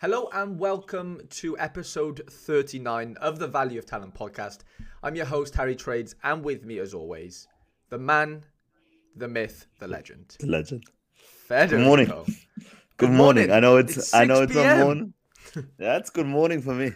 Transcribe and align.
Hello 0.00 0.28
and 0.32 0.58
welcome 0.58 1.20
to 1.30 1.58
episode 1.58 2.22
39 2.30 3.16
of 3.20 3.38
the 3.38 3.48
Value 3.48 3.78
of 3.78 3.86
Talent 3.86 4.14
podcast. 4.14 4.60
I'm 5.02 5.16
your 5.16 5.26
host, 5.26 5.54
Harry 5.56 5.74
Trades, 5.74 6.14
and 6.22 6.44
with 6.44 6.64
me, 6.64 6.78
as 6.78 6.94
always, 6.94 7.48
the 7.90 7.98
man, 7.98 8.44
the 9.16 9.26
myth, 9.28 9.66
the 9.80 9.88
legend. 9.88 10.36
The 10.38 10.46
legend. 10.46 10.84
Federico. 11.48 11.76
Good 11.76 11.84
morning. 11.86 12.06
Good, 12.06 12.36
Good 12.96 13.10
morning. 13.10 13.16
morning. 13.48 13.50
I 13.50 13.60
know 13.60 13.76
it's, 13.78 13.96
It's 13.96 14.14
I 14.14 14.24
know 14.24 14.42
it's 14.42 14.54
a 14.54 14.84
morning. 14.84 15.14
Yeah, 15.78 15.96
it's 15.96 16.10
good 16.10 16.26
morning 16.26 16.60
for 16.62 16.74
me. 16.74 16.92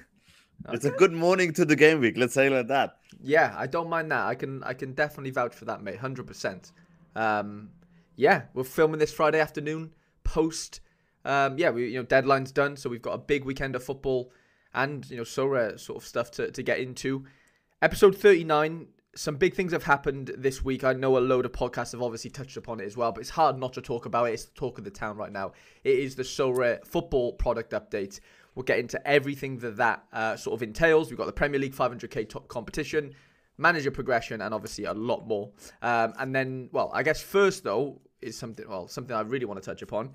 It's 0.72 0.84
a 0.84 0.90
good 0.90 1.12
morning 1.12 1.52
to 1.54 1.64
the 1.64 1.74
game 1.74 1.98
week. 2.00 2.16
Let's 2.16 2.34
say 2.34 2.46
it 2.46 2.52
like 2.52 2.68
that. 2.68 2.98
Yeah, 3.20 3.52
I 3.56 3.66
don't 3.66 3.88
mind 3.88 4.12
that. 4.12 4.26
I 4.26 4.36
can 4.36 4.62
I 4.62 4.74
can 4.74 4.92
definitely 4.92 5.30
vouch 5.30 5.54
for 5.54 5.64
that, 5.64 5.82
mate. 5.82 5.96
Hundred 5.96 6.26
percent. 6.28 6.70
Um, 7.16 7.70
yeah, 8.14 8.42
we're 8.54 8.62
filming 8.62 9.00
this 9.00 9.12
Friday 9.12 9.40
afternoon. 9.40 9.92
Post, 10.22 10.80
um, 11.24 11.58
yeah, 11.58 11.70
we 11.70 11.88
you 11.88 11.98
know 11.98 12.04
deadline's 12.04 12.52
done, 12.52 12.76
so 12.76 12.88
we've 12.88 13.02
got 13.02 13.14
a 13.14 13.18
big 13.18 13.44
weekend 13.44 13.76
of 13.76 13.84
football 13.84 14.32
and 14.74 15.08
you 15.10 15.16
know 15.16 15.24
Sora 15.24 15.78
sort 15.78 16.02
of 16.02 16.06
stuff 16.06 16.30
to 16.32 16.50
to 16.50 16.62
get 16.62 16.78
into. 16.78 17.24
Episode 17.80 18.16
thirty 18.16 18.44
nine. 18.44 18.88
Some 19.14 19.36
big 19.36 19.54
things 19.54 19.72
have 19.72 19.84
happened 19.84 20.32
this 20.38 20.64
week. 20.64 20.84
I 20.84 20.94
know 20.94 21.18
a 21.18 21.20
load 21.20 21.44
of 21.44 21.52
podcasts 21.52 21.92
have 21.92 22.00
obviously 22.00 22.30
touched 22.30 22.56
upon 22.56 22.80
it 22.80 22.86
as 22.86 22.96
well, 22.96 23.12
but 23.12 23.20
it's 23.20 23.28
hard 23.28 23.58
not 23.58 23.74
to 23.74 23.82
talk 23.82 24.06
about 24.06 24.24
it. 24.24 24.32
It's 24.32 24.46
the 24.46 24.54
talk 24.54 24.78
of 24.78 24.84
the 24.84 24.90
town 24.90 25.18
right 25.18 25.30
now. 25.30 25.52
It 25.84 25.98
is 25.98 26.14
the 26.14 26.24
Sora 26.24 26.80
football 26.82 27.34
product 27.34 27.72
update. 27.72 28.20
We'll 28.54 28.62
get 28.62 28.78
into 28.78 29.06
everything 29.06 29.58
that 29.58 29.76
that 29.76 30.04
uh, 30.14 30.36
sort 30.36 30.54
of 30.54 30.62
entails. 30.62 31.10
We've 31.10 31.18
got 31.18 31.26
the 31.26 31.32
Premier 31.32 31.60
League 31.60 31.74
500k 31.74 32.26
top 32.26 32.48
competition, 32.48 33.12
manager 33.58 33.90
progression, 33.90 34.40
and 34.40 34.54
obviously 34.54 34.84
a 34.84 34.94
lot 34.94 35.26
more. 35.26 35.50
Um, 35.82 36.14
and 36.18 36.34
then, 36.34 36.70
well, 36.72 36.90
I 36.94 37.02
guess 37.02 37.20
first 37.20 37.64
though 37.64 38.00
is 38.22 38.38
something. 38.38 38.66
Well, 38.66 38.88
something 38.88 39.14
I 39.14 39.20
really 39.20 39.44
want 39.44 39.62
to 39.62 39.70
touch 39.70 39.82
upon 39.82 40.12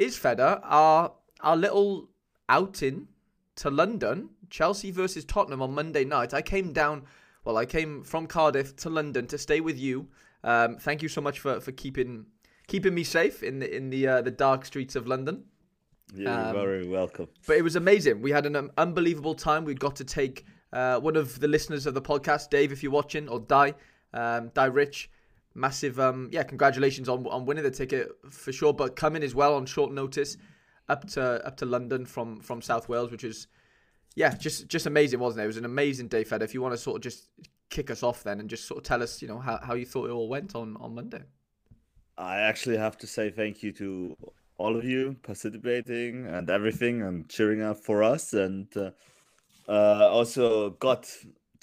is 0.00 0.16
Feder 0.16 0.60
our 0.64 1.12
our 1.40 1.56
little 1.56 2.08
outing 2.48 3.08
to 3.56 3.70
London, 3.70 4.30
Chelsea 4.48 4.90
versus 4.90 5.24
Tottenham 5.24 5.62
on 5.62 5.74
Monday 5.74 6.04
night. 6.04 6.34
I 6.34 6.42
came 6.42 6.72
down. 6.72 7.04
Well, 7.44 7.56
I 7.56 7.66
came 7.66 8.02
from 8.02 8.26
Cardiff 8.26 8.76
to 8.76 8.90
London 8.90 9.26
to 9.28 9.38
stay 9.38 9.60
with 9.60 9.78
you. 9.78 10.08
Um, 10.42 10.76
thank 10.76 11.02
you 11.02 11.08
so 11.08 11.20
much 11.20 11.38
for, 11.40 11.60
for 11.60 11.72
keeping 11.72 12.26
keeping 12.66 12.94
me 12.94 13.04
safe 13.04 13.42
in 13.42 13.58
the 13.60 13.76
in 13.76 13.90
the 13.90 14.06
uh, 14.08 14.22
the 14.22 14.30
dark 14.30 14.64
streets 14.64 14.96
of 14.96 15.06
London. 15.06 15.44
You're 16.14 16.30
Um, 16.30 16.54
very 16.54 16.86
welcome. 16.88 17.28
But 17.46 17.56
it 17.56 17.62
was 17.62 17.76
amazing. 17.76 18.20
We 18.20 18.32
had 18.32 18.46
an 18.46 18.56
um, 18.56 18.70
unbelievable 18.76 19.34
time. 19.34 19.64
We 19.64 19.74
got 19.74 19.96
to 19.96 20.04
take 20.04 20.44
uh, 20.72 20.98
one 20.98 21.16
of 21.16 21.38
the 21.40 21.48
listeners 21.48 21.86
of 21.86 21.94
the 21.94 22.02
podcast, 22.02 22.50
Dave, 22.50 22.72
if 22.72 22.82
you're 22.82 22.92
watching, 22.92 23.28
or 23.28 23.38
Di, 23.40 23.74
um, 24.12 24.50
Di 24.54 24.64
Rich. 24.64 25.10
Massive, 25.54 25.98
um, 25.98 26.28
yeah, 26.32 26.44
congratulations 26.44 27.08
on 27.08 27.26
on 27.26 27.44
winning 27.44 27.64
the 27.64 27.70
ticket 27.70 28.08
for 28.30 28.52
sure. 28.52 28.72
But 28.72 28.96
coming 28.96 29.22
as 29.22 29.34
well 29.34 29.54
on 29.54 29.66
short 29.66 29.92
notice 29.92 30.36
up 30.88 31.08
to 31.10 31.44
up 31.46 31.56
to 31.58 31.66
London 31.66 32.06
from 32.06 32.40
from 32.40 32.62
South 32.62 32.88
Wales, 32.88 33.10
which 33.10 33.24
is 33.24 33.46
yeah, 34.14 34.34
just 34.34 34.68
just 34.68 34.86
amazing, 34.86 35.20
wasn't 35.20 35.40
it? 35.40 35.44
It 35.44 35.48
was 35.48 35.56
an 35.56 35.64
amazing 35.64 36.08
day, 36.08 36.24
Fed. 36.24 36.42
If 36.42 36.54
you 36.54 36.62
want 36.62 36.74
to 36.74 36.78
sort 36.78 36.96
of 36.96 37.02
just 37.02 37.28
kick 37.70 37.90
us 37.90 38.02
off 38.02 38.22
then 38.24 38.40
and 38.40 38.50
just 38.50 38.66
sort 38.66 38.78
of 38.78 38.84
tell 38.84 39.02
us, 39.02 39.22
you 39.22 39.28
know, 39.28 39.38
how, 39.38 39.58
how 39.62 39.74
you 39.74 39.86
thought 39.86 40.08
it 40.08 40.12
all 40.12 40.28
went 40.28 40.54
on 40.54 40.76
on 40.78 40.94
Monday. 40.94 41.22
I 42.18 42.40
actually 42.40 42.76
have 42.76 42.98
to 42.98 43.06
say 43.06 43.30
thank 43.30 43.62
you 43.62 43.72
to 43.72 44.16
all 44.58 44.76
of 44.76 44.84
you 44.84 45.16
participating 45.22 46.26
and 46.26 46.50
everything 46.50 47.02
and 47.02 47.28
cheering 47.28 47.62
up 47.62 47.78
for 47.78 48.02
us. 48.02 48.34
And 48.34 48.66
uh, 48.76 48.90
uh, 49.68 50.08
also 50.10 50.70
got 50.70 51.08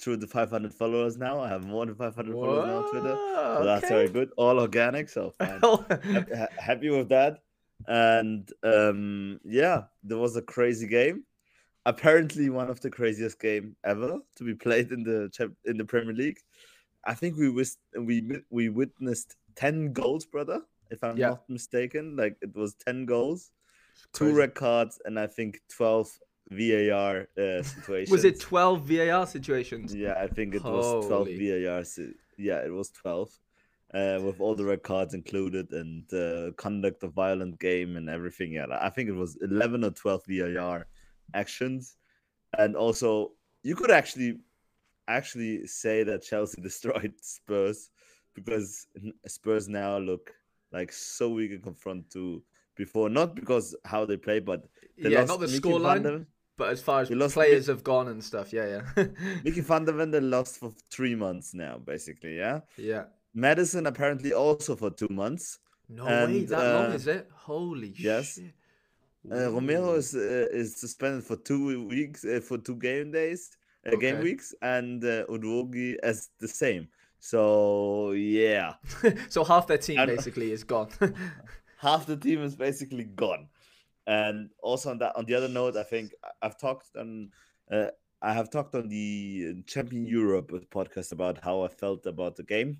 through 0.00 0.16
the 0.18 0.26
500 0.26 0.72
followers 0.72 1.16
now. 1.16 1.40
I 1.40 1.48
have 1.48 1.64
more 1.66 1.84
than 1.86 1.94
500 1.94 2.32
followers 2.32 2.66
now 2.66 2.76
on 2.78 2.90
Twitter. 2.90 3.16
So 3.58 3.64
that's 3.64 3.88
very 3.88 4.08
good. 4.08 4.30
All 4.36 4.60
organic. 4.60 5.08
So 5.08 5.32
fine. 5.38 5.60
Happy 6.58 6.90
with 6.90 7.08
that. 7.08 7.38
And 7.86 8.50
um, 8.62 9.40
yeah, 9.44 9.84
there 10.04 10.18
was 10.18 10.36
a 10.36 10.42
crazy 10.42 10.86
game. 10.86 11.24
Apparently, 11.86 12.50
one 12.50 12.68
of 12.68 12.80
the 12.80 12.90
craziest 12.90 13.40
game 13.40 13.74
ever 13.84 14.18
to 14.36 14.44
be 14.44 14.54
played 14.54 14.92
in 14.92 15.02
the 15.04 15.30
in 15.64 15.78
the 15.78 15.84
Premier 15.84 16.14
League. 16.14 16.38
I 17.04 17.14
think 17.14 17.36
we 17.36 17.48
we 17.98 18.42
we 18.50 18.68
witnessed 18.68 19.36
ten 19.54 19.92
goals, 19.92 20.26
brother. 20.26 20.60
If 20.90 21.02
I'm 21.02 21.16
Yeah. 21.16 21.30
not 21.30 21.48
mistaken, 21.48 22.16
like 22.16 22.36
it 22.42 22.54
was 22.54 22.74
ten 22.74 23.06
goals, 23.06 23.52
two 24.12 24.34
red 24.34 24.54
cards, 24.54 25.00
and 25.06 25.18
I 25.18 25.26
think 25.28 25.60
twelve 25.74 26.10
VAR 26.50 27.28
uh, 27.36 27.62
situations. 27.62 28.10
Was 28.10 28.24
it 28.24 28.40
12 28.40 28.82
VAR 28.82 29.26
situations? 29.26 29.94
Yeah, 29.94 30.14
I 30.20 30.26
think 30.26 30.54
it 30.54 30.64
was 30.64 31.06
12 31.06 31.28
Holy. 31.28 31.64
VAR. 31.64 31.84
si- 31.84 32.14
Yeah, 32.36 32.64
it 32.64 32.72
was 32.72 32.90
12. 32.90 33.30
Uh, 33.94 34.20
with 34.22 34.38
all 34.38 34.54
the 34.54 34.64
red 34.64 34.82
cards 34.82 35.14
included 35.14 35.72
and 35.72 36.12
uh, 36.12 36.52
conduct 36.58 37.02
of 37.02 37.14
violent 37.14 37.58
game 37.58 37.96
and 37.96 38.10
everything. 38.10 38.52
Yeah, 38.52 38.66
I 38.70 38.90
think 38.90 39.08
it 39.08 39.14
was 39.14 39.38
11 39.40 39.82
or 39.84 39.90
12 39.90 40.22
VAR 40.28 40.86
actions. 41.32 41.96
And 42.58 42.76
also, 42.76 43.32
you 43.62 43.74
could 43.74 43.90
actually 43.90 44.38
actually 45.08 45.66
say 45.66 46.02
that 46.02 46.22
Chelsea 46.22 46.60
destroyed 46.62 47.14
Spurs 47.20 47.90
because 48.34 48.86
Spurs 49.26 49.68
now 49.68 49.98
look 49.98 50.32
like 50.70 50.92
so 50.92 51.30
weak 51.30 51.50
in 51.52 51.62
confront 51.62 52.10
to 52.10 52.42
before. 52.76 53.08
Not 53.08 53.34
because 53.34 53.74
how 53.84 54.04
they 54.04 54.16
play, 54.16 54.38
but 54.38 54.68
they 55.02 55.10
yeah, 55.10 55.20
lost 55.20 55.28
not 55.28 55.40
the 55.40 55.46
scoreline, 55.46 56.26
but 56.58 56.70
as 56.70 56.82
far 56.82 57.00
as 57.00 57.32
players 57.32 57.68
have 57.68 57.82
gone 57.84 58.08
and 58.08 58.22
stuff, 58.22 58.52
yeah, 58.52 58.82
yeah. 58.96 59.04
Mickey 59.44 59.60
van 59.60 59.84
der 59.84 59.92
Ven 59.92 60.30
lost 60.30 60.58
for 60.58 60.72
three 60.90 61.14
months 61.14 61.54
now, 61.54 61.78
basically. 61.78 62.36
Yeah. 62.36 62.60
yeah. 62.76 63.04
Maddison 63.32 63.86
apparently 63.86 64.32
also 64.32 64.74
for 64.76 64.90
two 64.90 65.08
months. 65.08 65.60
No 65.88 66.04
way, 66.04 66.24
And, 66.24 66.48
that 66.48 66.58
long 66.58 66.90
uh, 66.92 66.94
is 66.94 67.06
it? 67.06 67.30
Holy 67.32 67.94
yes. 67.96 68.34
shit. 68.34 68.52
Uh, 69.30 69.50
Romero 69.52 69.94
is 69.94 70.14
uh, 70.14 70.46
is 70.50 70.76
suspended 70.76 71.24
for 71.24 71.36
two 71.36 71.86
weeks 71.86 72.24
uh, 72.24 72.40
for 72.40 72.58
two 72.58 72.76
game 72.76 73.10
days, 73.10 73.50
uh, 73.86 73.96
game 73.96 74.20
weeks, 74.20 74.54
and 74.62 75.04
uh, 75.04 75.26
Udogie 75.26 75.96
as 76.02 76.30
the 76.40 76.48
same. 76.48 76.88
So 77.18 78.12
yeah, 78.12 78.74
so 79.28 79.44
half 79.44 79.66
their 79.66 79.78
team 79.78 79.98
And- 79.98 80.08
basically 80.08 80.52
is 80.52 80.64
gone. 80.64 80.88
half 81.78 82.06
the 82.06 82.16
team 82.16 82.42
is 82.42 82.54
basically 82.56 83.04
gone. 83.04 83.48
And 84.08 84.48
also 84.62 84.90
on 84.90 84.98
that, 84.98 85.14
on 85.16 85.26
the 85.26 85.34
other 85.34 85.48
note, 85.48 85.76
I 85.76 85.82
think 85.82 86.12
I've 86.40 86.58
talked 86.58 86.96
on, 86.96 87.28
uh, 87.70 87.88
I 88.22 88.32
have 88.32 88.50
talked 88.50 88.74
on 88.74 88.88
the 88.88 89.62
Champion 89.66 90.06
Europe 90.06 90.50
podcast 90.70 91.12
about 91.12 91.44
how 91.44 91.60
I 91.60 91.68
felt 91.68 92.06
about 92.06 92.34
the 92.34 92.42
game, 92.42 92.78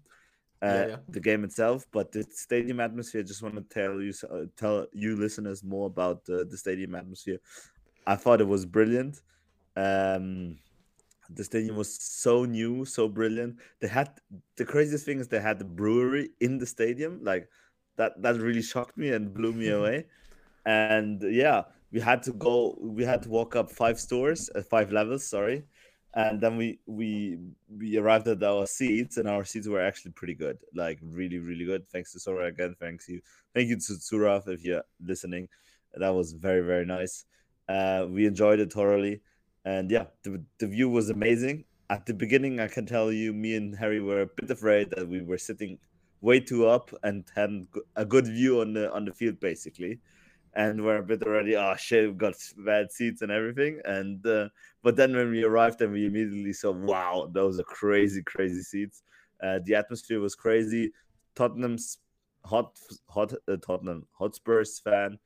uh, 0.63 0.67
Yeah, 0.67 0.87
yeah. 0.87 0.97
the 1.11 1.21
game 1.21 1.45
itself. 1.45 1.87
But 1.93 2.13
the 2.13 2.25
stadium 2.31 2.81
atmosphere, 2.81 3.21
I 3.21 3.25
just 3.25 3.43
want 3.43 3.57
to 3.57 3.61
tell 3.61 4.01
you, 4.01 4.15
uh, 4.33 4.47
tell 4.57 4.87
you 4.95 5.17
listeners 5.17 5.63
more 5.63 5.87
about 5.87 6.23
uh, 6.31 6.45
the 6.49 6.57
stadium 6.57 6.95
atmosphere. 6.95 7.41
I 8.07 8.17
thought 8.17 8.41
it 8.41 8.49
was 8.49 8.65
brilliant. 8.65 9.21
Um, 9.77 10.57
the 11.29 11.45
stadium 11.45 11.77
was 11.77 11.95
so 11.95 12.47
new, 12.47 12.87
so 12.87 13.07
brilliant. 13.07 13.59
They 13.81 13.89
had 13.89 14.19
the 14.57 14.65
craziest 14.65 15.05
thing 15.05 15.21
is 15.21 15.29
they 15.29 15.41
had 15.41 15.59
the 15.59 15.67
brewery 15.67 16.31
in 16.41 16.57
the 16.57 16.65
stadium, 16.65 17.21
like 17.23 17.51
that 17.99 18.23
that 18.23 18.37
really 18.41 18.63
shocked 18.63 18.97
me 18.97 19.11
and 19.11 19.35
blew 19.35 19.53
me 19.53 19.69
away 19.79 20.07
and 20.67 21.23
yeah 21.23 21.63
we 21.93 22.01
had 22.01 22.23
to 22.23 22.33
go 22.33 22.77
we 22.81 23.05
had 23.05 23.23
to 23.23 23.29
walk 23.29 23.57
up 23.57 23.71
five 23.71 23.99
stores 23.99 24.51
uh, 24.55 24.63
five 24.63 24.93
levels 24.93 25.27
sorry. 25.27 25.65
And 26.15 26.41
then 26.41 26.57
we 26.57 26.81
we 26.87 27.39
we 27.69 27.97
arrived 27.97 28.27
at 28.29 28.43
our 28.43 28.67
seats 28.67 29.19
and 29.19 29.29
our 29.29 29.45
seats 29.45 29.69
were 29.69 29.81
actually 29.81 30.13
pretty 30.13 30.35
good 30.35 30.59
like 30.75 30.99
really 31.03 31.39
really 31.39 31.65
good. 31.65 31.89
Thanks 31.91 32.13
to 32.13 32.21
sora 32.21 32.47
again. 32.47 32.75
Thanks 32.81 33.09
you 33.09 33.21
thank 33.55 33.69
you 33.69 33.77
to 33.77 33.93
suraf 33.93 34.49
if 34.49 34.65
you're 34.65 34.83
listening. 35.05 35.49
That 35.95 36.15
was 36.15 36.33
very 36.33 36.63
very 36.63 36.87
nice. 36.87 37.27
Uh 37.69 38.07
we 38.09 38.27
enjoyed 38.27 38.59
it 38.59 38.73
thoroughly. 38.73 39.21
And 39.65 39.91
yeah 39.91 40.07
the, 40.23 40.43
the 40.59 40.67
view 40.67 40.89
was 40.89 41.11
amazing. 41.11 41.65
At 41.91 42.05
the 42.05 42.13
beginning 42.13 42.61
i 42.61 42.69
can 42.69 42.85
tell 42.85 43.11
you 43.11 43.33
me 43.33 43.57
and 43.57 43.75
harry 43.75 43.99
were 43.99 44.21
a 44.21 44.27
bit 44.27 44.51
afraid 44.51 44.91
that 44.91 45.09
we 45.09 45.23
were 45.23 45.39
sitting 45.39 45.79
way 46.21 46.39
too 46.39 46.67
up 46.67 46.93
and 47.03 47.25
had 47.35 47.67
a 47.97 48.05
good 48.05 48.27
view 48.27 48.61
on 48.61 48.75
the 48.75 48.93
on 48.93 49.07
the 49.07 49.13
field 49.13 49.41
basically 49.41 49.99
and 50.55 50.85
we're 50.85 50.99
a 50.99 51.03
bit 51.03 51.23
already 51.23 51.57
oh 51.57 51.75
shit 51.77 52.07
we've 52.07 52.19
got 52.19 52.35
bad 52.59 52.91
seats 52.91 53.23
and 53.23 53.31
everything 53.31 53.81
and 53.85 54.27
uh, 54.27 54.49
but 54.83 54.97
then 54.97 55.15
when 55.15 55.31
we 55.31 55.45
arrived 55.45 55.81
and 55.81 55.93
we 55.93 56.07
immediately 56.07 56.53
saw 56.53 56.71
wow 56.71 57.29
those 57.33 57.59
are 57.59 57.65
crazy 57.65 58.23
crazy 58.23 58.63
seats 58.63 59.03
uh, 59.43 59.59
the 59.65 59.75
atmosphere 59.75 60.21
was 60.21 60.35
crazy 60.35 60.93
tottenham's 61.35 61.99
hot 62.45 62.79
hot 63.09 63.33
uh, 63.49 63.57
tottenham 63.57 64.07
hotspurs 64.13 64.79
fan 64.79 65.19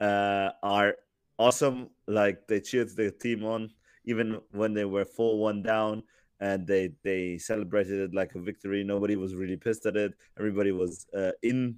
uh, 0.00 0.50
are 0.62 0.94
awesome 1.38 1.90
like 2.06 2.46
they 2.48 2.60
cheered 2.60 2.94
their 2.96 3.10
team 3.10 3.44
on 3.44 3.70
even 4.04 4.40
when 4.52 4.74
they 4.74 4.84
were 4.84 5.04
4-1 5.04 5.64
down 5.64 6.02
and 6.40 6.66
they 6.66 6.90
they 7.04 7.38
celebrated 7.38 8.00
it 8.00 8.14
like 8.14 8.34
a 8.34 8.40
victory. 8.40 8.82
Nobody 8.82 9.16
was 9.16 9.34
really 9.34 9.56
pissed 9.56 9.86
at 9.86 9.96
it. 9.96 10.14
Everybody 10.38 10.72
was 10.72 11.06
uh, 11.14 11.32
in 11.42 11.76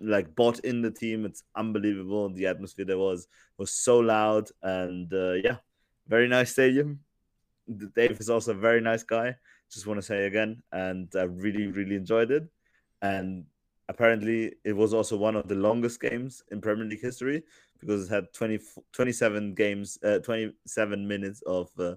like 0.00 0.34
bought 0.34 0.60
in 0.60 0.82
the 0.82 0.90
team. 0.90 1.24
It's 1.24 1.42
unbelievable. 1.54 2.28
The 2.30 2.46
atmosphere 2.46 2.84
there 2.84 2.98
was 2.98 3.28
was 3.58 3.72
so 3.72 3.98
loud 3.98 4.48
and 4.62 5.12
uh, 5.12 5.32
yeah, 5.32 5.56
very 6.08 6.28
nice 6.28 6.52
stadium. 6.52 7.00
Dave 7.94 8.20
is 8.20 8.30
also 8.30 8.52
a 8.52 8.54
very 8.54 8.80
nice 8.80 9.02
guy. 9.02 9.36
Just 9.72 9.86
want 9.86 9.98
to 9.98 10.06
say 10.06 10.26
again, 10.26 10.62
and 10.70 11.08
I 11.16 11.22
really 11.22 11.66
really 11.66 11.96
enjoyed 11.96 12.30
it. 12.30 12.44
And 13.02 13.44
apparently 13.88 14.54
it 14.64 14.72
was 14.72 14.94
also 14.94 15.16
one 15.16 15.36
of 15.36 15.48
the 15.48 15.54
longest 15.54 16.00
games 16.00 16.42
in 16.50 16.60
Premier 16.60 16.84
League 16.84 17.02
history 17.02 17.42
because 17.78 18.06
it 18.06 18.14
had 18.14 18.32
20, 18.32 18.58
27 18.92 19.54
games, 19.54 19.98
uh, 20.04 20.18
27 20.20 21.06
minutes 21.06 21.42
of 21.42 21.68
uh, 21.78 21.94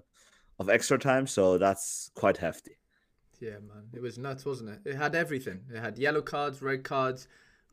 of 0.58 0.68
extra 0.68 0.98
time. 0.98 1.26
So 1.26 1.58
that's 1.58 2.10
quite 2.14 2.36
hefty. 2.36 2.76
Yeah, 3.40 3.58
man, 3.66 3.88
it 3.94 4.02
was 4.02 4.18
nuts, 4.18 4.44
wasn't 4.44 4.70
it? 4.70 4.80
It 4.84 4.96
had 4.96 5.14
everything. 5.14 5.60
It 5.72 5.80
had 5.80 5.98
yellow 5.98 6.20
cards, 6.20 6.60
red 6.60 6.84
cards, 6.84 7.26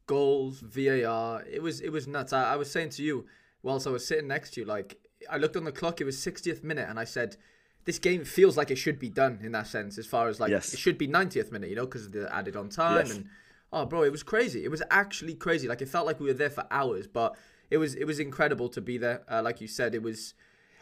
goals, 0.08 0.60
VAR. 0.62 1.44
It 1.50 1.62
was 1.62 1.80
it 1.82 1.90
was 1.90 2.08
nuts. 2.08 2.34
I, 2.34 2.54
I 2.54 2.56
was 2.56 2.72
saying 2.72 2.90
to 2.92 3.04
you 3.04 3.26
whilst 3.62 3.86
I 3.86 3.92
was 3.92 4.06
sitting 4.08 4.28
next 4.28 4.52
to 4.56 4.62
you, 4.62 4.66
like 4.66 4.98
I 5.30 5.38
looked 5.38 5.56
on 5.56 5.64
the 5.66 5.72
clock. 5.72 6.02
It 6.02 6.06
was 6.06 6.18
60th 6.18 6.64
minute, 6.64 6.88
and 6.90 7.00
I 7.00 7.04
said, 7.04 7.38
"This 7.86 8.00
game 8.00 8.24
feels 8.26 8.58
like 8.58 8.72
it 8.72 8.78
should 8.78 8.98
be 9.00 9.10
done 9.10 9.40
in 9.44 9.52
that 9.52 9.68
sense. 9.68 9.98
As 9.98 10.08
far 10.08 10.28
as 10.28 10.40
like 10.40 10.50
Yes. 10.52 10.74
it 10.74 10.80
should 10.80 10.98
be 10.98 11.08
90th 11.08 11.52
minute, 11.52 11.70
you 11.70 11.76
know, 11.76 11.86
because 11.86 12.08
of 12.08 12.12
the 12.14 12.34
added 12.34 12.56
on 12.56 12.70
time 12.70 13.06
Yes. 13.06 13.16
and 13.16 13.26
oh, 13.72 13.86
bro, 13.86 14.04
it 14.04 14.12
was 14.12 14.24
crazy. 14.24 14.64
It 14.64 14.72
was 14.72 14.82
actually 14.90 15.36
crazy. 15.36 15.68
Like 15.68 15.82
it 15.82 15.90
felt 15.90 16.06
like 16.08 16.20
we 16.20 16.28
were 16.28 16.34
there 16.34 16.50
for 16.50 16.66
hours, 16.72 17.06
but 17.08 17.36
it 17.70 17.78
was 17.78 17.96
it 17.96 18.06
was 18.06 18.20
incredible 18.20 18.70
to 18.70 18.82
be 18.82 18.98
there. 18.98 19.24
Uh, 19.30 19.42
like 19.44 19.62
you 19.62 19.68
said, 19.68 19.94
it 19.94 20.02
was. 20.02 20.34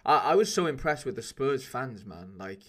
I, 0.06 0.18
I 0.18 0.36
was 0.36 0.54
so 0.54 0.68
impressed 0.68 1.04
with 1.06 1.16
the 1.16 1.24
Spurs 1.24 1.66
fans, 1.66 2.06
man. 2.06 2.34
Like 2.38 2.62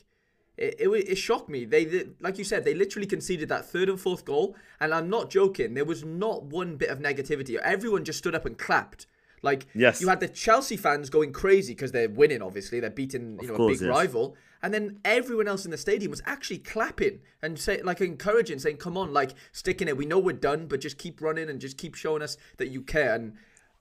it, 0.56 0.76
it, 0.78 0.88
it 0.88 1.18
shocked 1.18 1.48
me. 1.48 1.64
They, 1.64 1.84
they, 1.84 2.04
like 2.20 2.38
you 2.38 2.44
said, 2.44 2.64
they 2.64 2.74
literally 2.74 3.06
conceded 3.06 3.48
that 3.50 3.66
third 3.66 3.88
and 3.88 4.00
fourth 4.00 4.24
goal, 4.24 4.56
and 4.80 4.94
I'm 4.94 5.10
not 5.10 5.30
joking. 5.30 5.74
There 5.74 5.84
was 5.84 6.04
not 6.04 6.44
one 6.44 6.76
bit 6.76 6.88
of 6.88 6.98
negativity. 6.98 7.56
Everyone 7.56 8.04
just 8.04 8.18
stood 8.18 8.34
up 8.34 8.46
and 8.46 8.56
clapped. 8.56 9.06
Like 9.42 9.66
Yes. 9.74 10.00
you 10.00 10.08
had 10.08 10.20
the 10.20 10.28
Chelsea 10.28 10.76
fans 10.76 11.10
going 11.10 11.32
crazy 11.32 11.74
because 11.74 11.92
they're 11.92 12.08
winning. 12.08 12.42
Obviously, 12.42 12.80
they're 12.80 12.90
beating 12.90 13.38
you 13.40 13.48
know 13.48 13.54
a 13.54 13.68
big 13.68 13.80
yes. 13.80 13.88
rival, 13.88 14.34
and 14.62 14.72
then 14.72 14.98
everyone 15.04 15.46
else 15.46 15.64
in 15.64 15.70
the 15.70 15.76
stadium 15.76 16.10
was 16.10 16.22
actually 16.24 16.58
clapping 16.58 17.20
and 17.42 17.58
say 17.58 17.82
like 17.82 18.00
encouraging, 18.00 18.58
saying, 18.58 18.78
"Come 18.78 18.96
on, 18.96 19.12
like 19.12 19.34
stick 19.52 19.82
in 19.82 19.88
it. 19.88 19.96
We 19.96 20.06
know 20.06 20.18
we're 20.18 20.32
done, 20.32 20.66
but 20.66 20.80
just 20.80 20.96
keep 20.96 21.20
running 21.20 21.50
and 21.50 21.60
just 21.60 21.76
keep 21.76 21.94
showing 21.94 22.22
us 22.22 22.38
that 22.56 22.68
you 22.68 22.80
care." 22.80 23.14
And 23.14 23.34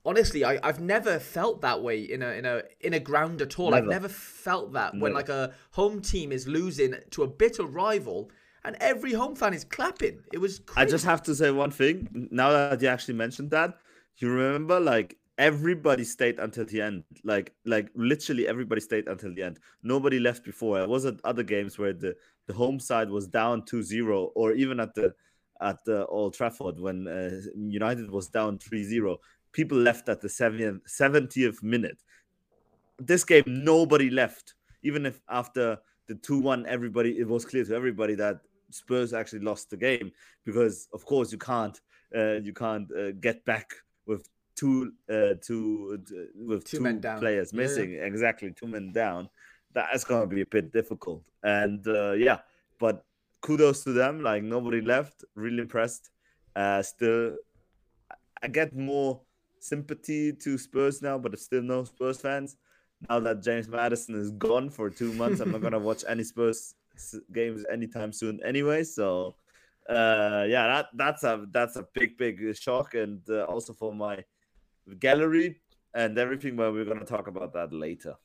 honestly, 0.06 0.46
I, 0.46 0.60
I've 0.64 0.80
never 0.80 1.20
felt 1.20 1.62
that 1.62 1.82
way 1.82 2.02
in 2.02 2.22
a 2.22 2.30
in 2.30 2.46
a 2.46 2.62
in 2.82 2.94
a 2.94 3.00
ground 3.00 3.42
at 3.42 3.60
all. 3.60 3.74
I've 3.74 3.84
Never. 3.84 3.94
never 3.94 4.10
felt 4.10 4.74
that 4.74 4.96
when 4.98 5.14
like 5.14 5.30
a 5.30 5.54
home 5.72 6.02
team 6.02 6.32
is 6.32 6.48
losing 6.48 6.96
to 7.12 7.24
a 7.24 7.28
bitter 7.28 7.64
rival 7.64 8.30
and 8.64 8.76
every 8.80 9.14
home 9.14 9.36
fan 9.36 9.54
is 9.54 9.64
clapping. 9.64 10.20
It 10.34 10.40
was 10.40 10.62
I 10.76 10.86
just 10.86 11.06
have 11.06 11.24
to 11.24 11.36
say 11.36 11.52
one 11.52 11.72
thing. 11.72 12.28
Now 12.32 12.52
that 12.52 12.82
you 12.82 12.88
actually 12.88 13.16
mentioned 13.16 13.52
that, 13.52 13.78
you 14.18 14.30
remember 14.30 14.80
like 14.80 15.18
everybody 15.38 16.04
stayed 16.04 16.40
until 16.40 16.66
the 16.66 16.82
end. 16.82 17.04
Like 17.24 17.54
like 17.66 17.90
literally 17.96 18.48
everybody 18.48 18.82
stayed 18.82 19.08
until 19.08 19.34
the 19.34 19.44
end. 19.44 19.60
Nobody 19.84 20.20
left 20.20 20.44
before. 20.44 20.82
It 20.82 20.90
was 20.90 21.06
at 21.06 21.16
other 21.24 21.44
games 21.44 21.78
where 21.78 21.94
the 21.94 22.16
the 22.48 22.54
home 22.54 22.80
side 22.80 23.10
was 23.10 23.28
down 23.28 23.64
2-0 23.64 24.32
or 24.36 24.54
even 24.54 24.80
at 24.80 24.94
the 24.94 25.14
at 25.62 25.84
the 25.86 26.06
Old 26.08 26.34
Trafford 26.34 26.80
when 26.80 27.08
uh, 27.08 27.32
United 27.56 28.12
was 28.12 28.28
down 28.28 28.58
3-0. 28.58 29.16
People 29.56 29.78
left 29.78 30.10
at 30.10 30.20
the 30.20 30.28
70th, 30.28 30.82
70th 31.02 31.64
minute. 31.64 31.98
This 33.00 33.24
game 33.24 33.44
nobody 33.48 34.10
left. 34.10 34.56
Even 34.84 35.06
if 35.06 35.22
after 35.30 35.78
the 36.08 36.16
2-1 36.16 36.66
everybody 36.66 37.18
it 37.18 37.28
was 37.28 37.46
clear 37.46 37.64
to 37.64 37.74
everybody 37.74 38.16
that 38.16 38.42
Spurs 38.70 39.14
actually 39.14 39.40
lost 39.40 39.70
the 39.70 39.78
game 39.78 40.12
because 40.46 40.88
of 40.94 41.06
course 41.06 41.32
you 41.32 41.38
can't 41.38 41.80
uh, 42.16 42.34
you 42.48 42.54
can't 42.54 42.90
uh, 42.92 43.12
get 43.28 43.44
back 43.46 43.74
with 44.06 44.28
two 44.56 44.92
uh, 45.10 45.34
two 45.42 45.98
uh, 46.12 46.26
with 46.50 46.66
Two 46.66 46.78
two, 46.78 46.84
men 46.84 47.00
down. 47.00 47.20
players 47.20 47.52
Yeah, 47.54 47.58
yeah. 47.62 47.64
missing 47.68 47.94
exactly 47.94 48.52
two 48.52 48.68
men 48.68 48.92
down 48.92 49.30
that's 49.74 50.04
going 50.04 50.28
to 50.30 50.36
be 50.36 50.42
a 50.42 50.46
bit 50.46 50.72
difficult 50.72 51.24
and 51.44 51.86
uh, 51.88 52.12
yeah 52.12 52.40
but 52.80 53.06
kudos 53.42 53.84
to 53.86 53.94
them 53.94 54.22
like 54.22 54.44
nobody 54.44 54.82
left 54.82 55.24
really 55.36 55.62
impressed 55.62 56.12
uh 56.56 56.82
still 56.82 57.36
I 58.44 58.48
get 58.48 58.76
more 58.76 59.22
sympathy 59.70 60.34
to 60.34 60.58
Spurs 60.58 61.02
now 61.02 61.18
but 61.18 61.38
still 61.40 61.62
no 61.62 61.84
Spurs 61.84 62.20
fans 62.20 62.58
now 63.10 63.20
that 63.20 63.44
James 63.44 63.68
Maddison 63.68 64.16
is 64.16 64.32
gone 64.32 64.70
for 64.70 64.90
two 64.90 65.12
months 65.14 65.40
I'm 65.42 65.52
not 65.52 65.70
to 65.72 65.80
watch 65.80 66.04
any 66.08 66.24
Spurs 66.24 66.76
games 67.34 67.66
anytime 67.72 68.12
soon 68.14 68.40
anyway 68.46 68.84
so 68.84 69.36
uh 69.90 70.46
yeah 70.48 70.66
that 70.68 70.86
that's 70.96 71.24
a 71.24 71.46
that's 71.52 71.76
a 71.76 71.86
big 71.94 72.18
big 72.18 72.56
shock 72.56 72.94
and 72.94 73.22
uh, 73.30 73.44
also 73.44 73.74
for 73.74 73.94
my 73.94 74.24
gallery 75.00 75.62
and 75.94 76.18
everything 76.18 76.56
but 76.56 76.74
we're 76.74 76.86
to 76.86 77.06
talk 77.06 77.28
about 77.28 77.54
that 77.54 77.74
later 77.74 78.16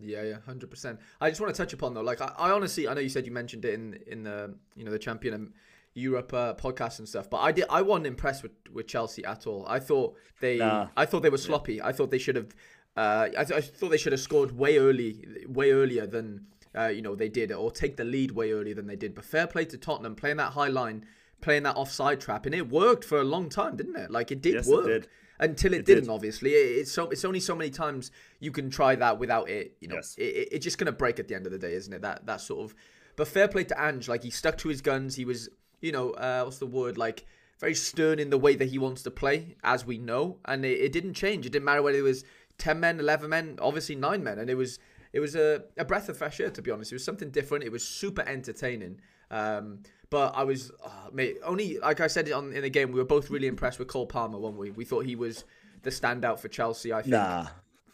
Yeah, 0.00 0.22
yeah, 0.22 0.40
hundred 0.46 0.70
percent. 0.70 0.98
I 1.20 1.28
just 1.28 1.40
want 1.40 1.54
to 1.54 1.62
touch 1.62 1.74
upon 1.74 1.92
though, 1.94 2.00
like 2.00 2.20
I, 2.22 2.32
I 2.38 2.50
honestly, 2.50 2.88
I 2.88 2.94
know 2.94 3.00
you 3.00 3.10
said 3.10 3.26
you 3.26 3.32
mentioned 3.32 3.64
it 3.64 3.74
in 3.74 3.98
in 4.06 4.22
the 4.22 4.54
you 4.74 4.84
know 4.84 4.90
the 4.90 4.98
Champion 4.98 5.34
and 5.34 5.52
Europe 5.94 6.32
uh, 6.32 6.54
podcast 6.54 6.98
and 7.00 7.08
stuff, 7.08 7.28
but 7.28 7.38
I 7.38 7.52
did 7.52 7.64
I 7.70 7.82
wasn't 7.82 8.06
impressed 8.06 8.42
with 8.42 8.52
with 8.72 8.86
Chelsea 8.86 9.24
at 9.24 9.46
all. 9.46 9.64
I 9.68 9.80
thought 9.80 10.16
they, 10.40 10.58
Nah. 10.58 10.88
I 10.96 11.04
thought 11.06 11.22
they 11.22 11.30
were 11.30 11.38
sloppy. 11.38 11.82
I 11.82 11.92
thought 11.92 12.10
they 12.10 12.18
should 12.18 12.36
have, 12.36 12.54
uh, 12.96 13.28
I, 13.36 13.44
th- 13.44 13.52
I 13.52 13.60
thought 13.60 13.90
they 13.90 13.96
should 13.98 14.12
have 14.12 14.20
scored 14.20 14.52
way 14.56 14.78
early, 14.78 15.24
way 15.48 15.72
earlier 15.72 16.06
than 16.06 16.46
uh, 16.78 16.86
you 16.86 17.02
know 17.02 17.14
they 17.16 17.28
did, 17.28 17.50
or 17.52 17.70
take 17.72 17.96
the 17.96 18.04
lead 18.04 18.30
way 18.30 18.52
earlier 18.52 18.74
than 18.74 18.86
they 18.86 18.96
did. 18.96 19.14
But 19.14 19.24
fair 19.24 19.46
play 19.48 19.64
to 19.66 19.76
Tottenham 19.76 20.14
playing 20.14 20.36
that 20.36 20.52
high 20.52 20.68
line, 20.68 21.04
playing 21.40 21.64
that 21.64 21.76
offside 21.76 22.20
trap, 22.20 22.46
and 22.46 22.54
it 22.54 22.68
worked 22.70 23.04
for 23.04 23.18
a 23.20 23.24
long 23.24 23.48
time, 23.48 23.76
didn't 23.76 23.96
it? 23.96 24.10
Like 24.10 24.30
it 24.30 24.40
did 24.40 24.54
Yes, 24.54 24.68
it 24.68 24.72
work 24.72 24.86
did. 24.86 25.08
until 25.40 25.72
it, 25.74 25.78
It 25.80 25.86
did. 25.86 25.94
didn't. 25.96 26.10
Obviously, 26.10 26.50
It- 26.52 26.78
it's 26.82 26.92
so 26.92 27.08
it's 27.10 27.24
only 27.24 27.40
so 27.40 27.56
many 27.56 27.70
times 27.70 28.12
you 28.38 28.52
can 28.52 28.70
try 28.70 28.94
that 28.94 29.18
without 29.18 29.50
it. 29.50 29.76
You 29.80 29.88
know, 29.88 29.96
Yes. 29.96 30.14
it, 30.16 30.22
it- 30.22 30.48
it's 30.52 30.64
just 30.64 30.78
gonna 30.78 30.92
break 30.92 31.18
at 31.18 31.26
the 31.26 31.34
end 31.34 31.46
of 31.46 31.52
the 31.52 31.58
day, 31.58 31.74
isn't 31.74 31.92
it? 31.92 32.02
That 32.02 32.26
that 32.26 32.40
sort 32.40 32.70
of. 32.70 32.76
But 33.16 33.26
fair 33.28 33.48
play 33.48 33.64
to 33.64 33.78
Ange. 33.82 34.08
Like 34.08 34.22
he 34.22 34.30
stuck 34.30 34.56
to 34.58 34.68
his 34.68 34.80
guns. 34.80 35.16
He 35.16 35.24
was, 35.26 35.48
you 35.80 35.92
know, 35.92 36.10
uh, 36.12 36.42
what's 36.42 36.58
the 36.58 36.66
word? 36.66 36.96
Like 36.98 37.24
very 37.58 37.74
stern 37.74 38.18
in 38.18 38.30
the 38.30 38.38
way 38.38 38.54
that 38.56 38.68
he 38.70 38.78
wants 38.78 39.02
to 39.02 39.10
play, 39.10 39.56
as 39.62 39.84
we 39.86 39.98
know, 39.98 40.38
and 40.46 40.64
it, 40.64 40.80
it 40.80 40.92
didn't 40.92 41.14
change. 41.14 41.46
It 41.46 41.50
didn't 41.52 41.64
matter 41.64 41.82
whether 41.82 41.98
it 41.98 42.02
was 42.02 42.24
ten 42.58 42.80
men, 42.80 42.98
eleven 43.00 43.30
men, 43.30 43.58
obviously 43.60 43.94
nine 43.96 44.22
men, 44.24 44.38
and 44.38 44.48
it 44.50 44.54
was 44.56 44.78
it 45.12 45.20
was 45.20 45.34
a, 45.34 45.64
a 45.76 45.84
breath 45.84 46.08
of 46.08 46.16
fresh 46.16 46.40
air 46.40 46.50
to 46.50 46.62
be 46.62 46.70
honest. 46.70 46.92
It 46.92 46.94
was 46.96 47.04
something 47.04 47.30
different. 47.30 47.64
It 47.64 47.72
was 47.72 47.84
super 47.86 48.22
entertaining. 48.26 49.00
Um, 49.30 49.80
but 50.10 50.34
I 50.34 50.42
was, 50.42 50.72
oh, 50.84 51.08
mate, 51.12 51.36
only 51.44 51.78
like 51.78 52.00
I 52.00 52.08
said 52.08 52.30
on 52.32 52.52
in 52.52 52.62
the 52.62 52.70
game, 52.70 52.90
we 52.92 52.98
were 52.98 53.04
both 53.04 53.30
really 53.30 53.46
impressed 53.46 53.78
with 53.78 53.88
Cole 53.88 54.06
Palmer, 54.06 54.38
weren't 54.38 54.56
we? 54.58 54.70
We 54.70 54.84
thought 54.84 55.04
he 55.04 55.14
was 55.16 55.44
the 55.82 55.90
standout 55.90 56.38
for 56.40 56.48
Chelsea. 56.48 56.92
I 56.92 57.02
think. 57.02 57.12
nah 57.12 57.46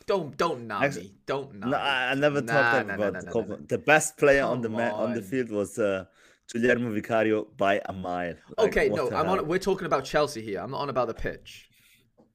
Don't 0.07 0.37
don't 0.37 0.67
nah 0.67 0.83
Actually- 0.83 1.03
me. 1.05 1.15
Don't 1.27 1.55
nah. 1.55 1.67
Me. 1.67 1.75
I 1.75 2.15
never 2.15 2.41
Nah, 2.41 2.53
talked 2.53 2.87
nah, 2.87 2.95
about 2.95 3.13
nah, 3.13 3.21
the 3.21 3.27
nah, 3.27 3.41
nah, 3.43 3.57
nah. 3.71 3.77
Best 3.79 4.17
player 4.17 4.45
on 4.45 4.61
the 4.63 4.69
Come 4.69 4.77
ma- 4.79 4.95
on 4.95 5.13
the 5.15 5.23
field 5.23 5.51
was 5.51 5.79
uh, 5.79 6.05
Guillermo 6.53 6.93
Vicario 6.93 7.47
by 7.57 7.81
a 7.87 7.93
mile. 7.93 8.35
Like, 8.57 8.69
Okay, 8.69 8.89
no, 8.89 9.07
I'm 9.09 9.27
hell? 9.27 9.41
on. 9.41 9.49
We're 9.49 9.59
talking 9.59 9.87
about 9.87 10.05
Chelsea 10.05 10.43
here. 10.43 10.61
I'm 10.61 10.71
not 10.71 10.81
on 10.81 10.89
about 10.91 11.09
the 11.09 11.15
pitch. 11.15 11.69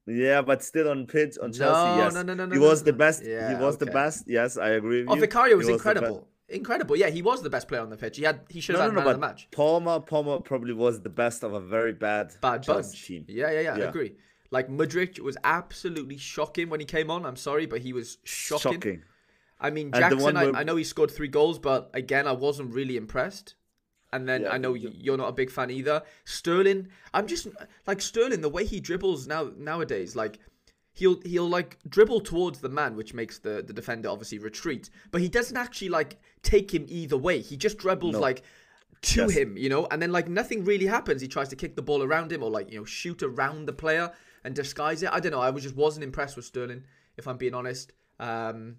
Yeah, 0.07 0.41
but 0.41 0.63
still 0.63 0.89
on 0.89 1.05
pitch 1.07 1.37
on 1.41 1.53
Chelsea. 1.53 1.89
No, 1.97 1.97
yes, 1.97 2.13
no, 2.13 2.21
no, 2.23 2.33
no, 2.33 2.45
no, 2.45 2.53
he 2.55 2.59
no, 2.59 2.67
was 2.67 2.81
no, 2.81 2.85
the 2.85 2.93
best. 2.93 3.23
Yeah, 3.23 3.55
he 3.57 3.63
was 3.63 3.77
the 3.77 3.85
best. 3.85 4.25
Yes, 4.27 4.57
I 4.57 4.69
agree 4.69 5.01
with 5.01 5.09
Oh, 5.11 5.15
you. 5.15 5.21
Vicario 5.21 5.55
was 5.57 5.67
best. 5.67 5.73
incredible. 5.77 6.27
incredible. 6.49 6.95
Yeah, 6.97 7.09
he 7.09 7.21
was 7.21 7.41
the 7.43 7.49
best 7.49 7.67
player 7.67 7.81
on 7.81 7.89
the 7.89 7.97
pitch. 7.97 8.17
He 8.17 8.23
had. 8.23 8.41
He 8.49 8.59
should 8.59 8.75
have 8.75 8.91
no, 8.93 8.99
had 8.99 9.05
no, 9.05 9.11
of 9.11 9.15
the 9.15 9.21
match. 9.21 9.47
Palmer, 9.51 9.99
Palmer 9.99 10.39
probably 10.39 10.73
was 10.73 11.01
the 11.01 11.09
best 11.09 11.43
of 11.43 11.53
a 11.53 11.59
very 11.61 11.93
bad, 11.93 12.33
Bad 12.41 12.63
Chelsea 12.63 12.89
bunch. 12.89 13.05
team. 13.07 13.25
Yeah, 13.29 13.51
yeah, 13.51 13.59
yeah, 13.61 13.73
I 13.75 13.77
Yeah. 13.77 13.89
agree. 13.89 14.13
Like 14.49 14.67
Mudryk 14.67 15.19
was 15.21 15.37
absolutely 15.45 16.17
shocking 16.17 16.67
when 16.69 16.79
he 16.81 16.85
came 16.85 17.09
on. 17.09 17.25
I'm 17.25 17.37
sorry, 17.37 17.67
but 17.67 17.79
he 17.79 17.93
was 17.93 18.17
shocking. 18.23 18.73
Shocking. 18.73 19.03
I 19.61 19.69
mean, 19.69 19.91
Jackson. 19.93 20.35
I, 20.35 20.45
where- 20.45 20.55
I 20.55 20.63
know 20.63 20.75
he 20.75 20.83
scored 20.83 21.11
three 21.11 21.27
goals, 21.29 21.57
but 21.59 21.89
again, 21.93 22.27
I 22.27 22.33
wasn't 22.33 22.73
really 22.73 22.97
impressed. 22.97 23.55
And 24.13 24.27
then 24.27 24.41
Yeah, 24.43 24.51
I 24.51 24.57
know 24.57 24.73
you're 24.73 25.17
not 25.17 25.29
a 25.29 25.33
big 25.33 25.49
fan 25.49 25.71
either. 25.71 26.03
Sterling, 26.25 26.89
I'm 27.13 27.27
just 27.27 27.47
like 27.87 28.01
Sterling. 28.01 28.41
The 28.41 28.49
way 28.49 28.65
he 28.65 28.79
dribbles 28.79 29.27
now 29.27 29.51
nowadays, 29.57 30.15
like 30.15 30.39
he'll 30.93 31.21
he'll 31.21 31.47
like 31.49 31.77
dribble 31.87 32.21
towards 32.21 32.59
the 32.59 32.69
man, 32.69 32.95
which 32.95 33.13
makes 33.13 33.39
the 33.39 33.63
the 33.65 33.73
defender 33.73 34.09
obviously 34.09 34.37
retreat. 34.39 34.89
But 35.11 35.21
he 35.21 35.29
doesn't 35.29 35.55
actually 35.55 35.89
like 35.89 36.19
take 36.43 36.73
him 36.73 36.85
either 36.89 37.17
way. 37.17 37.39
He 37.41 37.55
just 37.55 37.77
dribbles 37.77 38.13
No. 38.13 38.19
like 38.19 38.43
to 39.03 39.21
Yes. 39.21 39.31
him, 39.31 39.57
you 39.57 39.69
know, 39.69 39.87
and 39.89 40.01
then 40.01 40.11
like 40.11 40.27
nothing 40.27 40.63
really 40.65 40.85
happens. 40.87 41.21
He 41.21 41.27
tries 41.27 41.47
to 41.49 41.55
kick 41.55 41.75
the 41.75 41.81
ball 41.81 42.03
around 42.03 42.31
him 42.31 42.43
or 42.43 42.51
like 42.51 42.69
you 42.71 42.77
know 42.79 42.85
shoot 42.85 43.23
around 43.23 43.65
the 43.65 43.73
player 43.73 44.11
and 44.43 44.53
disguise 44.53 45.01
it. 45.03 45.09
I 45.11 45.19
don't 45.21 45.31
know. 45.31 45.39
I 45.41 45.51
was 45.51 45.63
just 45.63 45.75
wasn't 45.75 46.03
impressed 46.03 46.35
with 46.35 46.45
Sterling, 46.45 46.83
if 47.17 47.27
I'm 47.27 47.37
being 47.37 47.53
honest. 47.53 47.93
Um, 48.19 48.75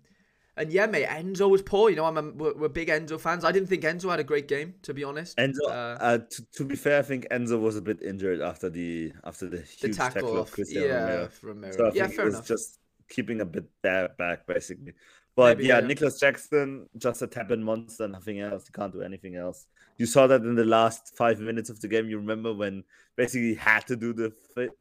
and 0.56 0.72
yeah, 0.72 0.86
mate, 0.86 1.06
Enzo 1.08 1.48
was 1.50 1.62
poor. 1.62 1.90
You 1.90 1.96
know, 1.96 2.04
I'm 2.04 2.16
a, 2.18 2.22
we're, 2.30 2.54
we're 2.54 2.68
big 2.68 2.88
Enzo 2.88 3.20
fans. 3.20 3.44
I 3.44 3.52
didn't 3.52 3.68
think 3.68 3.82
Enzo 3.82 4.10
had 4.10 4.20
a 4.20 4.24
great 4.24 4.48
game, 4.48 4.74
to 4.82 4.94
be 4.94 5.04
honest. 5.04 5.38
Enzo, 5.38 5.68
Uh, 5.68 5.96
uh, 6.00 6.18
to, 6.18 6.46
to 6.52 6.64
be 6.64 6.76
fair, 6.76 6.98
I 6.98 7.02
think 7.02 7.26
Enzo 7.30 7.60
was 7.60 7.76
a 7.76 7.82
bit 7.82 8.02
injured 8.02 8.40
after 8.40 8.68
the 8.70 9.12
after 9.24 9.48
the 9.48 9.64
the 9.80 9.88
tackle, 9.88 10.22
tackle 10.22 10.38
of 10.38 10.50
Cristiano 10.50 10.86
yeah, 10.88 10.94
Romero. 10.98 11.30
Romero. 11.42 11.72
So 11.72 11.86
I 11.86 11.92
yeah, 11.94 12.08
think 12.08 12.16
fair 12.16 12.24
it 12.26 12.26
was 12.26 12.34
enough. 12.34 12.46
just 12.46 12.78
keeping 13.08 13.40
a 13.40 13.44
bit 13.46 13.64
there 13.82 14.08
back, 14.18 14.46
basically. 14.46 14.94
But 15.34 15.58
Maybe, 15.58 15.68
yeah, 15.68 15.80
yeah. 15.80 15.86
Nicolas 15.86 16.20
Jackson, 16.20 16.88
just 16.98 17.22
a 17.22 17.26
tap-in 17.26 17.62
monster, 17.62 18.06
nothing 18.06 18.40
else. 18.40 18.66
He 18.66 18.72
can't 18.72 18.92
do 18.92 19.02
anything 19.02 19.36
else. 19.36 19.66
You 19.98 20.06
saw 20.06 20.26
that 20.26 20.40
in 20.42 20.54
the 20.54 20.64
last 20.64 21.14
five 21.16 21.38
minutes 21.40 21.70
of 21.70 21.80
the 21.80 21.88
game. 21.88 22.08
You 22.08 22.18
remember 22.18 22.52
when 22.52 22.82
basically 23.16 23.48
he 23.50 23.54
had 23.54 23.86
to 23.86 23.96
do 23.96 24.12
the 24.12 24.32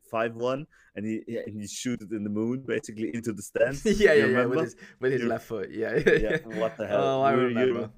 five-one, 0.10 0.66
and 0.96 1.06
he 1.06 1.22
yeah, 1.28 1.42
and 1.46 1.60
he 1.62 1.68
shoot 1.68 2.02
it 2.02 2.12
in 2.12 2.24
the 2.24 2.30
moon, 2.30 2.64
basically 2.66 3.14
into 3.14 3.34
the 3.34 3.42
stands. 3.42 3.86
yeah, 3.86 4.14
You 4.14 4.26
yeah, 4.28 4.40
yeah, 4.40 4.46
with 4.46 4.60
his 4.62 4.76
with 5.00 5.12
his 5.12 5.22
You- 5.22 5.28
left 5.30 5.46
foot. 5.46 5.70
Yeah, 5.72 5.96
yeah, 5.98 6.38
what 6.62 6.78
the 6.78 6.88
hell? 6.88 7.04
Oh, 7.04 7.22
I 7.22 7.34
You- 7.34 7.40
you- 7.42 7.46
remember. 7.48 7.90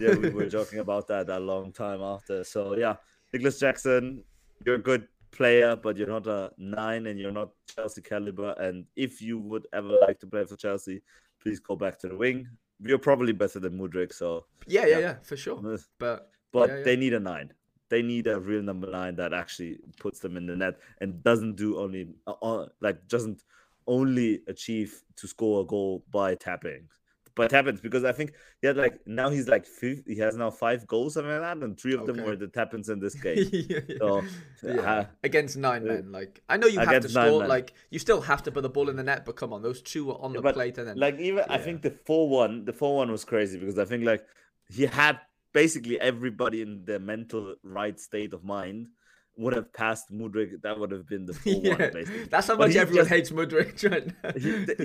yeah, 0.00 0.14
we 0.16 0.30
were 0.30 0.46
joking 0.58 0.78
about 0.80 1.06
that 1.08 1.28
a 1.28 1.38
long 1.38 1.72
time 1.72 2.00
after. 2.00 2.42
So 2.44 2.76
yeah, 2.76 2.96
Nicolas 3.32 3.58
Jackson, 3.60 4.24
you're 4.64 4.76
a 4.76 4.78
good 4.90 5.06
player, 5.30 5.76
but 5.76 5.96
you're 5.96 6.08
not 6.08 6.26
a 6.26 6.50
nine 6.58 7.06
and 7.06 7.18
you're 7.18 7.32
not 7.32 7.50
Chelsea 7.74 8.00
caliber. 8.00 8.52
And 8.58 8.86
if 8.96 9.20
you 9.20 9.38
would 9.38 9.66
ever 9.72 9.92
like 10.00 10.18
to 10.20 10.26
play 10.26 10.44
for 10.44 10.56
Chelsea, 10.56 11.02
please 11.42 11.60
go 11.60 11.76
back 11.76 11.98
to 12.00 12.08
the 12.08 12.16
wing. 12.16 12.48
You're 12.80 12.98
probably 12.98 13.32
better 13.32 13.60
than 13.60 13.78
Mudryk, 13.78 14.12
so 14.12 14.46
yeah, 14.66 14.86
yeah, 14.86 14.98
yeah, 14.98 15.14
for 15.22 15.36
sure. 15.36 15.60
But 15.98 16.30
but 16.54 16.70
yeah, 16.70 16.78
yeah. 16.78 16.84
they 16.84 16.96
need 16.96 17.12
a 17.12 17.20
nine. 17.20 17.52
They 17.90 18.00
need 18.00 18.26
a 18.26 18.40
real 18.40 18.62
number 18.62 18.90
nine 18.90 19.16
that 19.16 19.34
actually 19.34 19.78
puts 19.98 20.20
them 20.20 20.38
in 20.38 20.46
the 20.46 20.56
net 20.56 20.76
and 21.00 21.22
doesn't 21.22 21.56
do 21.56 21.78
only 21.78 22.08
uh, 22.26 22.34
uh, 22.42 22.66
like 22.80 23.06
doesn't 23.08 23.42
only 23.86 24.40
achieve 24.48 25.02
to 25.16 25.28
score 25.28 25.60
a 25.60 25.66
goal 25.66 26.02
by 26.10 26.34
tapping 26.34 26.88
by 27.34 27.48
tap-ins 27.48 27.80
because 27.80 28.04
I 28.04 28.12
think 28.12 28.32
had 28.62 28.76
like 28.76 29.00
now 29.06 29.28
he's 29.28 29.48
like 29.48 29.66
fifth, 29.66 30.04
he 30.06 30.16
has 30.18 30.36
now 30.36 30.50
five 30.50 30.86
goals 30.86 31.14
something 31.14 31.30
like 31.30 31.40
that, 31.40 31.56
and 31.58 31.78
three 31.78 31.94
of 31.94 32.06
them 32.06 32.22
were 32.24 32.36
the 32.36 32.46
tap-ins 32.46 32.88
in 32.88 33.00
this 33.00 33.14
game. 33.26 33.48
yeah, 33.52 33.80
yeah. 33.88 33.98
So 33.98 34.22
Yeah. 34.62 34.80
uh, 34.80 35.06
against 35.22 35.56
nine 35.56 35.84
men, 35.84 36.12
like 36.12 36.42
I 36.48 36.56
know 36.56 36.66
you 36.66 36.78
have 36.78 37.02
to 37.02 37.08
score, 37.08 37.40
men. 37.40 37.48
like 37.48 37.74
you 37.90 37.98
still 37.98 38.20
have 38.20 38.42
to 38.44 38.52
put 38.52 38.62
the 38.62 38.68
ball 38.68 38.88
in 38.88 38.96
the 38.96 39.02
net, 39.02 39.24
but 39.24 39.36
come 39.36 39.52
on, 39.52 39.62
those 39.62 39.82
two 39.82 40.06
were 40.06 40.20
on 40.20 40.32
the 40.32 40.40
but, 40.40 40.54
plate, 40.54 40.78
and 40.78 40.88
then 40.88 40.96
like 40.96 41.18
even 41.18 41.44
I 41.48 41.58
think 41.58 41.82
the 41.82 41.90
four 41.90 42.28
one, 42.28 42.64
the 42.64 42.72
four 42.72 42.96
one 42.96 43.10
was 43.10 43.24
crazy 43.24 43.58
because 43.58 43.78
I 43.78 43.84
think 43.84 44.04
like 44.04 44.24
he 44.70 44.86
had 44.86 45.18
basically 45.54 45.98
everybody 46.00 46.60
in 46.60 46.84
the 46.84 46.98
mental 47.00 47.54
right 47.62 47.98
state 47.98 48.34
of 48.34 48.44
mind 48.44 48.88
would 49.36 49.54
have 49.54 49.72
passed 49.72 50.12
Mudryk. 50.12 50.60
That 50.62 50.78
would 50.78 50.90
have 50.92 51.08
been 51.08 51.24
the 51.26 51.34
four 51.42 51.54
yeah, 51.64 51.70
one 51.70 51.92
basically. 51.92 52.24
that's 52.26 52.46
how 52.48 52.56
But 52.56 52.68
much 52.68 52.76
everyone 52.76 53.06
just- 53.06 53.10
hates 53.14 53.30
Mudryk 53.30 53.74
right 53.90 54.06
now. 54.22 54.32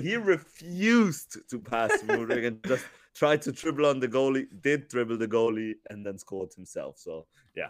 he 0.10 0.16
refused 0.16 1.36
to 1.50 1.58
pass 1.58 1.92
Mudryk 2.02 2.46
and 2.46 2.64
just 2.66 2.84
tried 3.14 3.42
to 3.42 3.52
dribble 3.52 3.84
on 3.86 4.00
the 4.00 4.08
goalie. 4.08 4.46
Did 4.62 4.88
dribble 4.88 5.18
the 5.18 5.28
goalie 5.28 5.74
and 5.90 6.04
then 6.06 6.16
scored 6.18 6.52
himself. 6.54 6.98
So 6.98 7.26
yeah, 7.56 7.68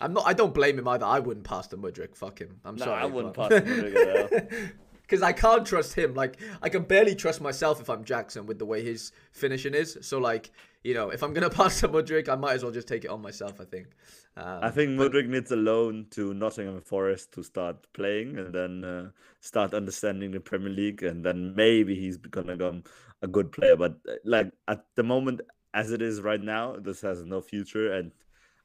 I'm 0.00 0.12
not. 0.14 0.24
I 0.26 0.32
don't 0.34 0.54
blame 0.54 0.78
him 0.78 0.88
either. 0.88 1.04
I 1.06 1.18
wouldn't 1.18 1.44
pass 1.46 1.66
to 1.68 1.76
Mudryk. 1.76 2.16
Fuck 2.16 2.38
him. 2.40 2.60
I'm 2.64 2.76
No, 2.76 2.84
sorry. 2.86 3.02
I 3.02 3.06
wouldn't 3.06 3.34
pass 3.34 3.48
to 3.50 3.60
Mudryk 3.60 4.32
at 4.44 4.52
Because 5.08 5.22
I 5.22 5.32
can't 5.32 5.66
trust 5.66 5.94
him. 5.94 6.14
Like 6.14 6.36
I 6.60 6.68
can 6.68 6.82
barely 6.82 7.14
trust 7.14 7.40
myself 7.40 7.80
if 7.80 7.88
I'm 7.88 8.04
Jackson 8.04 8.44
with 8.44 8.58
the 8.58 8.66
way 8.66 8.84
his 8.84 9.12
finishing 9.32 9.74
is. 9.74 9.96
So 10.02 10.18
like 10.18 10.50
you 10.84 10.94
know, 10.94 11.10
if 11.10 11.22
I'm 11.22 11.32
gonna 11.32 11.50
pass 11.62 11.80
to 11.80 11.88
Mudryk, 11.88 12.28
I 12.28 12.36
might 12.36 12.54
as 12.54 12.62
well 12.62 12.72
just 12.72 12.88
take 12.88 13.04
it 13.04 13.10
on 13.10 13.22
myself. 13.22 13.60
I 13.60 13.64
think. 13.64 13.88
Um, 14.36 14.60
I 14.62 14.70
think 14.70 14.90
Mudryk 14.90 15.28
needs 15.28 15.50
a 15.50 15.56
loan 15.56 16.06
to 16.10 16.32
Nottingham 16.34 16.80
Forest 16.80 17.32
to 17.32 17.42
start 17.42 17.86
playing 17.92 18.38
and 18.38 18.54
then 18.54 18.84
uh, 18.84 19.10
start 19.40 19.74
understanding 19.74 20.30
the 20.30 20.40
Premier 20.40 20.70
League, 20.70 21.02
and 21.02 21.24
then 21.24 21.54
maybe 21.54 21.94
he's 21.94 22.16
gonna 22.18 22.56
become 22.56 22.84
a 23.22 23.26
good 23.26 23.50
player. 23.50 23.76
But 23.76 23.96
uh, 24.08 24.14
like 24.24 24.52
at 24.68 24.84
the 24.94 25.02
moment, 25.02 25.40
as 25.74 25.90
it 25.90 26.02
is 26.02 26.20
right 26.20 26.40
now, 26.42 26.76
this 26.76 27.00
has 27.00 27.24
no 27.24 27.40
future, 27.40 27.92
and 27.92 28.12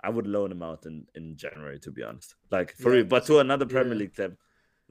I 0.02 0.10
would 0.10 0.28
loan 0.28 0.52
him 0.52 0.62
out 0.62 0.86
in, 0.86 1.08
in 1.16 1.36
January, 1.38 1.80
to 1.80 1.92
be 1.92 2.04
honest. 2.04 2.36
Like 2.52 2.74
for 2.76 2.94
Yeah, 2.94 2.98
real, 2.98 3.06
but 3.06 3.26
to 3.28 3.40
another 3.40 3.66
Premier 3.66 3.94
yeah. 3.94 4.00
League 4.00 4.16
team, 4.16 4.38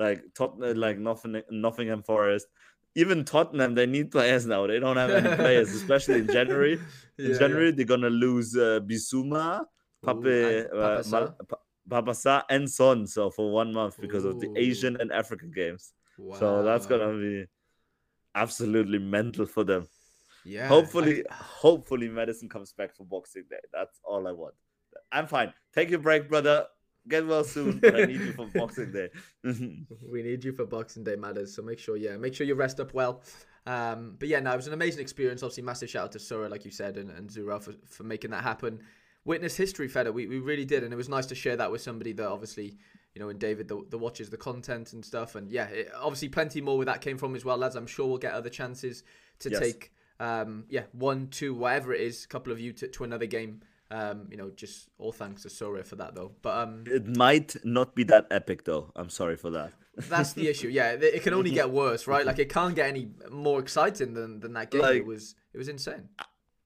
like 0.06 0.20
Tottenham, 0.34 0.76
like 0.86 0.98
Nottingham, 0.98 1.44
Nottingham 1.50 2.02
Forest. 2.02 2.46
Even 2.94 3.24
Tottenham, 3.24 3.74
they 3.74 3.86
need 3.86 4.10
players 4.10 4.44
now. 4.44 4.66
They 4.66 4.78
don't 4.78 4.98
have 5.02 5.10
any 5.10 5.34
players, 5.44 5.68
especially 5.80 6.18
in 6.24 6.26
January. 6.38 6.74
In 7.18 7.24
Yeah, 7.26 7.32
yeah. 7.32 7.38
January, 7.42 7.70
they're 7.72 7.86
gonna 7.94 8.10
lose 8.10 8.56
uh, 8.56 8.80
Bissouma, 8.90 9.64
Pape, 10.04 10.26
and 10.26 10.66
uh, 10.72 10.80
Papa 10.82 11.02
Sarr. 11.10 11.48
Pa- 11.50 11.62
Papa 11.94 12.10
Sarr 12.22 12.42
and 12.50 12.70
Son. 12.70 13.06
So 13.06 13.30
for 13.30 13.50
one 13.52 13.70
month 13.72 13.94
because 14.00 14.24
of 14.24 14.40
the 14.40 14.48
Asian 14.56 14.96
and 15.00 15.12
African 15.12 15.50
games. 15.60 15.92
So 16.38 16.62
that's 16.62 16.86
gonna 16.86 17.12
be 17.18 17.44
absolutely 18.34 18.98
mental 18.98 19.46
for 19.46 19.64
them. 19.64 19.86
Yeah. 20.44 20.66
hopefully, 20.68 21.22
I- 21.30 21.34
hopefully 21.34 22.08
Maddison 22.08 22.48
comes 22.48 22.72
back 22.72 22.96
for 22.96 23.04
Boxing 23.04 23.44
Day. 23.48 23.60
That's 23.72 24.00
all 24.04 24.26
I 24.26 24.32
want. 24.32 24.54
I'm 25.12 25.26
fine. 25.26 25.52
Take 25.74 25.90
your 25.90 26.00
break, 26.00 26.28
brother. 26.28 26.66
Get 27.08 27.26
well 27.26 27.44
soon. 27.44 27.78
But 27.78 27.96
I 27.96 28.04
need 28.04 28.20
you 28.20 28.32
for 28.32 28.46
Boxing 28.54 28.92
Day. 28.92 29.08
we 29.44 30.22
need 30.22 30.44
you 30.44 30.52
for 30.52 30.64
Boxing 30.66 31.02
Day 31.04 31.16
matters. 31.16 31.54
So 31.54 31.62
make 31.62 31.78
sure, 31.78 31.96
yeah, 31.96 32.16
make 32.16 32.34
sure 32.34 32.46
you 32.46 32.54
rest 32.54 32.78
up 32.80 32.94
well. 32.94 33.22
Um, 33.66 34.16
but 34.18 34.28
yeah, 34.28 34.40
no, 34.40 34.52
it 34.52 34.56
was 34.56 34.66
an 34.66 34.72
amazing 34.72 35.00
experience. 35.02 35.42
Obviously, 35.42 35.62
massive 35.64 35.90
shout 35.90 36.04
out 36.04 36.12
to 36.12 36.18
Sura, 36.18 36.48
like 36.48 36.64
you 36.64 36.70
said, 36.70 36.96
and, 36.96 37.10
and 37.10 37.30
Zura 37.30 37.60
for, 37.60 37.72
for 37.86 38.04
making 38.04 38.30
that 38.30 38.42
happen. 38.42 38.80
Witness 39.24 39.56
history, 39.56 39.88
Feder. 39.88 40.12
We, 40.12 40.26
we 40.26 40.38
really 40.38 40.64
did, 40.64 40.82
and 40.84 40.92
it 40.92 40.96
was 40.96 41.08
nice 41.08 41.26
to 41.26 41.34
share 41.34 41.56
that 41.56 41.70
with 41.70 41.80
somebody 41.80 42.12
that 42.12 42.26
obviously, 42.28 42.76
you 43.14 43.20
know, 43.20 43.28
and 43.28 43.38
David 43.38 43.68
the, 43.68 43.84
that 43.90 43.98
watches 43.98 44.30
the 44.30 44.36
content 44.36 44.92
and 44.92 45.04
stuff. 45.04 45.34
And 45.36 45.50
yeah, 45.50 45.66
it, 45.66 45.90
obviously, 45.94 46.28
plenty 46.28 46.60
more 46.60 46.76
where 46.76 46.86
that 46.86 47.00
came 47.00 47.18
from 47.18 47.36
as 47.36 47.44
well, 47.44 47.56
lads. 47.56 47.76
I'm 47.76 47.86
sure 47.86 48.06
we'll 48.06 48.18
get 48.18 48.32
other 48.32 48.50
chances 48.50 49.04
to 49.40 49.50
Yes. 49.50 49.60
take, 49.60 49.92
um, 50.18 50.64
yeah, 50.68 50.82
one, 50.92 51.28
two, 51.28 51.54
whatever 51.54 51.92
it 51.92 52.00
is, 52.00 52.24
a 52.24 52.28
couple 52.28 52.52
of 52.52 52.58
you 52.60 52.72
to, 52.74 52.88
to 52.88 53.04
another 53.04 53.26
game. 53.26 53.60
Um, 53.92 54.26
you 54.30 54.38
know, 54.38 54.50
just 54.50 54.88
all 54.98 55.12
thanks 55.12 55.42
to 55.42 55.50
Sura 55.50 55.84
for 55.84 55.96
that 55.96 56.14
though. 56.14 56.32
But 56.40 56.54
um, 56.62 56.84
it 56.86 57.06
might 57.16 57.54
not 57.62 57.94
be 57.94 58.04
that 58.04 58.26
epic, 58.30 58.64
though. 58.64 58.90
I'm 58.96 59.10
sorry 59.10 59.36
for 59.36 59.50
that. 59.50 59.72
that's 60.08 60.32
the 60.32 60.48
issue. 60.48 60.68
Yeah, 60.68 60.92
it 60.92 61.02
it 61.02 61.22
can 61.22 61.34
only 61.34 61.50
get 61.50 61.70
worse, 61.82 62.06
right? 62.06 62.24
Like 62.24 62.38
it 62.38 62.48
can't 62.48 62.74
get 62.74 62.88
any 62.88 63.08
more 63.30 63.60
exciting 63.60 64.14
than, 64.14 64.40
than 64.40 64.54
that 64.54 64.70
game. 64.70 64.80
Like- 64.80 64.96
it 64.96 65.06
was 65.06 65.34
it 65.54 65.58
was 65.58 65.68
insane. 65.68 66.08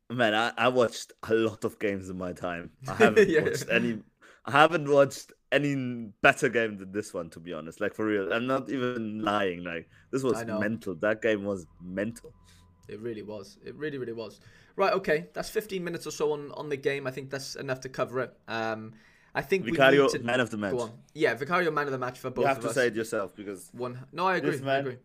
Man, 0.09 0.35
I, 0.37 0.53
I 0.57 0.69
watched 0.69 1.13
a 1.29 1.35
lot 1.35 1.65
of 1.65 1.81
games 1.81 2.09
in 2.09 2.17
my 2.17 2.33
time. 2.33 2.71
I 2.87 2.95
haven't 3.05 3.29
Yeah. 3.29 3.41
watched 3.43 3.69
any. 3.71 3.99
I 4.45 4.53
haven't 4.53 4.89
watched 4.89 5.33
any 5.51 6.13
better 6.23 6.49
game 6.49 6.79
than 6.79 6.93
this 6.93 7.13
one, 7.13 7.29
to 7.31 7.41
be 7.41 7.53
honest. 7.53 7.81
Like 7.81 7.95
for 7.97 8.07
real, 8.07 8.33
I'm 8.33 8.47
not 8.47 8.71
even 8.71 9.25
lying. 9.25 9.65
Like 9.65 9.89
this 10.13 10.23
was 10.23 10.45
mental. 10.45 10.95
That 10.95 11.23
game 11.23 11.43
was 11.45 11.67
mental. 11.83 12.33
It 12.89 13.01
really 13.01 13.23
was. 13.23 13.59
It 13.65 13.75
really, 13.75 13.99
really 13.99 14.13
was. 14.13 14.39
Right, 14.77 14.93
okay. 14.93 15.27
That's 15.33 15.49
15 15.51 15.83
minutes 15.83 16.07
or 16.07 16.11
so 16.11 16.33
on, 16.33 16.53
on 16.53 16.69
the 16.69 16.77
game. 16.77 17.07
I 17.07 17.11
think 17.11 17.31
that's 17.31 17.55
enough 17.57 17.81
to 17.81 17.89
cover 17.89 18.21
it. 18.21 18.33
Um, 18.47 18.93
I 19.35 19.43
think 19.43 19.65
we 19.65 19.73
Vicario, 19.73 20.03
need 20.05 20.11
to 20.13 20.19
man 20.21 20.41
of 20.41 20.51
the 20.51 20.57
match. 20.59 20.73
go 20.73 20.81
on. 20.81 20.93
Yeah, 21.15 21.35
Vicario, 21.35 21.71
man 21.71 21.87
of 21.87 21.93
the 21.93 21.99
match 21.99 22.19
for 22.19 22.31
both 22.31 22.45
of 22.45 22.51
us. 22.51 22.55
You 22.55 22.55
have 22.55 22.63
to 22.63 22.69
us. 22.69 22.75
say 22.75 22.87
it 22.89 22.95
yourself 22.95 23.35
because 23.35 23.69
One. 23.73 24.07
No, 24.13 24.27
I 24.27 24.37
agree. 24.37 24.51
This 24.53 24.63
I 24.67 24.77
agree. 24.79 24.97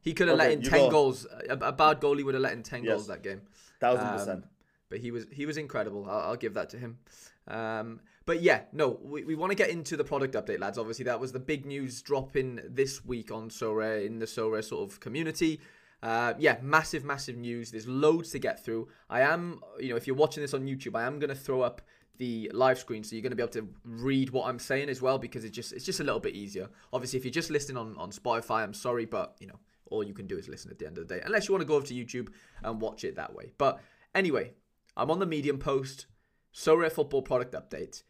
He 0.00 0.14
could 0.14 0.28
have 0.28 0.38
let 0.38 0.52
in 0.52 0.62
10 0.62 0.70
go. 0.78 0.90
goals. 0.90 1.26
A, 1.48 1.54
a 1.54 1.72
bad 1.72 2.00
goalie 2.00 2.24
would 2.24 2.34
have 2.34 2.42
let 2.42 2.52
in 2.52 2.62
10 2.62 2.84
Yes. 2.84 2.92
goals 2.92 3.06
that 3.08 3.22
game. 3.22 3.42
thousand 3.80 4.06
Um, 4.06 4.12
percent. 4.18 4.44
but 4.90 4.98
he 5.00 5.10
was 5.10 5.26
he 5.32 5.44
was 5.46 5.56
incredible. 5.56 6.06
I'll, 6.08 6.30
I'll 6.30 6.36
give 6.36 6.54
that 6.54 6.70
to 6.70 6.78
him. 6.78 6.98
Um, 7.46 8.00
but 8.26 8.42
yeah, 8.42 8.62
no, 8.72 8.98
we, 9.02 9.24
we 9.24 9.34
want 9.34 9.50
to 9.52 9.56
get 9.56 9.70
into 9.70 9.96
the 9.96 10.04
product 10.04 10.34
update, 10.34 10.60
lads. 10.60 10.76
Obviously, 10.78 11.06
that 11.06 11.18
was 11.18 11.32
the 11.32 11.38
big 11.40 11.64
news 11.66 12.02
dropping 12.02 12.60
this 12.64 13.04
week 13.04 13.30
on 13.32 13.48
Sorare 13.50 14.04
in 14.04 14.18
the 14.18 14.26
Sorare 14.26 14.62
sort 14.62 14.90
of 14.90 15.00
community. 15.00 15.60
Uh, 16.02 16.34
yeah, 16.38 16.58
massive, 16.62 17.04
massive 17.04 17.36
news. 17.36 17.70
There's 17.70 17.88
loads 17.88 18.30
to 18.30 18.38
get 18.38 18.64
through. 18.64 18.88
I 19.10 19.22
am, 19.22 19.60
you 19.80 19.90
know, 19.90 19.96
if 19.96 20.06
you're 20.06 20.16
watching 20.16 20.42
this 20.42 20.54
on 20.54 20.64
YouTube, 20.66 20.96
I 20.96 21.04
am 21.04 21.18
going 21.18 21.30
to 21.30 21.34
throw 21.34 21.62
up 21.62 21.82
the 22.18 22.50
live 22.52 22.78
screen 22.78 23.04
so 23.04 23.14
you're 23.14 23.22
going 23.22 23.30
to 23.30 23.36
be 23.36 23.42
able 23.42 23.52
to 23.52 23.68
read 23.84 24.30
what 24.30 24.48
I'm 24.48 24.58
saying 24.58 24.88
as 24.88 25.00
well 25.00 25.18
because 25.18 25.44
it's 25.44 25.54
just 25.54 25.72
it's 25.72 25.84
just 25.84 26.00
a 26.00 26.04
little 26.04 26.20
bit 26.20 26.34
easier. 26.34 26.68
Obviously, 26.92 27.18
if 27.18 27.24
you're 27.24 27.32
just 27.32 27.50
listening 27.50 27.76
on 27.76 27.96
on 27.96 28.10
Spotify, 28.10 28.62
I'm 28.62 28.74
sorry, 28.74 29.06
but 29.06 29.36
you 29.40 29.46
know, 29.46 29.58
all 29.86 30.04
you 30.04 30.14
can 30.14 30.26
do 30.26 30.36
is 30.36 30.48
listen 30.48 30.70
at 30.70 30.78
the 30.78 30.86
end 30.86 30.98
of 30.98 31.06
the 31.08 31.14
day, 31.14 31.22
unless 31.24 31.48
you 31.48 31.54
want 31.54 31.62
to 31.62 31.66
go 31.66 31.74
over 31.74 31.86
to 31.86 31.94
YouTube 31.94 32.28
and 32.62 32.80
watch 32.80 33.04
it 33.04 33.16
that 33.16 33.34
way. 33.34 33.52
But 33.56 33.80
anyway, 34.14 34.52
I'm 34.96 35.10
on 35.10 35.20
the 35.20 35.26
Medium 35.26 35.58
post, 35.58 36.06
Sorare 36.54 36.92
Football 36.92 37.22
product 37.22 37.54
update. 37.54 38.02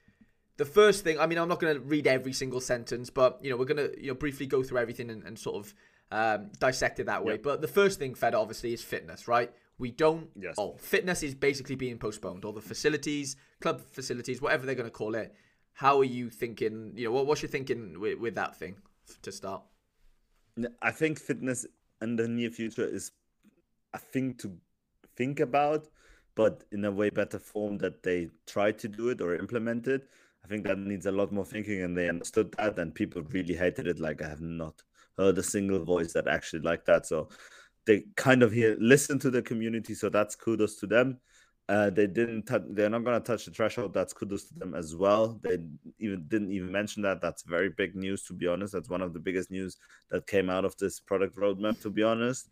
The 0.57 0.65
first 0.65 1.05
thing, 1.05 1.21
I 1.21 1.27
mean, 1.27 1.39
I'm 1.39 1.49
not 1.49 1.61
going 1.61 1.75
to 1.75 1.81
read 1.81 2.07
every 2.07 2.33
single 2.33 2.61
sentence, 2.61 3.11
but 3.11 3.39
you 3.43 3.51
know, 3.51 3.57
we're 3.57 3.67
going 3.67 3.91
to 3.91 3.95
you 4.01 4.09
know 4.09 4.15
briefly 4.15 4.47
go 4.47 4.63
through 4.63 4.79
everything 4.79 5.11
and, 5.11 5.23
and 5.23 5.39
sort 5.39 5.57
of 5.57 5.75
um, 6.11 6.51
dissect 6.59 7.01
it 7.01 7.07
that 7.07 7.25
way. 7.25 7.33
Yep. 7.33 7.43
But 7.43 7.61
the 7.61 7.69
first 7.69 7.99
thing, 7.99 8.15
Fed, 8.15 8.35
obviously, 8.35 8.73
is 8.73 8.83
fitness, 8.83 9.29
right? 9.29 9.53
We 9.79 9.91
don't. 9.91 10.29
Yes. 10.39 10.55
Oh, 10.59 10.77
fitness 10.79 11.23
is 11.23 11.35
basically 11.35 11.77
being 11.77 11.99
postponed. 11.99 12.45
All 12.45 12.53
the 12.53 12.61
facilities, 12.61 13.37
club 13.61 13.81
facilities, 13.81 14.43
whatever 14.43 14.67
they're 14.67 14.75
going 14.75 14.87
to 14.87 14.91
call 14.91 15.15
it. 15.15 15.35
How 15.73 16.01
are 16.01 16.05
you 16.05 16.31
thinking? 16.31 16.93
You 16.97 17.07
know, 17.07 17.13
what, 17.13 17.27
what's 17.27 17.43
your 17.43 17.51
thinking 17.51 18.01
with, 18.01 18.19
with 18.19 18.35
that 18.35 18.57
thing 18.57 18.77
to 19.23 19.31
start? 19.31 19.63
I 20.83 20.91
think 20.91 21.21
fitness 21.21 21.67
in 22.03 22.17
the 22.17 22.27
near 22.27 22.51
future 22.51 22.87
is 22.87 23.13
a 23.95 23.99
thing 23.99 24.35
to 24.35 24.53
think 25.17 25.39
about, 25.39 25.87
but 26.35 26.65
in 26.73 26.85
a 26.85 26.91
way 26.91 27.11
better 27.11 27.39
form 27.39 27.79
that 27.79 28.03
they 28.03 28.31
try 28.47 28.73
to 28.73 28.89
do 28.89 29.11
it 29.11 29.21
or 29.21 29.37
implement 29.37 29.87
it. 29.87 30.09
I 30.45 30.49
think 30.49 30.65
that 30.65 30.79
needs 30.79 31.07
a 31.07 31.13
lot 31.13 31.33
more 31.33 31.45
thinking, 31.45 31.83
and 31.83 31.97
they 31.97 32.09
understood 32.09 32.55
that, 32.59 32.79
and 32.79 32.95
people 32.95 33.23
really 33.23 33.55
hated 33.55 33.87
it. 33.87 34.01
Like 34.01 34.23
I 34.23 34.29
have 34.29 34.41
not 34.41 34.83
heard 35.19 35.39
a 35.39 35.43
single 35.43 35.85
voice 35.85 36.13
that 36.13 36.29
actually 36.29 36.63
liked 36.63 36.87
that. 36.87 37.07
So 37.07 37.29
they 37.87 38.05
kind 38.17 38.43
of 38.43 38.53
here 38.53 38.77
listen 38.79 39.19
to 39.21 39.31
the 39.31 39.43
community. 39.43 39.95
So 39.95 40.09
that's 40.09 40.37
kudos 40.37 40.77
to 40.77 40.87
them. 40.87 41.19
Uh, 41.69 41.91
they 41.91 42.07
didn't. 42.07 42.47
tou- 42.47 42.65
they're 42.71 42.89
not 42.89 43.05
going 43.05 43.21
to 43.21 43.27
touch 43.27 43.45
the 43.45 43.51
threshold. 43.51 43.93
That's 43.93 44.15
kudos 44.15 44.45
to 44.45 44.55
them 44.55 44.75
as 44.75 44.97
well. 44.97 45.39
They 45.43 45.59
even 45.99 46.25
didn't 46.27 46.53
even 46.53 46.73
mention 46.73 47.03
that. 47.03 47.21
That's 47.21 47.43
very 47.43 47.69
big 47.69 47.95
news, 47.95 48.23
to 48.25 48.33
be 48.33 48.47
honest. 48.47 48.73
That's 48.73 48.89
one 48.89 49.03
of 49.03 49.13
the 49.13 49.21
biggest 49.21 49.51
news 49.51 49.77
that 50.11 50.27
came 50.27 50.49
out 50.49 50.65
of 50.65 50.77
this 50.79 50.99
product 50.99 51.37
roadmap. 51.37 51.83
To 51.83 51.91
be 51.91 52.03
honest, 52.03 52.49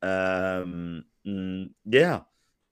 um, 0.00 1.04
mm, 1.26 1.70
yeah. 1.84 2.20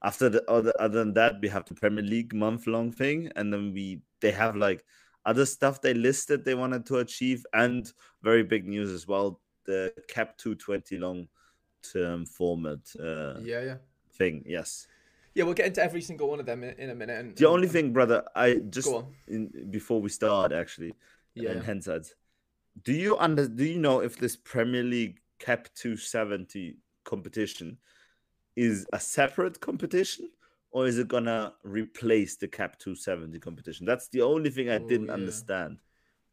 After 0.02 0.28
the 0.30 0.50
other, 0.50 0.72
other 0.80 0.98
than 0.98 1.14
that, 1.14 1.36
we 1.42 1.48
have 1.48 1.66
the 1.66 1.74
Premier 1.74 2.02
League 2.02 2.34
month 2.34 2.66
long 2.66 2.90
thing, 2.90 3.30
and 3.36 3.52
then 3.52 3.72
we 3.74 4.00
they 4.20 4.32
have 4.32 4.56
like 4.56 4.82
other 5.24 5.46
stuff 5.46 5.80
they 5.80 5.94
listed 5.94 6.44
they 6.44 6.54
wanted 6.54 6.86
to 6.86 6.96
achieve, 6.98 7.44
and 7.52 7.92
very 8.22 8.42
big 8.42 8.66
news 8.66 8.90
as 8.90 9.06
well. 9.06 9.40
The 9.64 9.92
Cap 10.08 10.36
220 10.38 10.98
long 10.98 11.28
term 11.92 12.26
format 12.26 12.80
uh, 12.98 13.38
Yeah, 13.40 13.62
yeah, 13.62 13.76
thing. 14.14 14.42
Yes. 14.46 14.86
yeah. 15.34 15.44
We'll 15.44 15.54
get 15.54 15.66
into 15.66 15.82
every 15.82 16.00
single 16.02 16.28
one 16.28 16.40
of 16.40 16.46
them 16.46 16.64
in, 16.64 16.74
in 16.78 16.90
a 16.90 16.94
minute. 16.94 17.18
And 17.20 17.36
The 17.36 17.48
only 17.48 17.68
thing, 17.68 17.92
brother, 17.92 18.24
I 18.34 18.54
just 18.70 18.88
Go 18.88 18.96
on. 18.98 19.06
in, 19.28 19.70
before 19.70 20.00
we 20.00 20.08
start, 20.08 20.52
actually, 20.52 20.94
Yeah. 21.34 21.52
in 21.52 21.60
hindsight. 21.60 22.06
Do 22.84 22.92
you 22.92 23.16
under 23.18 23.46
do 23.48 23.64
you 23.64 23.78
know 23.78 24.00
if 24.00 24.16
this 24.16 24.34
Premier 24.36 24.82
League 24.82 25.20
Cap 25.38 25.68
270 25.74 26.76
competition 27.04 27.78
is 28.56 28.86
a 28.92 28.98
separate 29.00 29.60
competition 29.60 30.28
or 30.72 30.86
is 30.86 30.98
it 30.98 31.08
gonna 31.08 31.54
replace 31.62 32.36
the 32.36 32.48
Cap 32.48 32.78
270 32.78 33.38
competition? 33.40 33.86
That's 33.86 34.08
the 34.08 34.22
only 34.22 34.50
thing 34.50 34.68
I 34.70 34.78
Oh, 34.78 34.88
didn't 34.88 35.06
yeah. 35.08 35.14
understand. 35.14 35.78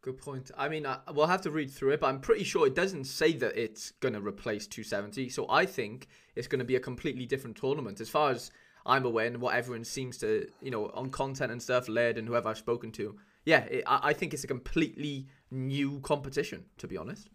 Good 0.01 0.17
point. 0.17 0.49
I 0.57 0.69
mean, 0.69 0.85
I, 0.85 0.99
we'll 1.13 1.27
have 1.27 1.41
to 1.41 1.51
read 1.51 1.69
through 1.69 1.91
it, 1.91 1.99
but 1.99 2.07
I'm 2.07 2.21
pretty 2.21 2.45
sure 2.45 2.65
it 2.65 2.73
doesn't 2.73 3.03
say 3.03 3.33
that 3.33 3.57
it's 3.61 3.91
going 3.99 4.13
to 4.13 4.21
replace 4.21 4.65
270. 4.65 5.27
So 5.27 5.45
I 5.49 5.65
think 5.65 6.07
it's 6.35 6.47
going 6.47 6.59
to 6.59 6.65
be 6.65 6.77
a 6.77 6.79
completely 6.79 7.25
different 7.25 7.57
tournament. 7.57 7.99
As 7.99 8.07
far 8.09 8.31
as 8.31 8.49
I'm 8.85 9.05
aware, 9.05 9.27
and 9.27 9.41
what 9.41 9.55
everyone 9.55 9.83
seems 9.83 10.17
to, 10.19 10.47
you 10.61 10.71
know, 10.71 10.89
on 10.91 11.09
content 11.09 11.51
and 11.51 11.61
stuff, 11.61 11.89
led 11.89 12.17
and 12.17 12.29
whoever 12.29 12.47
I've 12.47 12.57
spoken 12.57 12.93
to, 12.93 13.17
yeah, 13.43 13.65
it, 13.65 13.83
I, 13.85 13.99
I 14.03 14.13
think 14.13 14.33
it's 14.33 14.45
a 14.45 14.47
completely 14.47 15.27
new 15.51 15.99
competition, 15.99 16.63
to 16.77 16.87
be 16.87 16.95
honest. 16.95 17.29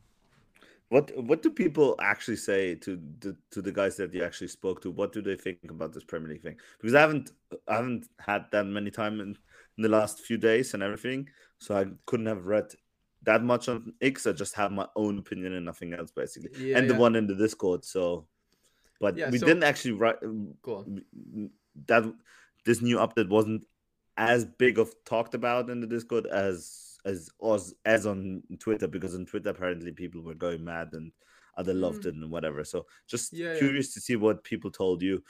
What 0.94 1.10
what 1.16 1.42
do 1.42 1.50
people 1.50 1.96
actually 2.00 2.36
say 2.36 2.76
to 2.76 3.00
the 3.18 3.36
to 3.50 3.60
the 3.60 3.72
guys 3.72 3.96
that 3.96 4.14
you 4.14 4.22
actually 4.22 4.46
spoke 4.46 4.80
to? 4.82 4.92
What 4.92 5.12
do 5.12 5.20
they 5.22 5.34
think 5.34 5.58
about 5.68 5.92
this 5.92 6.04
Premier 6.04 6.28
League 6.28 6.42
thing? 6.42 6.56
Because 6.80 6.94
I 6.94 7.00
haven't 7.00 7.32
I 7.66 7.74
haven't 7.74 8.06
had 8.20 8.44
that 8.52 8.64
many 8.66 8.92
time 8.92 9.14
in, 9.20 9.36
in 9.76 9.82
the 9.82 9.88
last 9.88 10.20
few 10.20 10.36
days 10.36 10.72
and 10.72 10.84
everything, 10.84 11.28
so 11.58 11.76
I 11.76 11.86
couldn't 12.06 12.26
have 12.26 12.46
read 12.46 12.66
that 13.24 13.42
much 13.42 13.68
on 13.68 13.94
X. 14.00 14.28
I 14.28 14.32
just 14.34 14.54
have 14.54 14.70
my 14.70 14.86
own 14.94 15.18
opinion 15.18 15.54
and 15.54 15.66
nothing 15.66 15.94
else 15.94 16.12
basically, 16.12 16.50
Yeah, 16.64 16.78
and 16.78 16.88
the 16.88 16.94
one 16.94 17.16
in 17.16 17.26
the 17.26 17.34
Discord. 17.34 17.84
So, 17.84 18.28
but 19.00 19.16
Yeah, 19.16 19.30
we 19.30 19.38
so- 19.38 19.46
didn't 19.46 19.64
actually 19.64 19.94
write 19.94 20.20
that 21.86 22.14
this 22.64 22.80
new 22.82 22.98
update 22.98 23.28
wasn't 23.28 23.66
as 24.16 24.44
big 24.44 24.78
of 24.78 24.94
talked 25.04 25.34
about 25.34 25.70
in 25.70 25.80
the 25.80 25.88
Discord 25.88 26.26
as 26.26 26.83
as 27.04 27.30
as, 27.44 27.74
as 27.84 28.06
on 28.06 28.42
Twitter 28.58 28.86
because 28.88 29.14
on 29.14 29.26
Twitter 29.26 29.50
apparently 29.50 29.92
people 29.92 30.22
were 30.22 30.34
going 30.34 30.64
mad 30.64 30.88
and 30.92 31.12
other 31.56 31.74
loved 31.74 32.06
it 32.06 32.14
and 32.14 32.30
whatever. 32.30 32.64
So 32.64 32.86
just 33.06 33.32
Mm. 33.32 33.38
Yeah, 33.38 33.52
yeah. 33.52 33.58
curious 33.58 33.94
to 33.94 34.00
see 34.00 34.16
what 34.16 34.42
people 34.44 34.70
told 34.70 35.02
you. 35.02 35.22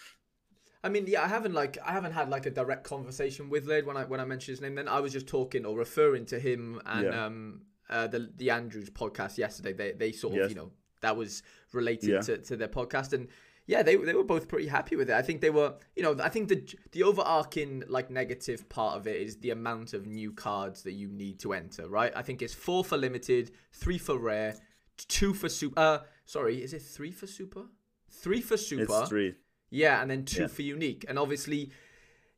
I 0.83 0.89
mean, 0.91 1.07
yeah, 1.07 1.23
I 1.23 1.29
haven't 1.29 1.55
like 1.55 1.79
I 1.85 1.93
haven't 1.93 2.13
had 2.13 2.29
like 2.29 2.47
a 2.47 2.51
direct 2.51 2.85
conversation 2.85 3.49
with 3.51 3.67
Laird 3.67 3.87
when 3.87 3.97
I 3.97 4.05
when 4.05 4.21
I 4.21 4.25
mentioned 4.25 4.53
his 4.55 4.61
name. 4.61 4.75
Then 4.75 4.89
I 4.89 5.01
was 5.01 5.13
just 5.13 5.27
talking 5.27 5.65
or 5.67 5.77
referring 5.77 6.27
to 6.27 6.39
him 6.39 6.81
and 6.87 7.05
Yeah. 7.07 7.25
um 7.27 7.63
uh, 7.91 8.07
the 8.07 8.31
the 8.37 8.51
Andrews 8.51 8.91
podcast 8.91 9.37
yesterday. 9.39 9.73
They 9.73 9.93
they 9.93 10.13
sort 10.13 10.35
of 10.35 10.39
Yes. 10.41 10.51
you 10.51 10.57
know 10.57 10.73
that 11.01 11.17
was 11.17 11.43
related 11.73 12.09
Yeah. 12.11 12.21
to, 12.21 12.39
to 12.39 12.57
their 12.57 12.69
podcast 12.69 13.13
and 13.13 13.29
yeah 13.67 13.83
they 13.83 13.97
they 13.97 14.15
were 14.15 14.25
both 14.25 14.49
pretty 14.49 14.69
happy 14.69 14.97
with 14.97 15.09
it. 15.11 15.15
I 15.15 15.23
think 15.23 15.41
they 15.41 15.51
were 15.51 15.75
you 15.97 16.03
know 16.03 16.17
I 16.23 16.29
think 16.29 16.49
the 16.49 16.63
the 16.93 17.03
overarching 17.03 17.83
like 17.89 18.11
negative 18.11 18.69
part 18.69 18.97
of 18.97 19.07
it 19.07 19.17
is 19.21 19.37
the 19.39 19.51
amount 19.51 19.95
of 19.95 20.07
new 20.07 20.33
cards 20.33 20.83
that 20.83 20.93
you 20.93 21.09
need 21.09 21.41
to 21.41 21.53
enter. 21.53 21.89
Right? 21.89 22.13
I 22.15 22.23
think 22.23 22.43
it's 22.43 22.55
four 22.55 22.85
for 22.85 22.97
limited, 22.97 23.51
three 23.73 23.99
for 23.99 24.19
rare, 24.19 24.57
two 24.97 25.35
for 25.35 25.49
super. 25.49 25.79
Uh, 25.81 25.99
sorry, 26.25 26.63
is 26.63 26.73
it 26.73 26.83
three 26.83 27.11
for 27.13 27.27
super? 27.27 27.65
Three 28.11 28.41
for 28.41 28.57
super. 28.57 29.01
It's 29.01 29.09
three. 29.09 29.35
Yeah, 29.71 30.01
and 30.01 30.11
then 30.11 30.25
two 30.25 30.43
Yeah. 30.43 30.47
for 30.47 30.63
unique. 30.63 31.05
And 31.09 31.19
obviously, 31.19 31.73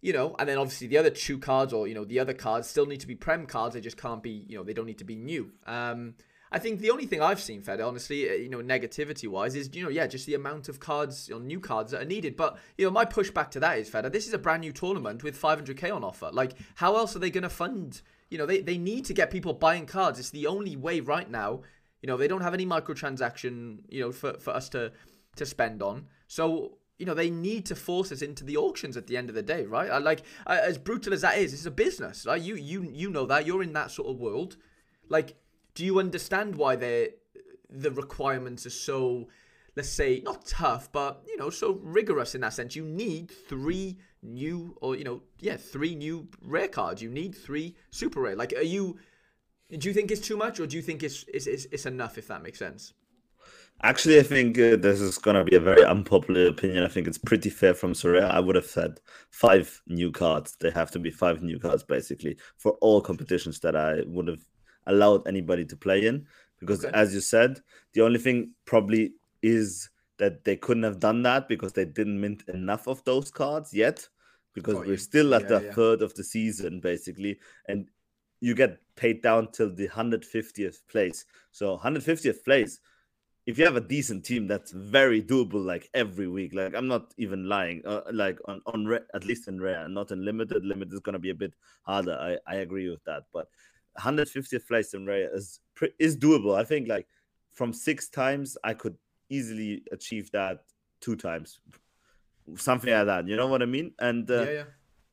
you 0.01 0.13
know, 0.15 0.35
and 0.39 0.49
then 0.49 0.57
obviously 0.57 0.87
the 0.87 0.97
other 0.97 1.11
two 1.11 1.39
cards 1.39 1.73
or, 1.75 1.87
you 1.87 1.95
know, 1.95 2.05
the 2.05 2.19
other 2.19 2.33
cards 2.33 2.67
still 2.67 2.87
need 2.87 3.01
to 3.01 3.07
be 3.07 3.15
Prem 3.15 3.45
cards. 3.45 3.75
They 3.75 3.83
just 3.83 3.99
can't 3.99 4.23
be, 4.23 4.47
you 4.49 4.57
know, 4.57 4.65
they 4.65 4.73
don't 4.73 4.87
need 4.87 4.99
to 4.99 5.05
be 5.05 5.17
new. 5.17 5.53
Um, 5.67 6.15
I 6.53 6.59
think 6.59 6.81
the 6.81 6.91
only 6.91 7.07
thing 7.07 7.21
I've 7.21 7.41
seen, 7.41 7.63
Fed, 7.63 7.81
honestly, 7.81 8.29
uh, 8.31 8.35
you 8.35 8.49
know, 8.49 8.59
negativity 8.59 9.29
wise, 9.29 9.55
is, 9.55 9.71
you 9.73 9.83
know, 9.83 9.89
yeah, 9.89 10.07
just 10.07 10.27
the 10.27 10.35
amount 10.35 10.69
of 10.69 10.79
cards, 10.79 11.29
you 11.29 11.35
know, 11.35 11.41
new 11.41 11.61
cards 11.61 11.93
that 11.93 12.03
are 12.03 12.07
needed. 12.07 12.37
But, 12.37 12.59
you 12.79 12.85
know, 12.85 12.91
my 12.91 13.05
pushback 13.05 13.51
to 13.53 13.61
that 13.61 13.79
is, 13.79 13.89
Fed, 13.89 14.05
this 14.13 14.27
is 14.27 14.33
a 14.33 14.39
brand 14.39 14.61
new 14.61 14.73
tournament 14.73 15.25
with 15.25 15.41
500k 15.41 15.95
on 15.95 16.05
offer. 16.05 16.31
Like, 16.33 16.53
how 16.77 16.97
else 16.97 17.17
are 17.17 17.19
they 17.19 17.31
going 17.31 17.43
to 17.43 17.49
fund? 17.49 18.03
You 18.31 18.39
know, 18.39 18.47
they, 18.47 18.61
they 18.61 18.79
need 18.79 19.05
to 19.07 19.15
get 19.15 19.31
people 19.31 19.55
buying 19.55 19.87
cards. 19.87 20.19
It's 20.19 20.31
the 20.31 20.47
only 20.47 20.77
way 20.77 21.01
right 21.01 21.31
now. 21.31 21.63
You 22.01 22.07
know, 22.07 22.17
they 22.17 22.29
don't 22.29 22.43
have 22.43 22.55
any 22.55 22.67
microtransaction, 22.67 23.79
you 23.89 24.01
know, 24.01 24.13
for, 24.13 24.35
for 24.35 24.51
us 24.51 24.69
to 24.71 24.93
to 25.37 25.47
spend 25.47 25.83
on. 25.83 26.07
So, 26.29 26.79
you 26.99 27.07
know, 27.07 27.15
they 27.15 27.31
need 27.31 27.67
to 27.67 27.75
force 27.77 28.11
us 28.11 28.23
into 28.23 28.43
the 28.43 28.57
auctions 28.57 28.97
at 28.97 29.07
the 29.07 29.17
end 29.17 29.29
of 29.29 29.35
the 29.35 29.43
day, 29.43 29.67
right? 29.67 29.91
I 29.91 29.99
like 29.99 30.23
I, 30.47 30.59
as 30.59 30.79
brutal 30.79 31.13
as 31.13 31.21
that 31.21 31.39
is, 31.39 31.53
it's 31.53 31.67
a 31.67 31.71
business. 31.71 32.27
Right? 32.27 32.41
You 32.41 32.57
you 32.57 32.83
you 32.91 33.11
know 33.11 33.27
that 33.27 33.47
you're 33.47 33.63
in 33.63 33.73
that 33.75 33.91
sort 33.91 34.09
of 34.09 34.19
world. 34.19 34.57
Like, 35.09 35.37
do 35.77 35.85
you 35.85 36.01
understand 36.01 36.57
why 36.57 36.75
the 36.75 37.13
requirements 37.93 38.67
are 38.67 38.71
so 38.71 39.29
let's 39.77 39.91
say 39.91 40.23
not 40.25 40.47
tough, 40.47 40.91
but 40.91 41.23
you 41.29 41.37
know, 41.37 41.51
so 41.51 41.79
rigorous 41.83 42.35
in 42.35 42.41
that 42.41 42.55
sense. 42.55 42.75
You 42.75 42.85
need 42.85 43.31
three 43.31 43.99
new 44.23 44.77
or 44.81 44.97
you 44.97 45.05
know, 45.05 45.23
yeah, 45.39 45.57
three 45.57 45.95
new 45.95 46.29
rare 46.43 46.69
cards. 46.69 47.03
You 47.03 47.11
need 47.11 47.35
three 47.35 47.77
super 47.91 48.23
rare. 48.23 48.35
Like, 48.35 48.55
are 48.55 48.63
you 48.63 48.99
do 49.71 49.89
you 49.89 49.95
think 49.95 50.11
it's 50.11 50.27
too 50.27 50.37
much 50.37 50.59
or 50.59 50.67
do 50.67 50.77
you 50.77 50.83
think 50.83 51.03
it's 51.03 51.25
it's, 51.33 51.47
it's, 51.47 51.67
it's 51.71 51.87
enough 51.87 52.19
if 52.19 52.27
that 52.29 52.43
makes 52.43 52.59
sense? 52.59 52.95
Actually, 53.83 54.19
I 54.19 54.23
think 54.23 54.59
uh, 54.59 54.77
this 54.77 55.03
is 55.03 55.19
gonna 55.19 55.45
be 55.45 55.57
a 55.57 55.61
very 55.61 55.85
unpopular 55.85 56.47
opinion. 56.47 56.83
I 56.83 56.89
think 56.89 57.07
it's 57.07 57.19
pretty 57.19 57.51
fair 57.51 57.75
from 57.75 57.93
Sorare. 57.93 58.31
I 58.31 58.41
would 58.41 58.57
have 58.57 58.65
said 58.65 59.01
five 59.29 59.83
new 59.87 60.11
cards. 60.11 60.57
They 60.59 60.71
have 60.71 60.91
to 60.93 60.99
be 60.99 61.11
five 61.11 61.43
new 61.43 61.59
cards 61.59 61.83
basically 61.83 62.39
for 62.57 62.73
all 62.81 63.03
competitions 63.03 63.61
that 63.61 63.77
I 63.77 64.01
would 64.07 64.29
have 64.29 64.41
allowed 64.87 65.27
anybody 65.27 65.65
to 65.67 65.77
play 65.77 66.07
in. 66.07 66.27
Because 66.61 66.85
Okay. 66.85 66.97
as 66.97 67.15
you 67.15 67.21
said, 67.21 67.61
the 67.93 68.01
only 68.03 68.19
thing 68.19 68.53
probably 68.65 69.15
is 69.43 69.91
that 70.19 70.45
they 70.45 70.57
couldn't 70.57 70.83
have 70.85 70.99
done 70.99 71.23
that 71.23 71.49
because 71.49 71.73
they 71.75 71.85
didn't 71.85 72.21
mint 72.21 72.43
enough 72.49 72.87
of 72.89 73.05
those 73.05 73.31
cards 73.31 73.75
yet. 73.75 74.09
Because 74.55 74.79
we're 74.87 74.97
still 74.97 75.35
at 75.35 75.43
Yeah, 75.43 75.49
the 75.49 75.61
yeah. 75.61 75.73
third 75.73 76.01
of 76.01 76.15
the 76.15 76.25
season 76.25 76.81
basically, 76.81 77.39
and 77.69 77.91
you 78.41 78.55
get 78.55 78.79
paid 78.97 79.21
down 79.23 79.53
till 79.53 79.71
the 79.75 79.87
150th 79.89 80.87
place. 80.89 81.27
So 81.53 81.77
150th 81.77 82.43
place 82.43 82.81
if 83.47 83.59
you 83.59 83.65
have 83.65 83.77
a 83.77 83.81
decent 83.81 84.25
team, 84.25 84.47
that's 84.49 84.73
very 84.73 85.23
doable. 85.23 85.65
Like 85.65 85.89
every 85.95 86.27
week, 86.27 86.53
like 86.55 86.75
I'm 86.75 86.89
not 86.89 87.15
even 87.17 87.49
lying. 87.49 87.81
Uh, 87.87 88.01
like 88.13 88.39
on 88.49 88.61
on 88.67 88.87
ra- 88.87 89.07
at 89.15 89.25
least 89.25 89.47
in 89.47 89.61
rare, 89.61 89.89
not 89.89 90.11
in 90.11 90.25
limited. 90.25 90.65
Limited 90.65 90.95
is 90.95 91.01
gonna 91.01 91.19
be 91.21 91.31
a 91.31 91.35
bit 91.35 91.55
harder. 91.83 92.19
I 92.21 92.39
I 92.53 92.57
agree 92.57 92.89
with 92.91 93.05
that. 93.05 93.25
But 93.33 93.49
150th 93.99 94.67
place 94.67 94.95
in 94.95 95.07
rare 95.07 95.35
is 95.35 95.61
is 95.99 96.17
doable. 96.17 96.57
I 96.57 96.65
think 96.65 96.89
like 96.89 97.07
from 97.51 97.73
six 97.73 98.09
times, 98.09 98.57
I 98.65 98.75
could 98.75 98.97
easily 99.29 99.83
achieve 99.93 100.31
that 100.33 100.65
two 101.01 101.17
times, 101.17 101.59
something 102.57 102.93
like 102.93 103.07
that. 103.07 103.27
You 103.27 103.37
know 103.37 103.47
what 103.47 103.63
I 103.63 103.67
mean? 103.67 103.93
And 103.99 104.31
uh, 104.31 104.43
yeah, 104.43 104.51
yeah. 104.51 104.65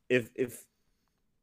if 0.08 0.30
if 0.34 0.64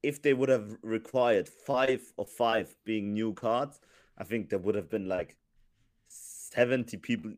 if 0.03 0.21
they 0.21 0.33
would 0.33 0.49
have 0.49 0.77
required 0.81 1.47
five 1.47 2.01
or 2.17 2.25
five 2.25 2.75
being 2.85 3.13
new 3.13 3.33
cards, 3.33 3.79
I 4.17 4.23
think 4.23 4.49
there 4.49 4.59
would 4.59 4.75
have 4.75 4.89
been 4.89 5.07
like 5.07 5.37
seventy 6.07 6.97
people 6.97 7.33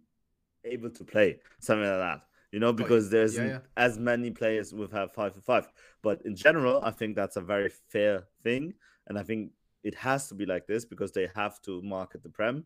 able 0.66 0.90
to 0.90 1.04
play 1.04 1.40
something 1.60 1.88
like 1.88 2.00
that. 2.00 2.22
You 2.52 2.60
know, 2.60 2.72
because 2.72 3.10
there's 3.10 3.36
Yeah, 3.36 3.46
yeah. 3.46 3.60
as 3.76 3.98
many 3.98 4.30
players 4.30 4.74
would 4.74 4.92
have 4.92 5.12
five 5.14 5.34
for 5.34 5.42
five. 5.42 5.68
But 6.04 6.22
in 6.24 6.36
general, 6.36 6.82
I 6.84 6.92
think 6.92 7.16
that's 7.16 7.36
a 7.36 7.42
very 7.42 7.70
fair 7.90 8.28
thing, 8.44 8.76
and 9.08 9.18
I 9.18 9.24
think 9.24 9.52
it 9.84 9.96
has 9.96 10.28
to 10.30 10.36
be 10.36 10.46
like 10.46 10.66
this 10.68 10.86
because 10.86 11.12
they 11.12 11.30
have 11.36 11.62
to 11.64 11.82
market 11.82 12.24
the 12.24 12.30
prem. 12.30 12.66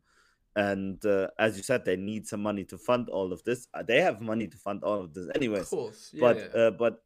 And 0.55 1.03
uh, 1.05 1.27
as 1.37 1.55
you 1.57 1.63
said, 1.63 1.85
they 1.85 1.95
need 1.95 2.27
some 2.27 2.41
money 2.41 2.63
to 2.65 2.77
fund 2.77 3.09
all 3.09 3.31
of 3.31 3.43
this. 3.43 3.67
Uh, 3.73 3.83
They 3.83 4.01
have 4.01 4.21
money 4.21 4.47
to 4.47 4.57
fund 4.57 4.83
all 4.83 5.01
of 5.01 5.13
this, 5.13 5.27
anyways 5.35 5.63
Of 5.63 5.69
course. 5.69 6.09
Yeah, 6.13 6.21
but 6.21 6.37
yeah. 6.37 6.61
uh, 6.61 6.71
but 6.71 7.03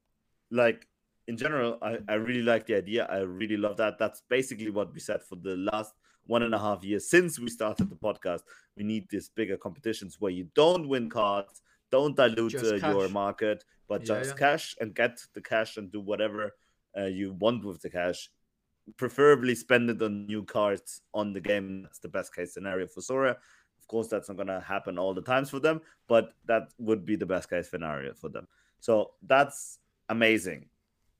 like 0.51 0.87
in 1.27 1.37
general 1.37 1.77
I, 1.81 1.99
I 2.07 2.15
really 2.15 2.41
like 2.41 2.65
the 2.65 2.75
idea 2.75 3.05
i 3.09 3.19
really 3.19 3.57
love 3.57 3.77
that 3.77 3.97
that's 3.97 4.23
basically 4.29 4.69
what 4.69 4.93
we 4.93 4.99
said 4.99 5.21
for 5.23 5.35
the 5.37 5.55
last 5.71 5.93
one 6.25 6.43
and 6.43 6.53
a 6.53 6.59
half 6.59 6.83
years 6.83 7.09
since 7.09 7.39
we 7.39 7.49
started 7.49 7.89
the 7.89 7.95
podcast 7.95 8.41
we 8.75 8.83
need 8.83 9.07
these 9.09 9.29
bigger 9.29 9.57
competitions 9.57 10.17
where 10.19 10.31
you 10.31 10.47
don't 10.55 10.87
win 10.87 11.09
cards 11.09 11.61
don't 11.91 12.15
dilute 12.15 12.55
uh, 12.55 12.75
your 12.89 13.07
market 13.09 13.63
but 13.87 14.01
Yeah, 14.01 14.07
just 14.15 14.37
cash 14.37 14.75
and 14.79 14.93
get 14.93 15.19
the 15.33 15.41
cash 15.41 15.77
and 15.77 15.91
do 15.91 15.99
whatever 16.01 16.55
uh, 16.97 17.05
you 17.05 17.33
want 17.33 17.63
with 17.63 17.81
the 17.81 17.89
cash 17.89 18.29
preferably 18.97 19.55
spend 19.55 19.89
it 19.89 20.01
on 20.01 20.25
new 20.25 20.43
cards 20.43 21.01
on 21.13 21.33
the 21.33 21.41
game 21.41 21.83
that's 21.83 21.99
the 21.99 22.07
best 22.07 22.33
case 22.35 22.53
scenario 22.53 22.87
for 22.87 23.01
sora 23.01 23.31
of 23.31 23.87
course 23.87 24.07
that's 24.07 24.29
not 24.29 24.37
going 24.37 24.47
to 24.47 24.59
happen 24.59 24.97
all 24.97 25.13
the 25.13 25.21
times 25.21 25.49
for 25.49 25.59
them 25.59 25.81
but 26.07 26.33
that 26.45 26.69
would 26.77 27.05
be 27.05 27.15
the 27.15 27.25
best 27.25 27.49
case 27.49 27.69
scenario 27.69 28.13
for 28.13 28.29
them 28.29 28.47
so 28.81 29.11
that's 29.27 29.77
amazing. 30.09 30.65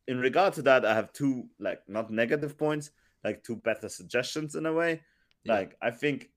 In 0.08 0.20
regard 0.20 0.54
to 0.54 0.62
that, 0.64 0.84
I 0.86 0.94
have 0.94 1.14
two 1.14 1.48
like 1.60 1.82
not 1.88 2.12
negative 2.12 2.58
points, 2.58 2.92
like 3.24 3.44
two 3.44 3.56
better 3.56 3.88
suggestions 3.88 4.56
in 4.56 4.66
a 4.66 4.74
way. 4.74 5.02
Yeah. 5.44 5.54
Like 5.54 5.78
I 5.82 5.92
think 5.92 6.30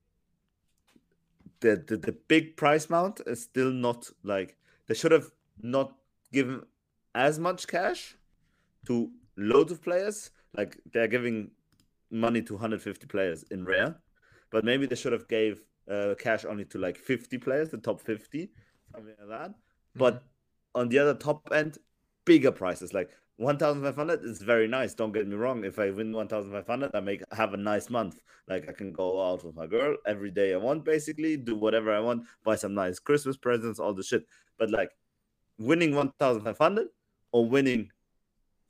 the, 1.60 1.82
the 1.86 1.96
the 1.96 2.12
big 2.28 2.56
price 2.56 2.88
mount 2.88 3.20
is 3.26 3.42
still 3.42 3.70
not 3.70 4.08
like 4.22 4.56
they 4.86 4.94
should 4.94 5.12
have 5.12 5.30
not 5.60 5.94
given 6.32 6.62
as 7.14 7.38
much 7.38 7.66
cash 7.66 8.16
to 8.86 9.10
loads 9.36 9.72
of 9.72 9.82
players. 9.82 10.30
Like 10.56 10.78
they're 10.92 11.08
giving 11.08 11.50
money 12.10 12.42
to 12.42 12.54
150 12.54 13.06
players 13.06 13.44
in 13.50 13.64
rare, 13.64 13.96
but 14.50 14.64
maybe 14.64 14.86
they 14.86 14.96
should 14.96 15.12
have 15.12 15.28
gave 15.28 15.60
uh, 15.90 16.14
cash 16.18 16.44
only 16.44 16.64
to 16.66 16.78
like 16.78 16.96
50 16.96 17.38
players, 17.38 17.70
the 17.70 17.78
top 17.78 18.00
50, 18.00 18.50
something 18.92 19.14
like 19.18 19.28
that. 19.28 19.54
But 19.94 20.14
Mm-hmm. 20.14 20.80
on 20.80 20.88
the 20.88 20.98
other 20.98 21.14
top 21.14 21.48
end, 21.52 21.78
bigger 22.24 22.52
prices, 22.52 22.92
like 22.94 23.10
1,500 23.36 24.24
is 24.24 24.40
very 24.42 24.68
nice. 24.68 24.94
Don't 24.94 25.12
get 25.12 25.26
me 25.26 25.34
wrong. 25.34 25.64
If 25.64 25.78
I 25.78 25.90
win 25.90 26.12
1,500, 26.12 26.90
I 26.94 27.00
make 27.00 27.22
have 27.32 27.52
a 27.54 27.56
nice 27.56 27.90
month. 27.90 28.20
Like 28.48 28.68
I 28.68 28.72
can 28.72 28.92
go 28.92 29.20
out 29.28 29.44
with 29.44 29.56
my 29.56 29.66
girl 29.66 29.96
every 30.06 30.30
day 30.30 30.54
I 30.54 30.56
want, 30.56 30.84
basically 30.84 31.36
do 31.36 31.56
whatever 31.56 31.92
I 31.94 32.00
want, 32.00 32.24
buy 32.44 32.56
some 32.56 32.74
nice 32.74 32.98
Christmas 32.98 33.36
presents, 33.36 33.80
all 33.80 33.94
the 33.94 34.02
shit. 34.02 34.24
But 34.58 34.70
like 34.70 34.90
winning 35.58 35.94
1,500 35.94 36.88
or 37.32 37.46
winning 37.46 37.90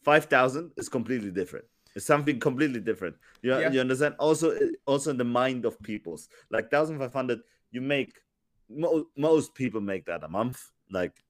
5,000 0.02 0.72
is 0.76 0.88
completely 0.88 1.30
different. 1.30 1.66
It's 1.94 2.06
something 2.06 2.40
completely 2.40 2.80
different. 2.80 3.16
You, 3.42 3.52
Yeah. 3.58 3.70
you 3.70 3.80
understand? 3.80 4.14
Also, 4.18 4.56
also 4.86 5.10
in 5.10 5.16
the 5.16 5.24
mind 5.24 5.64
of 5.64 5.80
people's 5.82 6.28
like 6.50 6.70
1,500, 6.72 7.40
you 7.70 7.80
make 7.80 8.20
mo- 8.68 9.06
most 9.16 9.54
people 9.54 9.80
make 9.80 10.06
that 10.06 10.24
a 10.24 10.28
month. 10.28 10.70
Like 10.90 11.22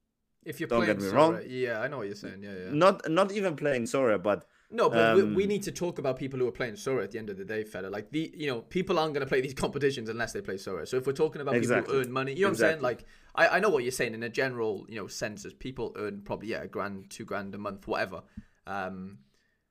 If 0.45 0.61
you're 0.61 0.69
Don't 0.69 0.81
playing 0.85 0.97
get 0.99 1.03
me 1.03 1.09
Sora- 1.11 1.17
wrong. 1.21 1.41
yeah, 1.47 1.81
I 1.81 1.89
know 1.89 1.99
what 1.99 2.07
you're 2.07 2.17
saying. 2.17 2.43
Yeah, 2.43 2.53
yeah. 2.65 2.71
not 2.73 3.09
not 3.11 3.33
even 3.33 3.57
playing 3.57 3.87
Sora, 3.87 4.19
but 4.19 4.47
No, 4.71 4.91
but 4.91 5.17
we, 5.17 5.23
we 5.23 5.43
Um, 5.45 5.49
need 5.49 5.63
to 5.65 5.73
talk 5.73 5.99
about 5.99 6.19
people 6.19 6.39
who 6.41 6.49
are 6.49 6.57
playing 6.61 6.77
Sora 6.77 7.05
at 7.05 7.11
the 7.13 7.19
end 7.19 7.31
of 7.31 7.37
the 7.37 7.45
day, 7.45 7.63
fella. 7.65 7.89
Like 7.89 8.11
the, 8.11 8.33
you 8.35 8.49
know, 8.49 8.61
people 8.63 8.99
aren't 8.99 9.15
going 9.15 9.25
to 9.27 9.29
play 9.35 9.41
these 9.41 9.55
competitions 9.65 10.09
unless 10.09 10.33
they 10.33 10.41
play 10.41 10.57
Sora. 10.57 10.87
So 10.87 10.97
if 10.97 11.07
we're 11.07 11.13
talking 11.25 11.41
about 11.43 11.55
people 11.55 11.81
who 11.83 12.01
earn 12.01 12.11
money, 12.11 12.33
you 12.33 12.41
know 12.43 12.49
what 12.49 12.61
I'm 12.61 12.67
saying? 12.67 12.81
Like 12.83 13.05
I, 13.35 13.45
I 13.57 13.61
know 13.61 13.69
what 13.75 13.83
you're 13.85 13.93
saying 14.01 14.15
in 14.15 14.23
a 14.23 14.29
general, 14.29 14.85
you 14.89 14.97
know, 14.97 15.07
sense. 15.07 15.45
As 15.45 15.53
people 15.55 15.87
earn 15.97 16.23
probably 16.23 16.49
yeah, 16.49 16.63
a 16.63 16.67
grand, 16.67 17.09
two 17.11 17.25
grand 17.25 17.55
a 17.55 17.59
month, 17.59 17.87
whatever. 17.87 18.23
Um, 18.67 19.19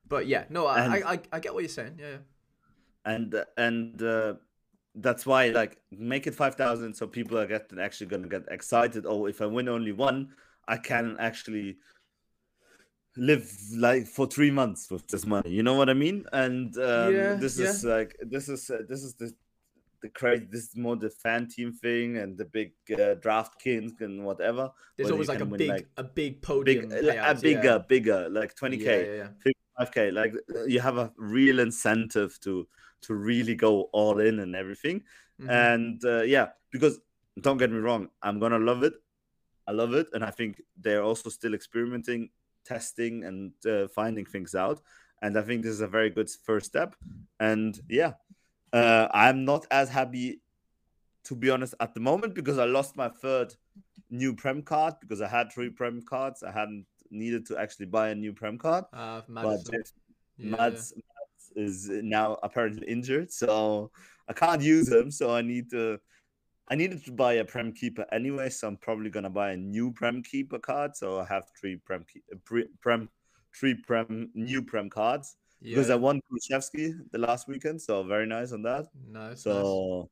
but 0.08 0.26
yeah, 0.26 0.44
no, 0.50 0.66
I, 0.66 0.84
And- 0.84 0.94
I, 0.94 1.12
I, 1.12 1.20
I 1.32 1.40
get 1.40 1.54
what 1.54 1.62
you're 1.62 1.68
saying. 1.68 1.96
Yeah, 1.98 2.08
yeah. 2.10 2.18
and 3.14 3.44
and 3.56 4.02
uh, 4.02 4.34
that's 4.94 5.26
why 5.26 5.48
like 5.48 5.78
make 5.90 6.26
it 6.26 6.34
five 6.34 6.54
thousand 6.54 6.94
so 6.94 7.06
people 7.06 7.38
are 7.38 7.46
getting 7.46 7.78
actually 7.80 8.06
gonna 8.06 8.28
get 8.28 8.42
excited. 8.50 9.04
Oh, 9.06 9.26
if 9.26 9.40
I 9.40 9.46
win 9.46 9.68
only 9.68 9.92
one, 9.92 10.28
I 10.68 10.76
can 10.76 11.16
actually 11.18 11.76
live 13.16 13.48
like 13.76 14.06
for 14.06 14.26
three 14.26 14.50
months 14.50 14.90
with 14.90 15.06
this 15.08 15.24
money. 15.26 15.50
You 15.50 15.62
know 15.62 15.74
what 15.74 15.88
I 15.88 15.94
mean? 15.94 16.24
And 16.32 16.76
um, 16.78 17.14
Yeah, 17.14 17.34
this 17.34 17.58
yeah. 17.58 17.68
is 17.68 17.84
like 17.84 18.16
this 18.20 18.48
is 18.48 18.70
uh, 18.70 18.78
this 18.88 19.02
is 19.02 19.14
the 19.14 19.32
the 20.02 20.08
crazy. 20.10 20.46
This 20.50 20.64
is 20.64 20.76
more 20.76 20.96
the 20.96 21.10
fan 21.10 21.48
team 21.48 21.72
thing 21.72 22.18
and 22.18 22.36
the 22.36 22.44
big 22.44 22.72
uh, 22.92 23.14
DraftKings 23.24 24.00
and 24.00 24.24
whatever. 24.24 24.70
There's 24.96 25.10
always 25.10 25.28
like 25.28 25.40
a 25.40 25.44
win, 25.44 25.58
big, 25.58 25.70
like, 25.70 25.86
a 25.96 26.04
big 26.04 26.14
Big, 26.14 26.42
podium, 26.42 26.92
a 26.92 27.34
bigger, 27.34 27.62
yeah. 27.62 27.78
bigger, 27.78 28.28
like 28.28 28.54
twenty 28.54 28.76
k. 28.78 29.24
Yeah, 29.78 29.86
yeah, 29.94 30.02
yeah. 30.02 30.10
55k 30.10 30.12
like 30.12 30.34
uh, 30.56 30.64
you 30.64 30.80
have 30.80 30.98
a 30.98 31.12
real 31.16 31.60
incentive 31.60 32.38
to 32.40 32.66
to 33.02 33.14
really 33.14 33.54
go 33.54 33.82
all 33.92 34.20
in 34.20 34.40
and 34.40 34.54
everything 34.56 35.02
Mhm. 35.40 35.48
and 35.50 36.04
uh, 36.04 36.22
yeah 36.22 36.48
because 36.70 37.00
don't 37.40 37.58
get 37.58 37.70
me 37.70 37.78
wrong 37.78 38.08
i'm 38.22 38.38
gonna 38.38 38.58
love 38.58 38.84
it 38.84 38.94
i 39.66 39.72
love 39.72 39.92
it 39.94 40.06
and 40.12 40.24
i 40.24 40.30
think 40.30 40.62
they're 40.80 41.02
also 41.02 41.28
still 41.30 41.54
experimenting 41.54 42.30
testing 42.64 43.24
and 43.24 43.52
uh, 43.66 43.88
finding 43.88 44.24
things 44.26 44.54
out 44.54 44.80
and 45.22 45.36
i 45.36 45.42
think 45.42 45.62
this 45.62 45.72
is 45.72 45.80
a 45.80 45.88
very 45.88 46.08
good 46.10 46.30
first 46.30 46.66
step 46.66 46.94
and 47.40 47.80
yeah 47.88 48.12
uh, 48.72 49.08
i'm 49.12 49.44
not 49.44 49.66
as 49.70 49.88
happy 49.88 50.40
to 51.24 51.34
be 51.34 51.50
honest 51.50 51.74
at 51.80 51.94
the 51.94 52.00
moment 52.00 52.34
because 52.34 52.58
i 52.58 52.64
lost 52.64 52.96
my 52.96 53.08
third 53.08 53.54
new 54.10 54.34
prem 54.34 54.62
card 54.62 54.94
because 55.00 55.20
i 55.20 55.28
had 55.28 55.50
three 55.52 55.70
prem 55.70 56.00
cards 56.02 56.42
i 56.44 56.50
hadn't 56.52 56.86
needed 57.14 57.46
to 57.46 57.56
actually 57.56 57.86
buy 57.86 58.08
a 58.10 58.14
new 58.14 58.32
prem 58.32 58.58
card 58.58 58.84
Uh, 58.92 59.22
but. 59.28 59.60
Yeah, 60.36 60.56
Mads, 60.56 60.92
Mads 60.96 61.52
is 61.54 61.88
now 61.88 62.38
apparently 62.42 62.86
injured, 62.88 63.30
so 63.30 63.92
I 64.28 64.32
can't 64.32 64.60
use 64.60 64.90
him. 64.90 65.10
So 65.12 65.32
I 65.34 65.42
need 65.42 65.70
to. 65.70 66.00
I 66.66 66.74
needed 66.74 67.04
to 67.04 67.12
buy 67.12 67.34
a 67.34 67.44
Prem 67.44 67.72
Keeper 67.72 68.06
anyway, 68.10 68.48
so 68.48 68.66
I'm 68.66 68.78
probably 68.78 69.10
gonna 69.10 69.30
buy 69.30 69.52
a 69.52 69.56
new 69.56 69.92
Prem 69.92 70.22
Keeper 70.22 70.58
card. 70.58 70.96
So 70.96 71.20
I 71.20 71.24
have 71.26 71.44
three 71.60 71.76
Prem, 71.76 72.02
Ke- 72.02 72.24
uh, 72.32 72.38
pre- 72.44 72.70
Prem, 72.80 73.08
three 73.54 73.74
Prem 73.74 74.30
new 74.34 74.62
Prem 74.62 74.88
cards 74.90 75.36
yeah, 75.60 75.76
because. 75.76 75.90
I 75.90 75.94
won 75.94 76.20
Kulusevski 76.26 76.84
the 77.12 77.18
last 77.18 77.46
weekend, 77.48 77.80
so 77.80 78.02
very 78.02 78.26
nice 78.26 78.50
on 78.52 78.62
that. 78.62 78.86
Nice, 79.06 79.12
nice. 79.12 79.42
So 79.42 80.10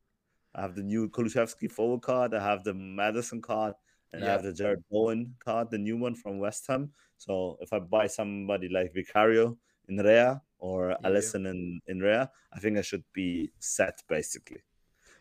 I 0.55 0.61
have 0.61 0.75
the 0.77 0.83
new 0.83 1.09
Kulusevski 1.09 1.73
forward 1.73 2.03
card, 2.03 2.35
I 2.35 2.43
have 2.43 2.62
the 2.65 2.75
Maddison 2.75 3.41
card, 3.41 3.75
and 4.12 4.25
I 4.25 4.29
have 4.33 4.42
the 4.42 4.53
Jarrod 4.53 4.83
Bowen 4.90 5.35
card, 5.38 5.70
the 5.70 5.79
new 5.79 5.96
one 5.96 6.14
from 6.14 6.38
West 6.38 6.66
Ham. 6.68 6.92
So 7.18 7.57
if 7.61 7.72
I 7.72 7.79
buy 7.79 8.07
somebody 8.07 8.68
like 8.68 8.92
Vicario 8.94 9.57
in 9.88 9.96
Rea 9.96 10.37
or 10.59 10.90
Yeah. 10.90 10.96
Alisson 11.09 11.46
in, 11.51 11.81
in 11.87 12.01
Rea, 12.01 12.27
I 12.53 12.59
think 12.61 12.79
I 12.79 12.83
should 12.83 13.05
be 13.12 13.53
set 13.59 14.03
basically. 14.09 14.62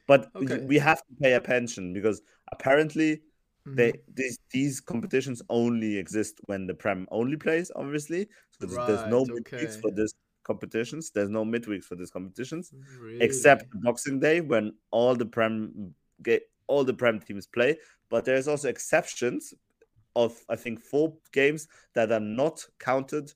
But 0.08 0.30
we- 0.36 0.46
Okay. 0.46 0.66
we 0.66 0.78
have 0.80 1.00
to 1.08 1.14
pay 1.22 1.34
attention 1.34 1.94
because 1.94 2.22
apparently 2.52 3.22
Mhm. 3.68 3.76
they 3.76 3.92
these 4.08 4.38
these 4.52 4.82
competitions 4.82 5.42
only 5.50 5.96
exist 5.98 6.42
when 6.48 6.66
the 6.68 6.74
Prem 6.74 7.08
only 7.12 7.38
plays, 7.38 7.72
obviously. 7.76 8.28
So 8.52 8.66
there's, 8.66 8.88
there's 8.88 9.06
no 9.10 9.20
Right, 9.20 9.30
midweeks 9.38 9.76
okay. 9.78 9.82
for 9.82 9.92
this 9.92 10.12
competitions. 10.44 11.12
There's 11.12 11.30
no 11.30 11.46
midweeks 11.46 11.86
for 11.86 11.96
these 11.96 12.10
competitions 12.12 12.74
Really? 13.00 13.22
except 13.22 13.66
Boxing 13.84 14.20
Day 14.20 14.42
when 14.42 14.74
all 14.90 15.16
the 15.16 15.26
prem 15.26 15.94
get 16.24 16.42
all 16.72 16.84
the 16.86 16.94
prem 17.02 17.20
teams 17.20 17.48
play. 17.48 17.72
But 18.10 18.26
there's 18.26 18.48
also 18.48 18.68
exceptions 18.70 19.54
of 20.16 20.32
I 20.50 20.58
think 20.64 20.80
four 20.92 21.08
games 21.32 21.68
that 21.96 22.12
are 22.12 22.26
not 22.42 22.58
counted 22.80 23.32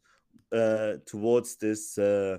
uh, 0.51 0.93
towards 1.05 1.49
this 1.57 1.97
uh, 1.97 2.37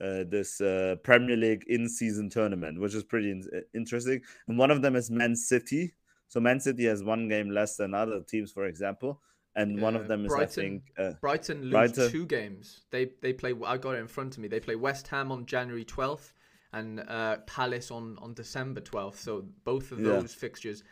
uh, 0.00 0.24
this 0.34 0.60
uh, 0.60 0.96
Premier 1.02 1.36
League 1.36 1.64
in 1.66 1.88
season 1.88 2.30
tournament, 2.30 2.80
which 2.80 2.94
is 2.94 3.04
pretty 3.04 3.30
in- 3.30 3.62
interesting. 3.74 4.20
And 4.46 4.58
one 4.58 4.70
of 4.70 4.80
them 4.82 4.94
is 4.96 5.10
Man 5.10 5.34
City. 5.34 5.94
So 6.28 6.40
Man 6.40 6.60
City 6.60 6.84
has 6.86 7.02
one 7.02 7.28
game 7.28 7.50
less 7.50 7.76
than 7.76 7.94
other 7.94 8.20
teams, 8.20 8.52
for 8.52 8.66
example. 8.66 9.20
And 9.56 9.80
one 9.82 9.96
of 9.96 10.06
them 10.06 10.24
is, 10.26 10.32
I 10.32 10.36
Brighton. 10.36 10.62
think, 10.62 10.82
uh, 10.98 11.12
Brighton 11.20 11.62
lose 11.62 11.72
Brighton. 11.72 12.10
two 12.12 12.26
games. 12.26 12.82
They 12.90 13.10
they 13.22 13.32
play. 13.32 13.52
I 13.66 13.76
got 13.76 13.94
it 13.96 14.00
in 14.06 14.08
front 14.08 14.36
of 14.36 14.42
me. 14.42 14.48
They 14.48 14.60
play 14.60 14.76
West 14.76 15.08
Ham 15.08 15.32
on 15.32 15.46
January 15.46 15.84
twelfth 15.84 16.32
and 16.72 17.00
uh, 17.00 17.38
Palace 17.46 17.90
on 17.90 18.16
on 18.20 18.34
December 18.34 18.80
twelfth. 18.80 19.20
So 19.20 19.46
both 19.64 19.92
of 19.92 20.00
Yeah. 20.00 20.18
those 20.20 20.34
fixtures 20.34 20.82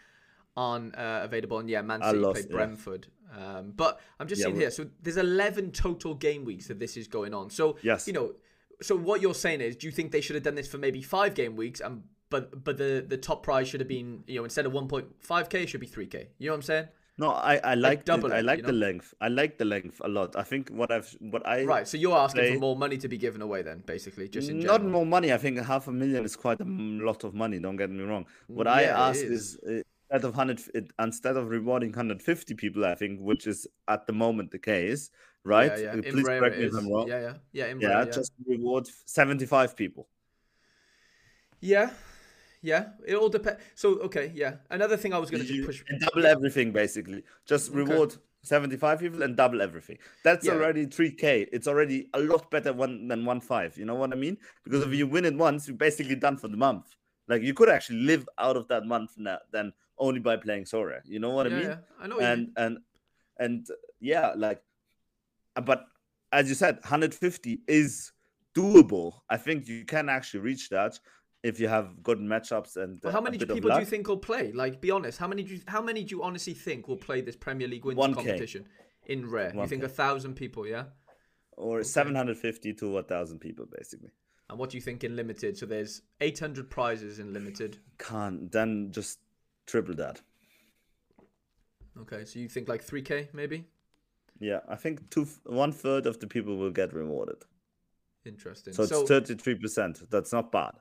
aren't 0.56 0.96
uh, 0.96 1.20
available. 1.22 1.58
And 1.58 1.68
yeah, 1.68 1.82
Man 1.82 2.02
City 2.02 2.18
lost, 2.18 2.34
play 2.34 2.46
yeah. 2.48 2.56
Brentford. 2.56 3.06
Um, 3.36 3.72
but 3.76 4.00
I'm 4.18 4.26
just 4.26 4.40
Yeah, 4.40 4.46
seeing 4.46 4.56
here. 4.56 4.70
So 4.70 4.86
there's 5.02 5.18
11 5.18 5.72
total 5.72 6.14
game 6.14 6.44
weeks 6.46 6.68
that 6.68 6.78
this 6.78 6.96
is 6.96 7.08
going 7.08 7.34
on. 7.34 7.50
So 7.50 7.76
Yes. 7.82 8.06
you 8.06 8.12
know. 8.14 8.34
So 8.82 8.94
what 8.96 9.20
you're 9.22 9.34
saying 9.34 9.62
is, 9.62 9.74
do 9.76 9.86
you 9.86 9.90
think 9.92 10.12
they 10.12 10.20
should 10.20 10.34
have 10.34 10.42
done 10.42 10.54
this 10.54 10.68
for 10.68 10.76
maybe 10.78 11.00
five 11.02 11.34
game 11.34 11.56
weeks 11.56 11.80
and 11.80 12.02
but 12.30 12.62
but 12.64 12.76
the 12.76 13.04
the 13.06 13.16
top 13.16 13.42
prize 13.42 13.68
should 13.68 13.80
have 13.80 13.88
been 13.88 14.22
you 14.26 14.36
know 14.38 14.44
instead 14.44 14.66
of 14.66 14.72
1.5k 14.72 15.54
it 15.62 15.68
should 15.68 15.80
be 15.80 15.86
3k. 15.86 16.26
You 16.38 16.46
know 16.46 16.52
what 16.52 16.56
I'm 16.56 16.62
saying? 16.62 16.88
No, 17.18 17.31
I, 17.31 17.57
I 17.64 17.74
like 17.74 18.00
the- 18.05 18.12
double 18.12 18.33
I 18.33 18.38
it, 18.38 18.44
like 18.44 18.59
you 18.59 18.64
the 18.66 18.72
length. 18.72 19.14
I 19.20 19.29
like 19.29 19.57
the 19.59 19.64
length 19.64 20.00
a 20.05 20.09
lot. 20.09 20.37
I 20.37 20.42
think 20.42 20.68
what 20.70 20.90
I've 20.92 21.09
what 21.20 21.46
I 21.46 21.64
Right. 21.64 21.88
So 21.88 21.96
you're 21.96 22.16
asking 22.16 22.40
play- 22.42 22.55
for 22.55 22.61
more 22.61 22.76
money 22.76 22.98
to 22.98 23.09
be 23.09 23.16
given 23.18 23.40
away 23.42 23.62
then, 23.62 23.83
basically, 23.87 24.29
just 24.29 24.50
in 24.50 24.61
not 24.61 24.79
general. 24.81 24.90
more 24.90 25.07
money. 25.07 25.33
I 25.33 25.38
think 25.38 25.59
half 25.59 25.88
a 25.88 25.92
million 25.92 26.24
is 26.24 26.37
quite 26.37 26.61
a 26.61 26.64
lot 26.66 27.24
of 27.24 27.33
money. 27.35 27.59
Don't 27.59 27.76
get 27.76 27.90
me 27.90 28.02
wrong. 28.05 28.26
What 28.48 28.66
I 28.66 28.83
Yeah, 28.83 28.88
it 28.88 29.11
ask 29.11 29.24
is. 29.24 29.31
is, 29.31 29.59
uh, 29.66 29.83
instead 30.11 30.24
of 30.29 30.35
hundred, 30.35 30.61
instead 31.00 31.37
of 31.37 31.48
rewarding 31.48 31.90
150 31.90 32.55
people, 32.55 32.85
I 32.85 32.94
think, 32.94 33.20
which 33.20 33.46
is 33.46 33.66
at 33.88 34.07
the 34.07 34.12
moment 34.12 34.50
the 34.50 34.59
case, 34.59 35.11
right? 35.42 35.72
Yeah, 35.72 35.85
yeah. 35.94 35.98
Uh, 35.98 36.02
Please 36.12 36.24
rare 36.24 36.38
correct 36.40 36.59
me 36.59 36.64
if. 36.66 36.74
I'm 36.74 36.88
wrong. 36.92 37.09
Yeah, 37.09 37.20
yeah, 37.20 37.35
yeah. 37.52 37.66
In 37.72 37.81
Yeah, 37.81 38.05
yeah. 38.05 38.11
just 38.11 38.33
reward 38.46 38.87
75 39.07 39.74
people. 39.74 40.07
yeah, 41.61 41.90
yeah. 42.66 42.83
It 43.07 43.14
all 43.14 43.29
depends. 43.29 43.61
So 43.74 43.88
okay, 44.09 44.26
yeah. 44.35 44.52
Another 44.70 44.96
thing 44.96 45.12
I 45.14 45.18
was 45.18 45.31
going 45.31 45.46
to 45.46 45.66
push. 45.66 45.83
and 45.88 46.00
double 46.00 46.26
everything 46.26 46.72
basically. 46.72 47.22
Just 47.46 47.70
Okay. 47.70 47.79
reward 47.83 48.11
75 48.42 49.00
people 49.00 49.22
and 49.22 49.37
double 49.37 49.61
everything. 49.62 49.98
That's 50.26 50.44
Yeah. 50.46 50.55
already 50.55 50.87
3k. 50.87 51.48
It's 51.52 51.68
already 51.68 51.98
a 52.14 52.20
lot 52.20 52.50
better 52.50 52.72
one 52.72 53.09
than 53.11 53.24
one 53.24 53.40
five. 53.40 53.76
You 53.79 53.85
know 53.85 53.94
what 54.02 54.12
I 54.12 54.16
mean? 54.16 54.37
Because 54.64 54.83
if 54.88 54.92
you 54.92 55.07
win 55.07 55.24
it 55.24 55.37
once, 55.37 55.68
you're 55.68 55.76
basically 55.88 56.16
done 56.16 56.37
for 56.37 56.48
the 56.48 56.57
month. 56.68 56.87
Like 57.29 57.42
you 57.42 57.55
could 57.55 57.68
actually 57.68 58.00
live 58.12 58.29
out 58.38 58.57
of 58.57 58.68
that 58.68 58.85
month 58.94 59.11
now 59.16 59.38
than 59.50 59.72
only 59.98 60.20
by 60.20 60.37
playing 60.37 60.66
Sora. 60.66 61.00
You 61.05 61.18
know 61.18 61.31
what 61.31 61.46
yeah, 61.50 61.57
I 61.57 61.59
mean? 61.61 61.68
yeah. 61.68 61.79
I 62.02 62.07
know. 62.09 62.18
And 62.20 62.42
and 62.57 62.79
and 63.38 63.66
yeah, 64.00 64.33
like, 64.37 64.61
uh, 65.57 65.61
but 65.70 65.81
as 66.33 66.48
you 66.48 66.55
said, 66.55 66.76
150 66.76 67.62
is 67.66 68.12
doable. 68.55 69.20
I 69.29 69.37
think 69.37 69.68
you 69.68 69.85
can 69.85 70.09
actually 70.09 70.40
reach 70.40 70.68
that 70.70 70.98
if 71.46 71.61
you 71.61 71.68
have 71.68 72.02
good 72.02 72.18
matchups 72.32 72.76
and 72.76 73.00
Well, 73.02 73.12
how 73.12 73.20
many 73.20 73.38
people 73.38 73.70
do 73.70 73.78
you 73.78 73.90
think 73.94 74.09
will 74.09 74.24
play? 74.30 74.52
Like, 74.52 74.80
be 74.80 74.90
honest. 74.90 75.18
How 75.18 75.28
many? 75.28 75.42
Do 75.44 75.54
you, 75.54 75.61
how 75.68 75.82
many 75.90 76.02
do 76.04 76.11
you 76.16 76.22
honestly 76.22 76.54
think 76.54 76.88
will 76.88 77.02
play 77.09 77.20
this 77.20 77.37
Premier 77.37 77.68
League 77.68 77.85
wins 77.85 78.00
1K. 78.00 78.14
competition 78.14 78.66
in 79.06 79.30
rare? 79.30 79.52
You 79.54 79.66
think 79.66 79.82
1K. 79.82 79.87
a 79.87 79.94
thousand 80.02 80.35
people? 80.35 80.66
Yeah. 80.66 80.85
or 81.56 81.82
750 81.82 82.74
to 82.74 82.87
a 82.87 82.92
1,000 82.92 83.38
people 83.38 83.66
basically. 83.78 84.11
And 84.48 84.59
what 84.59 84.70
do 84.70 84.76
you 84.76 84.80
think 84.80 85.04
in 85.04 85.16
limited? 85.16 85.56
So 85.59 85.66
there's 85.66 86.02
800 86.20 86.70
prizes 86.70 87.18
in 87.18 87.32
limited. 87.32 87.78
Can't 87.98 88.52
then 88.52 88.90
just 88.92 89.18
triple 89.66 89.94
that. 89.96 90.20
Okay, 92.02 92.24
so 92.24 92.38
you 92.38 92.48
think 92.48 92.68
like 92.68 92.87
3k 92.87 93.32
maybe? 93.32 93.64
Yeah, 94.38 94.61
I 94.68 94.76
think 94.76 95.09
two 95.11 95.26
one 95.44 95.72
third 95.72 96.06
of 96.06 96.20
the 96.20 96.26
people 96.26 96.56
will 96.56 96.70
get 96.70 96.92
rewarded. 96.92 97.44
Interesting. 98.24 98.74
So 98.74 98.82
it's 98.82 99.09
33 99.09 99.54
percent. 99.54 100.11
That's 100.11 100.32
not 100.32 100.52
bad. 100.52 100.74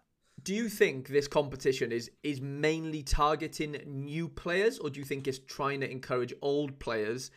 Do 0.43 0.53
you 0.53 0.69
think 0.69 1.07
this 1.07 1.27
competition 1.27 1.91
is 1.91 2.11
is 2.23 2.41
mainly 2.41 3.03
targeting 3.03 3.77
new 3.85 4.27
players, 4.29 4.79
or 4.79 4.89
do 4.89 4.99
you 4.99 5.05
think 5.05 5.27
it's 5.27 5.39
trying 5.39 5.81
to 5.81 5.89
encourage 5.89 6.33
old 6.41 6.79
players 6.79 7.31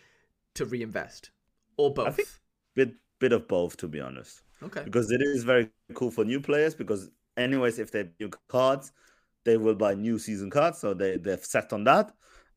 to 0.54 0.64
reinvest, 0.64 1.30
or 1.76 1.92
both? 1.92 2.16
think- 2.16 2.28
bit 2.74 2.94
bit 3.18 3.32
of 3.32 3.48
both, 3.48 3.76
to 3.78 3.88
be 3.88 4.00
honest. 4.00 4.42
Okay. 4.62 4.82
Because 4.84 5.10
it 5.10 5.22
is 5.22 5.44
very 5.44 5.70
cool 5.94 6.10
for 6.10 6.24
new 6.24 6.40
players. 6.40 6.74
Because 6.74 7.10
anyways, 7.36 7.78
if 7.78 7.90
they 7.92 7.98
have 8.00 8.10
new 8.20 8.30
cards, 8.48 8.92
they 9.44 9.56
will 9.56 9.74
buy 9.74 9.94
new 9.94 10.18
season 10.18 10.50
cards, 10.50 10.78
so 10.78 10.94
they 10.94 11.16
they've 11.16 11.44
set 11.44 11.72
on 11.72 11.84
that. 11.84 12.12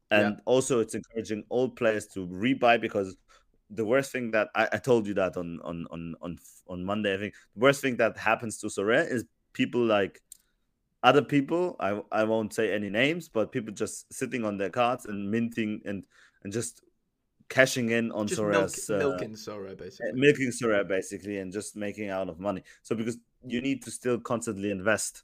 And 0.10 0.36
Yeah. 0.36 0.42
also, 0.46 0.80
it's 0.82 0.96
encouraging 0.96 1.44
old 1.50 1.76
players 1.78 2.08
to 2.08 2.28
rebuy 2.28 2.82
because 2.82 3.16
the 3.70 3.86
worst 3.86 4.12
thing 4.12 4.32
that 4.32 4.50
I, 4.56 4.68
I 4.74 4.78
told 4.78 5.08
you 5.08 5.14
that 5.14 5.38
on 5.38 5.60
on 5.64 5.88
on 5.92 6.16
on 6.22 6.38
on 6.68 6.84
Monday, 6.84 7.14
I 7.14 7.18
think 7.18 7.34
the 7.56 7.62
worst 7.62 7.82
thing 7.82 7.96
that 7.98 8.18
happens 8.18 8.58
to 8.60 8.68
Sorare 8.68 9.10
is 9.10 9.24
people 9.54 9.82
like 9.86 10.22
other 11.04 11.22
people. 11.22 11.76
I 11.80 12.02
I 12.12 12.24
won't 12.24 12.54
say 12.54 12.74
any 12.74 12.90
names, 12.90 13.30
but 13.30 13.52
people 13.52 13.74
just 13.74 14.12
sitting 14.14 14.46
on 14.46 14.58
their 14.58 14.70
cards 14.70 15.06
and 15.06 15.30
minting 15.32 15.82
and 15.86 16.06
and 16.44 16.54
just 16.54 16.82
cashing 17.50 17.90
in 17.90 18.12
on 18.12 18.28
Just 18.28 18.42
milk, 18.42 18.72
uh, 18.90 18.98
milking 18.98 19.36
Sora, 19.36 19.76
basically. 19.76 20.12
milking 20.14 20.52
Sorare 20.52 20.88
basically 20.88 21.38
and 21.40 21.52
just 21.52 21.76
making 21.76 22.10
out 22.10 22.30
of 22.30 22.40
money. 22.40 22.64
So 22.82 22.96
because 22.96 23.18
you 23.46 23.62
need 23.62 23.84
to 23.84 23.92
still 23.92 24.20
constantly 24.20 24.72
invest 24.72 25.24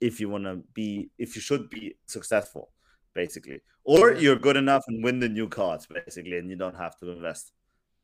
if 0.00 0.20
you 0.20 0.28
want 0.28 0.44
to 0.44 0.56
be 0.74 1.10
if 1.18 1.34
you 1.36 1.42
should 1.42 1.68
be 1.70 1.96
successful 2.06 2.70
basically 3.14 3.60
or 3.84 4.12
you're 4.12 4.36
good 4.36 4.56
enough 4.56 4.84
and 4.88 5.02
win 5.02 5.18
the 5.18 5.28
new 5.28 5.48
cards 5.48 5.86
basically 5.86 6.36
and 6.38 6.50
you 6.50 6.56
don't 6.56 6.76
have 6.76 6.98
to 6.98 7.10
invest 7.10 7.52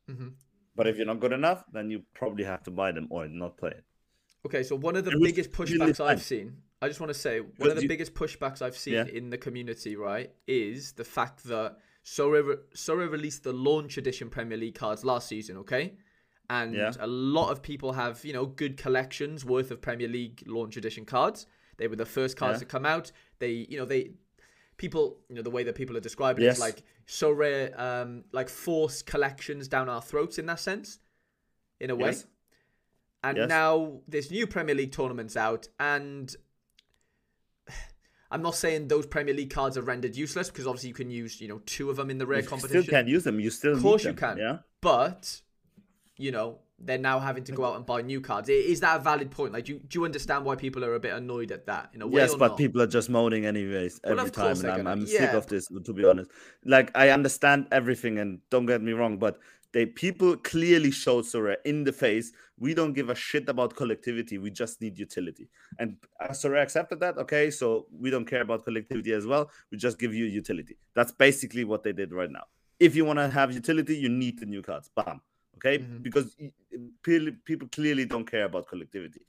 hmm 0.07 0.29
but 0.75 0.87
if 0.87 0.97
you're 0.97 1.05
not 1.05 1.19
good 1.19 1.31
enough 1.33 1.63
then 1.71 1.89
you 1.89 2.01
probably 2.13 2.43
have 2.43 2.63
to 2.63 2.71
buy 2.71 2.91
them 2.91 3.07
or 3.11 3.27
not 3.27 3.57
play 3.57 3.69
it 3.69 3.83
Okay, 4.45 4.61
so 4.63 4.75
one 4.75 4.97
of 4.97 5.05
the 5.05 5.11
It 5.11 5.21
biggest 5.23 5.51
pushbacks 5.51 5.97
fun. 5.97 6.09
I've 6.09 6.21
seen, 6.21 6.57
I 6.83 6.87
just 6.87 6.99
want 6.99 7.09
to 7.11 7.19
say, 7.19 7.39
one 7.39 7.69
of 7.69 7.75
the 7.75 7.83
you- 7.83 7.87
biggest 7.87 8.13
pushbacks 8.13 8.61
I've 8.61 8.77
seen 8.77 8.93
Yeah. 8.95 9.05
in 9.05 9.29
the 9.29 9.37
community, 9.37 9.95
right, 9.95 10.29
is 10.47 10.93
the 10.93 11.03
fact 11.05 11.43
that 11.45 11.77
Sora, 12.03 12.43
re- 12.43 12.55
Sora 12.73 13.07
released 13.07 13.43
the 13.43 13.53
launch 13.53 13.97
edition 13.97 14.29
Premier 14.29 14.57
League 14.57 14.75
cards 14.75 15.05
last 15.05 15.27
season, 15.27 15.57
okay? 15.57 15.95
And 16.49 16.75
Yeah. 16.75 16.91
a 16.99 17.07
lot 17.07 17.51
of 17.51 17.61
people 17.61 17.93
have, 17.93 18.25
you 18.25 18.33
know, 18.33 18.45
good 18.45 18.75
collections 18.75 19.45
worth 19.45 19.71
of 19.71 19.81
Premier 19.81 20.09
League 20.09 20.43
launch 20.45 20.75
edition 20.75 21.05
cards. 21.05 21.47
They 21.77 21.87
were 21.87 21.95
the 21.95 22.05
first 22.05 22.35
cards 22.35 22.55
Yeah. 22.57 22.59
to 22.59 22.65
come 22.65 22.85
out. 22.85 23.11
They, 23.39 23.51
you 23.69 23.77
know, 23.77 23.85
they 23.85 24.11
people, 24.75 25.21
you 25.29 25.35
know, 25.35 25.41
the 25.43 25.51
way 25.51 25.63
that 25.63 25.75
people 25.75 25.95
are 25.95 26.01
describing 26.01 26.43
it 26.43 26.47
Yes. 26.47 26.55
is 26.55 26.61
like 26.61 26.83
Sorare, 27.07 27.79
um, 27.79 28.25
like 28.33 28.49
forced 28.49 29.05
collections 29.05 29.67
down 29.69 29.87
our 29.87 30.01
throats 30.01 30.37
in 30.37 30.45
that 30.47 30.59
sense, 30.59 30.99
in 31.79 31.89
a 31.89 31.95
way. 31.95 32.09
Yes. 32.09 32.25
And 33.23 33.37
Yes. 33.37 33.47
now 33.49 34.01
this 34.07 34.29
new 34.31 34.45
Premier 34.47 34.75
League 34.75 34.91
tournament's 34.91 35.37
out, 35.37 35.69
and 35.79 36.35
I'm 38.33 38.41
not 38.41 38.55
saying 38.55 38.87
those 38.87 39.05
Premier 39.05 39.33
League 39.33 39.53
cards 39.53 39.77
are 39.77 39.81
rendered 39.83 40.15
useless 40.15 40.49
because 40.49 40.65
obviously 40.67 40.89
you 40.89 40.95
can 40.95 41.09
use, 41.11 41.39
you 41.39 41.47
know, 41.47 41.61
two 41.65 41.89
of 41.91 41.95
them 41.97 42.09
in 42.09 42.17
the 42.17 42.25
rare 42.25 42.41
you 42.41 42.47
competition. 42.47 42.83
still 42.83 42.91
can't 42.91 43.07
use 43.07 43.23
them 43.23 43.39
you 43.39 43.49
still 43.51 43.73
Of 43.73 43.81
course 43.81 44.03
you 44.05 44.13
can. 44.13 44.37
yeah 44.37 44.57
But 44.81 45.41
you 46.17 46.31
know, 46.31 46.59
they're 46.79 46.97
now 46.97 47.19
having 47.19 47.43
to 47.45 47.51
go 47.51 47.63
out 47.65 47.75
and 47.77 47.85
buy 47.85 48.01
new 48.01 48.21
cards. 48.21 48.49
Is 48.49 48.79
that 48.81 48.97
a 48.99 49.03
valid 49.03 49.29
point? 49.31 49.53
Like, 49.53 49.65
do 49.65 49.73
you, 49.73 49.79
do 49.79 49.99
you 49.99 50.05
understand 50.05 50.43
why 50.45 50.55
people 50.55 50.83
are 50.83 50.95
a 50.95 50.99
bit 50.99 51.13
annoyed 51.13 51.51
at 51.51 51.65
that 51.67 51.89
in 51.93 52.01
a 52.01 52.07
way? 52.07 52.21
Yes, 52.21 52.35
but 52.35 52.49
not? 52.49 52.57
people 52.57 52.81
are 52.81 52.87
just 52.87 53.09
moaning 53.09 53.45
anyways 53.45 53.99
every 54.03 54.29
time, 54.31 54.57
and 54.59 54.67
I'm, 54.67 54.77
gonna- 54.77 54.89
I'm 54.91 55.07
sick 55.07 55.33
of 55.33 55.47
this. 55.47 55.67
To 55.85 55.93
be 55.93 56.03
honest, 56.05 56.29
like 56.65 56.91
I 56.95 57.09
understand 57.09 57.67
everything, 57.71 58.17
and 58.19 58.39
don't 58.49 58.65
get 58.65 58.81
me 58.81 58.91
wrong, 58.93 59.17
but 59.17 59.39
they 59.73 59.85
people 59.85 60.37
clearly 60.37 60.91
showed 60.91 61.25
Sora 61.25 61.57
in 61.65 61.83
the 61.83 61.91
face. 61.91 62.31
We 62.59 62.73
don't 62.73 62.93
give 62.93 63.09
a 63.09 63.15
shit 63.15 63.49
about 63.49 63.75
collectivity. 63.75 64.37
We 64.37 64.51
just 64.51 64.81
need 64.81 64.97
utility, 64.97 65.49
and 65.79 65.97
uh, 66.21 66.31
Sora 66.33 66.61
accepted 66.61 66.99
that. 67.01 67.17
Okay, 67.17 67.49
so 67.51 67.87
we 67.91 68.09
don't 68.09 68.25
care 68.25 68.41
about 68.41 68.63
collectivity 68.63 69.11
as 69.13 69.25
well. 69.25 69.49
We 69.71 69.77
just 69.77 69.97
give 69.99 70.13
you 70.13 70.25
utility. 70.25 70.77
That's 70.95 71.11
basically 71.11 71.63
what 71.65 71.83
they 71.83 71.91
did 71.93 72.13
right 72.13 72.29
now. 72.31 72.45
If 72.79 72.95
you 72.95 73.03
want 73.05 73.19
to 73.19 73.27
have 73.29 73.51
utility, 73.53 73.95
you 73.97 74.09
need 74.09 74.39
the 74.39 74.45
new 74.45 74.61
cards. 74.61 74.89
Bam. 74.95 75.21
Okay, 75.57 75.79
Mhm. 75.79 76.03
because 76.03 76.35
people 77.03 77.67
clearly 77.69 78.05
don't 78.05 78.25
care 78.29 78.45
about 78.45 78.67
collectivity 78.67 79.21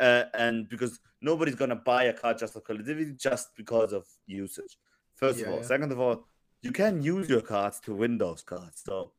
uh, 0.00 0.24
and 0.34 0.68
because 0.68 1.00
nobody's 1.22 1.54
gonna 1.54 1.76
buy 1.76 2.04
a 2.04 2.12
card 2.12 2.36
just 2.38 2.52
for 2.52 2.60
collectivity 2.60 3.12
just 3.12 3.54
because 3.56 3.92
of 3.92 4.04
usage. 4.26 4.76
First 5.14 5.38
Yeah, 5.38 5.46
of 5.46 5.52
all, 5.52 5.58
yeah. 5.60 5.66
second 5.66 5.92
of 5.92 5.98
all, 6.00 6.26
you 6.62 6.72
can 6.72 7.02
use 7.02 7.28
your 7.28 7.40
cards 7.40 7.80
to 7.80 7.94
win 7.94 8.18
those 8.18 8.42
cards. 8.42 8.82
So 8.84 9.12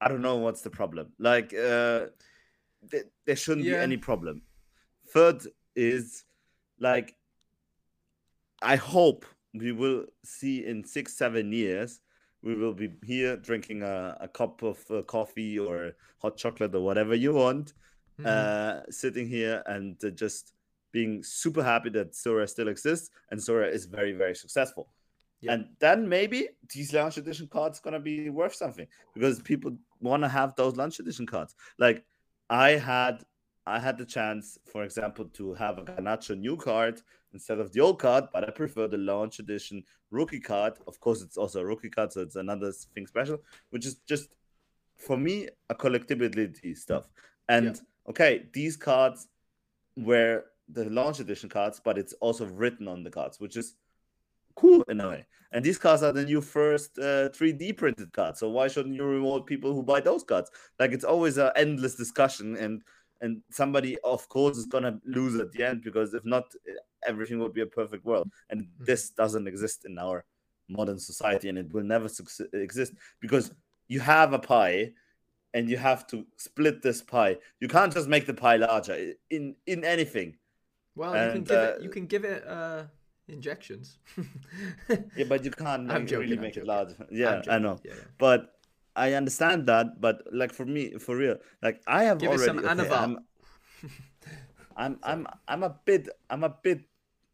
I 0.00 0.08
don't 0.08 0.22
know 0.22 0.36
what's 0.36 0.62
the 0.62 0.70
problem. 0.70 1.12
Like 1.18 1.54
uh, 1.54 2.06
th- 2.90 3.06
there 3.24 3.36
shouldn't 3.36 3.66
Yeah. 3.66 3.74
be 3.76 3.82
any 3.82 3.96
problem. 3.96 4.42
Third 5.12 5.42
is 5.74 6.24
like 6.78 7.16
I 8.62 8.76
hope 8.76 9.24
we 9.54 9.72
will 9.72 10.06
see 10.24 10.64
in 10.66 10.84
six 10.84 11.14
seven 11.16 11.52
years 11.52 12.00
we 12.42 12.54
will 12.54 12.74
be 12.74 12.92
here 13.04 13.36
drinking 13.36 13.82
a, 13.82 14.16
a 14.20 14.28
cup 14.28 14.62
of 14.62 14.78
uh, 14.90 15.02
coffee 15.02 15.58
or 15.58 15.92
hot 16.18 16.36
chocolate 16.36 16.74
or 16.74 16.80
whatever 16.80 17.14
you 17.14 17.32
want 17.34 17.72
Mhm. 18.18 18.26
uh, 18.26 18.90
sitting 18.90 19.28
here 19.28 19.62
and 19.66 20.02
uh, 20.02 20.08
just 20.08 20.54
being 20.90 21.22
super 21.22 21.62
happy 21.62 21.90
that 21.90 22.14
Sora 22.14 22.48
still 22.48 22.68
exists 22.68 23.10
and 23.30 23.42
Sora 23.42 23.68
is 23.68 23.84
very, 23.84 24.12
very 24.12 24.34
successful. 24.34 24.88
Yeah. 25.42 25.52
And 25.52 25.76
then 25.80 26.08
maybe 26.08 26.48
these 26.72 26.94
launch 26.94 27.18
edition 27.18 27.46
cards 27.46 27.78
gonna 27.78 28.00
be 28.00 28.30
worth 28.30 28.54
something 28.54 28.86
because 29.12 29.42
people 29.42 29.76
want 30.00 30.22
to 30.22 30.28
have 30.28 30.54
those 30.56 30.76
launch 30.76 30.98
edition 30.98 31.26
cards. 31.26 31.54
Like 31.78 32.04
I 32.48 32.70
had, 32.70 33.24
I 33.66 33.78
had 33.78 33.98
the 33.98 34.04
chance, 34.04 34.58
for 34.64 34.84
example, 34.84 35.26
to 35.34 35.54
have 35.54 35.78
a 35.78 35.82
Garnacho 35.82 36.38
new 36.38 36.56
card 36.56 37.00
instead 37.32 37.58
of 37.58 37.72
the 37.72 37.80
old 37.80 37.98
card, 37.98 38.24
but 38.32 38.44
I 38.44 38.50
prefer 38.50 38.88
the 38.88 38.98
launch 38.98 39.38
edition 39.38 39.84
rookie 40.10 40.40
card. 40.40 40.74
Of 40.86 41.00
course, 41.00 41.22
it's 41.22 41.36
also 41.36 41.60
a 41.60 41.66
rookie 41.66 41.90
card, 41.90 42.12
so 42.12 42.20
it's 42.20 42.36
another 42.36 42.72
thing 42.72 43.06
special, 43.06 43.38
which 43.70 43.86
is 43.86 43.96
just 44.08 44.28
for 44.96 45.16
me 45.16 45.48
a 45.68 45.74
collectibility 45.74 46.76
stuff. 46.76 47.08
And 47.48 47.80
okay, 48.08 48.46
these 48.52 48.76
cards 48.76 49.28
were 49.96 50.44
the 50.68 50.84
launch 50.90 51.20
edition 51.20 51.48
cards, 51.48 51.80
but 51.84 51.98
it's 51.98 52.12
also 52.14 52.46
written 52.46 52.88
on 52.88 53.02
the 53.04 53.10
cards, 53.10 53.38
which 53.40 53.56
is 53.56 53.74
cool 54.56 54.82
in 54.88 55.00
a 55.00 55.08
way. 55.08 55.26
And 55.52 55.64
these 55.64 55.78
cards 55.78 56.02
are 56.02 56.12
the 56.12 56.24
new 56.24 56.40
first 56.40 56.98
uh, 56.98 57.28
3D 57.30 57.72
printed 57.76 58.12
cards. 58.12 58.40
So 58.40 58.48
why 58.50 58.68
shouldn't 58.68 58.96
you 58.96 59.04
reward 59.04 59.46
people 59.46 59.72
who 59.72 59.82
buy 59.82 60.00
those 60.00 60.24
cards? 60.24 60.50
Like 60.78 60.92
it's 60.92 61.04
always 61.04 61.38
an 61.38 61.50
endless 61.56 61.94
discussion, 61.94 62.56
and 62.56 62.82
and 63.20 63.40
somebody 63.50 63.96
of 64.04 64.28
course 64.28 64.58
is 64.58 64.66
gonna 64.66 64.98
lose 65.06 65.38
at 65.40 65.52
the 65.52 65.62
end 65.64 65.82
because 65.82 66.12
if 66.14 66.24
not, 66.24 66.44
everything 67.06 67.38
would 67.38 67.54
be 67.54 67.62
a 67.62 67.66
perfect 67.66 68.04
world. 68.04 68.28
And 68.50 68.66
this 68.80 69.10
doesn't 69.10 69.46
exist 69.46 69.84
in 69.86 69.98
our 69.98 70.24
modern 70.68 70.98
society, 70.98 71.48
and 71.48 71.58
it 71.58 71.72
will 71.72 71.84
never 71.84 72.08
succe- 72.08 72.52
exist 72.52 72.92
because 73.20 73.52
you 73.88 74.00
have 74.00 74.32
a 74.32 74.38
pie 74.38 74.92
and 75.54 75.70
you 75.70 75.76
have 75.78 76.06
to 76.08 76.26
split 76.36 76.82
this 76.82 77.00
pie. 77.00 77.36
You 77.60 77.68
can't 77.68 77.92
just 77.94 78.08
make 78.08 78.26
the 78.26 78.34
pie 78.34 78.56
larger 78.56 79.12
in 79.30 79.54
in 79.66 79.84
anything. 79.84 80.36
well, 80.96 81.12
you 81.14 81.30
can 81.30 81.36
and, 81.38 81.46
give 81.46 81.62
it. 81.62 81.76
uh, 81.78 81.82
You 81.82 81.88
can 81.88 82.06
give 82.06 82.24
it 82.24 82.46
uh, 82.46 82.82
injections. 83.28 83.98
Yeah, 85.16 85.24
but 85.28 85.44
you 85.44 85.50
can't 85.50 85.90
I'm 85.90 86.06
joking, 86.06 86.20
really 86.30 86.36
I'm 86.36 86.40
make 86.42 86.56
it 86.56 86.66
joking. 86.66 86.68
larger. 86.68 86.96
I'm 87.00 87.06
Yeah, 87.10 87.42
I 87.48 87.58
know. 87.58 87.78
Yeah, 87.84 87.92
yeah. 87.96 88.02
But 88.18 88.52
I 88.94 89.12
understand 89.14 89.66
that. 89.66 90.00
But 90.00 90.22
like 90.32 90.52
for 90.52 90.64
me, 90.64 90.92
for 90.98 91.16
real, 91.16 91.36
like 91.62 91.82
I 91.86 92.04
have 92.04 92.18
Give 92.18 92.32
it 92.32 92.34
already. 92.34 92.44
some 92.44 92.58
okay. 92.80 92.88
I'm, 92.88 93.18
I'm 94.76 94.98
I'm 95.02 95.26
I'm 95.48 95.62
a 95.62 95.74
bit 95.84 96.08
I'm 96.30 96.44
a 96.44 96.50
bit 96.50 96.80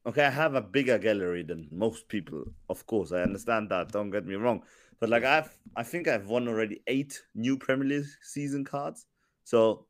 okay. 0.06 0.24
I 0.24 0.30
have 0.30 0.54
a 0.54 0.62
bigger 0.62 0.98
gallery 0.98 1.42
than 1.42 1.68
most 1.70 2.08
people, 2.08 2.44
of 2.68 2.86
course. 2.86 3.12
I 3.12 3.22
understand 3.22 3.70
that. 3.70 3.92
Don't 3.92 4.10
get 4.10 4.26
me 4.26 4.34
wrong. 4.34 4.62
But 5.00 5.08
like 5.10 5.24
I've 5.24 5.50
I 5.76 5.82
think 5.82 6.08
I've 6.08 6.28
won 6.28 6.48
already 6.48 6.82
eight 6.86 7.20
new 7.34 7.56
Premier 7.58 7.88
League 7.88 8.06
season 8.22 8.64
cards. 8.64 9.06
So 9.44 9.86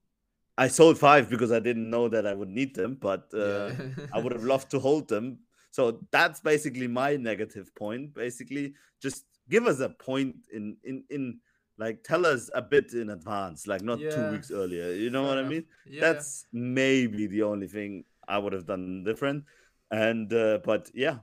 I 0.59 0.69
sold 0.69 0.99
five 0.99 1.29
because 1.31 1.53
I 1.53 1.61
didn't 1.61 1.89
know 1.91 2.09
that 2.09 2.27
I 2.27 2.35
would 2.35 2.49
need 2.49 2.75
them, 2.75 2.97
but 3.01 3.31
uh, 3.35 3.71
Yeah. 3.71 4.07
I 4.13 4.19
would 4.21 4.33
have 4.33 4.45
loved 4.45 4.71
to 4.73 4.79
hold 4.79 5.09
them. 5.09 5.41
So 5.73 6.01
that's 6.13 6.39
basically 6.41 6.87
my 6.87 7.17
negative 7.17 7.75
point. 7.75 8.15
Basically, 8.15 8.75
just 9.03 9.25
give 9.49 9.67
us 9.67 9.81
a 9.81 9.89
point 9.89 10.37
in 10.53 10.77
in 10.85 11.03
in 11.11 11.41
like 11.79 12.05
tell 12.05 12.25
us 12.27 12.51
a 12.55 12.63
bit 12.63 12.93
in 12.93 13.11
advance, 13.11 13.67
like 13.67 13.83
not 13.83 13.99
two 13.99 14.31
weeks 14.31 14.51
earlier. 14.51 14.93
You 14.93 15.11
know 15.11 15.25
fair 15.25 15.37
what 15.37 15.45
I 15.45 15.49
mean? 15.49 15.65
Yeah, 15.89 16.01
That's 16.13 16.47
maybe 16.53 17.27
the 17.27 17.43
only 17.43 17.67
thing 17.67 18.05
I 18.29 18.39
would 18.39 18.53
have 18.53 18.67
done 18.67 19.03
different. 19.03 19.45
And 19.91 20.33
uh, 20.33 20.59
but 20.63 20.91
yeah, 20.95 21.19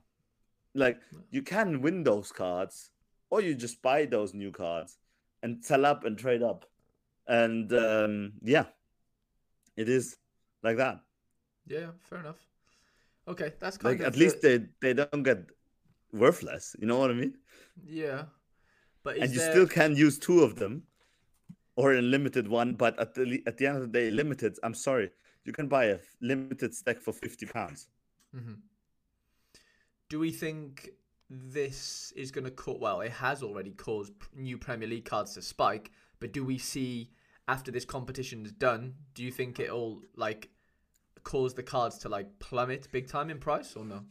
like 0.74 1.00
you 1.32 1.44
can 1.44 1.82
win 1.82 2.04
those 2.04 2.32
cards, 2.32 2.92
or 3.30 3.42
you 3.42 3.54
just 3.56 3.82
buy 3.82 4.06
those 4.06 4.34
new 4.34 4.52
cards 4.52 4.98
and 5.44 5.64
sell 5.64 5.86
up 5.86 6.04
and 6.06 6.18
trade 6.18 6.44
up. 6.44 6.66
And 7.28 7.72
um, 7.74 8.34
yeah, 8.42 8.66
it 9.78 9.88
is 9.88 10.18
like 10.64 10.78
that. 10.78 11.00
yeah, 11.68 11.92
fair 12.02 12.20
enough. 12.20 12.49
Okay, 13.30 13.54
that's 13.60 13.78
kind 13.78 14.00
Like 14.00 14.08
at 14.08 14.18
least 14.18 14.42
they 14.42 14.66
they 14.82 14.94
don't 14.94 15.24
get 15.24 15.40
worthless. 16.12 16.76
You 16.80 16.88
know 16.88 16.98
what 16.98 17.12
I 17.12 17.14
mean? 17.14 17.36
yeah. 17.86 18.24
But 19.04 19.18
and 19.18 19.32
you 19.32 19.40
there... 19.40 19.52
still 19.52 19.68
can 19.68 19.96
use 19.96 20.20
two 20.20 20.42
of 20.42 20.56
them, 20.56 20.84
or 21.76 21.94
a 21.94 22.02
limited 22.02 22.48
one. 22.48 22.74
But 22.74 23.00
at 23.00 23.14
the 23.14 23.42
at 23.46 23.58
the 23.58 23.68
end 23.68 23.78
of 23.78 23.84
the 23.84 24.00
day, 24.00 24.12
limited. 24.12 24.58
I'm 24.64 24.74
sorry, 24.74 25.12
you 25.46 25.54
can 25.54 25.68
buy 25.68 25.86
a 25.86 26.00
limited 26.22 26.74
stack 26.74 27.00
for 27.00 27.14
fifty 27.14 27.46
pounds. 27.46 27.88
Mhm. 28.36 28.58
Do 30.10 30.20
we 30.20 30.32
think 30.32 30.90
this 31.30 32.12
is 32.16 32.32
going 32.32 32.46
to 32.46 32.52
cut? 32.52 32.80
Well, 32.80 33.02
it 33.02 33.12
has 33.12 33.44
already 33.44 33.72
caused 33.72 34.14
new 34.36 34.58
Premier 34.58 34.88
League 34.88 35.06
cards 35.06 35.36
to 35.36 35.42
spike, 35.42 35.92
but 36.20 36.34
do 36.34 36.44
we 36.44 36.58
see 36.58 37.12
after 37.48 37.72
this 37.72 37.86
competition 37.86 38.46
is 38.46 38.52
done, 38.52 38.96
do 39.14 39.24
you 39.24 39.32
think 39.32 39.60
it'll 39.60 40.02
like 40.16 40.50
cause 41.24 41.54
the 41.54 41.64
cards 41.64 41.98
to 42.00 42.10
like 42.10 42.40
plummet 42.40 42.88
big 42.92 43.08
time 43.08 43.30
in 43.30 43.40
price 43.40 43.76
or 43.76 43.86
no? 43.86 44.06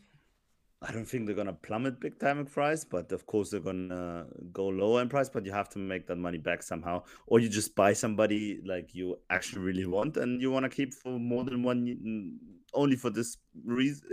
I 0.81 0.93
don't 0.93 1.07
think 1.07 1.27
they're 1.27 1.35
gonna 1.35 1.53
plummet 1.53 1.99
big 1.99 2.21
time 2.21 2.39
in 2.39 2.47
price, 2.47 2.85
but 2.85 3.11
of 3.11 3.27
course 3.27 3.51
they're 3.51 3.59
gonna 3.59 4.27
go 4.53 4.69
lower 4.69 5.03
in 5.03 5.09
price. 5.09 5.29
But 5.29 5.45
you 5.45 5.51
have 5.51 5.69
to 5.71 5.79
make 5.79 6.07
that 6.07 6.17
money 6.17 6.39
back 6.39 6.63
somehow, 6.63 7.03
or 7.27 7.41
you 7.41 7.49
just 7.49 7.75
buy 7.75 7.93
somebody 7.93 8.61
like 8.65 8.95
you 8.95 9.19
actually 9.29 9.63
really 9.63 9.87
want 9.87 10.17
and 10.17 10.41
you 10.41 10.53
want 10.53 10.65
to 10.65 10.69
keep 10.69 10.95
for 10.95 11.19
more 11.19 11.43
than 11.43 11.65
one, 11.65 12.39
only 12.75 12.95
for 12.95 13.11
this 13.11 13.39
reason 13.65 14.11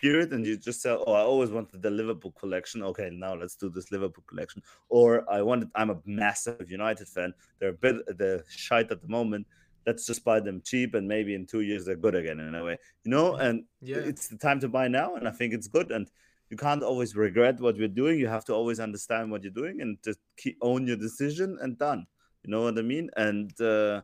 period, 0.00 0.32
and 0.32 0.44
you 0.44 0.56
just 0.56 0.82
say, 0.82 0.90
"Oh, 0.90 1.12
I 1.12 1.20
always 1.20 1.50
wanted 1.50 1.82
the 1.82 1.90
Liverpool 1.90 2.32
collection. 2.32 2.82
Okay, 2.82 3.10
now 3.12 3.34
let's 3.34 3.54
do 3.54 3.68
this 3.70 3.92
Liverpool 3.92 4.24
collection." 4.26 4.60
Or 4.88 5.28
I 5.30 5.42
wanted. 5.42 5.70
I'm 5.76 5.90
a 5.90 6.00
massive 6.04 6.68
United 6.68 7.06
fan. 7.06 7.32
They're 7.60 7.70
a 7.70 7.72
bit 7.72 8.04
the 8.18 8.42
shite 8.48 8.90
at 8.90 9.02
the 9.02 9.08
moment 9.08 9.46
let's 9.86 10.06
just 10.06 10.24
buy 10.24 10.40
them 10.40 10.60
cheap 10.64 10.94
and 10.94 11.06
maybe 11.06 11.34
in 11.34 11.46
two 11.46 11.60
years 11.60 11.84
they're 11.84 11.96
good 11.96 12.14
again 12.14 12.40
in 12.40 12.54
a 12.54 12.64
way 12.64 12.76
you 13.04 13.10
know? 13.10 13.34
And 13.34 13.64
yeah. 13.80 13.96
it's 13.96 14.28
the 14.28 14.36
time 14.36 14.60
to 14.60 14.68
buy 14.68 14.88
now 14.88 15.16
and 15.16 15.26
i 15.26 15.30
think 15.30 15.54
it's 15.54 15.68
good 15.68 15.90
and 15.90 16.08
you 16.50 16.56
can't 16.56 16.82
always 16.82 17.14
regret 17.14 17.60
what 17.60 17.76
you're 17.76 17.88
doing 17.88 18.18
you 18.18 18.26
have 18.26 18.44
to 18.46 18.54
always 18.54 18.80
understand 18.80 19.30
what 19.30 19.42
you're 19.42 19.52
doing 19.52 19.80
and 19.80 19.98
just 20.04 20.18
keep 20.36 20.56
own 20.62 20.86
your 20.86 20.96
decision 20.96 21.58
and 21.62 21.78
done 21.78 22.06
you 22.44 22.50
know 22.50 22.62
what 22.62 22.78
i 22.78 22.82
mean? 22.82 23.10
And 23.16 23.52
uh, 23.60 24.00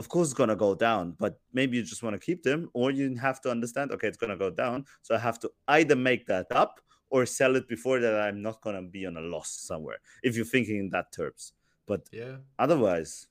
of 0.00 0.08
course 0.08 0.28
it's 0.28 0.34
going 0.34 0.48
to 0.48 0.56
go 0.56 0.74
down 0.74 1.14
but 1.18 1.38
maybe 1.52 1.76
you 1.76 1.82
just 1.82 2.02
want 2.02 2.14
to 2.14 2.24
keep 2.24 2.42
them 2.42 2.68
or 2.72 2.90
you 2.90 3.16
have 3.16 3.40
to 3.42 3.50
understand 3.50 3.92
okay 3.92 4.08
it's 4.08 4.16
going 4.16 4.30
to 4.30 4.36
go 4.36 4.50
down 4.50 4.84
so 5.02 5.14
i 5.14 5.18
have 5.18 5.38
to 5.38 5.50
either 5.68 5.94
make 5.94 6.26
that 6.26 6.46
up 6.50 6.80
or 7.10 7.24
sell 7.24 7.54
it 7.54 7.68
before 7.68 8.00
that 8.00 8.20
i'm 8.20 8.42
not 8.42 8.60
going 8.60 8.74
to 8.74 8.82
be 8.82 9.06
on 9.06 9.16
a 9.16 9.20
loss 9.20 9.50
somewhere 9.50 9.98
if 10.22 10.34
you're 10.36 10.44
thinking 10.44 10.78
in 10.78 10.90
that 10.90 11.12
terms. 11.12 11.52
But 11.86 12.08
yeah. 12.10 12.36
otherwise 12.58 13.28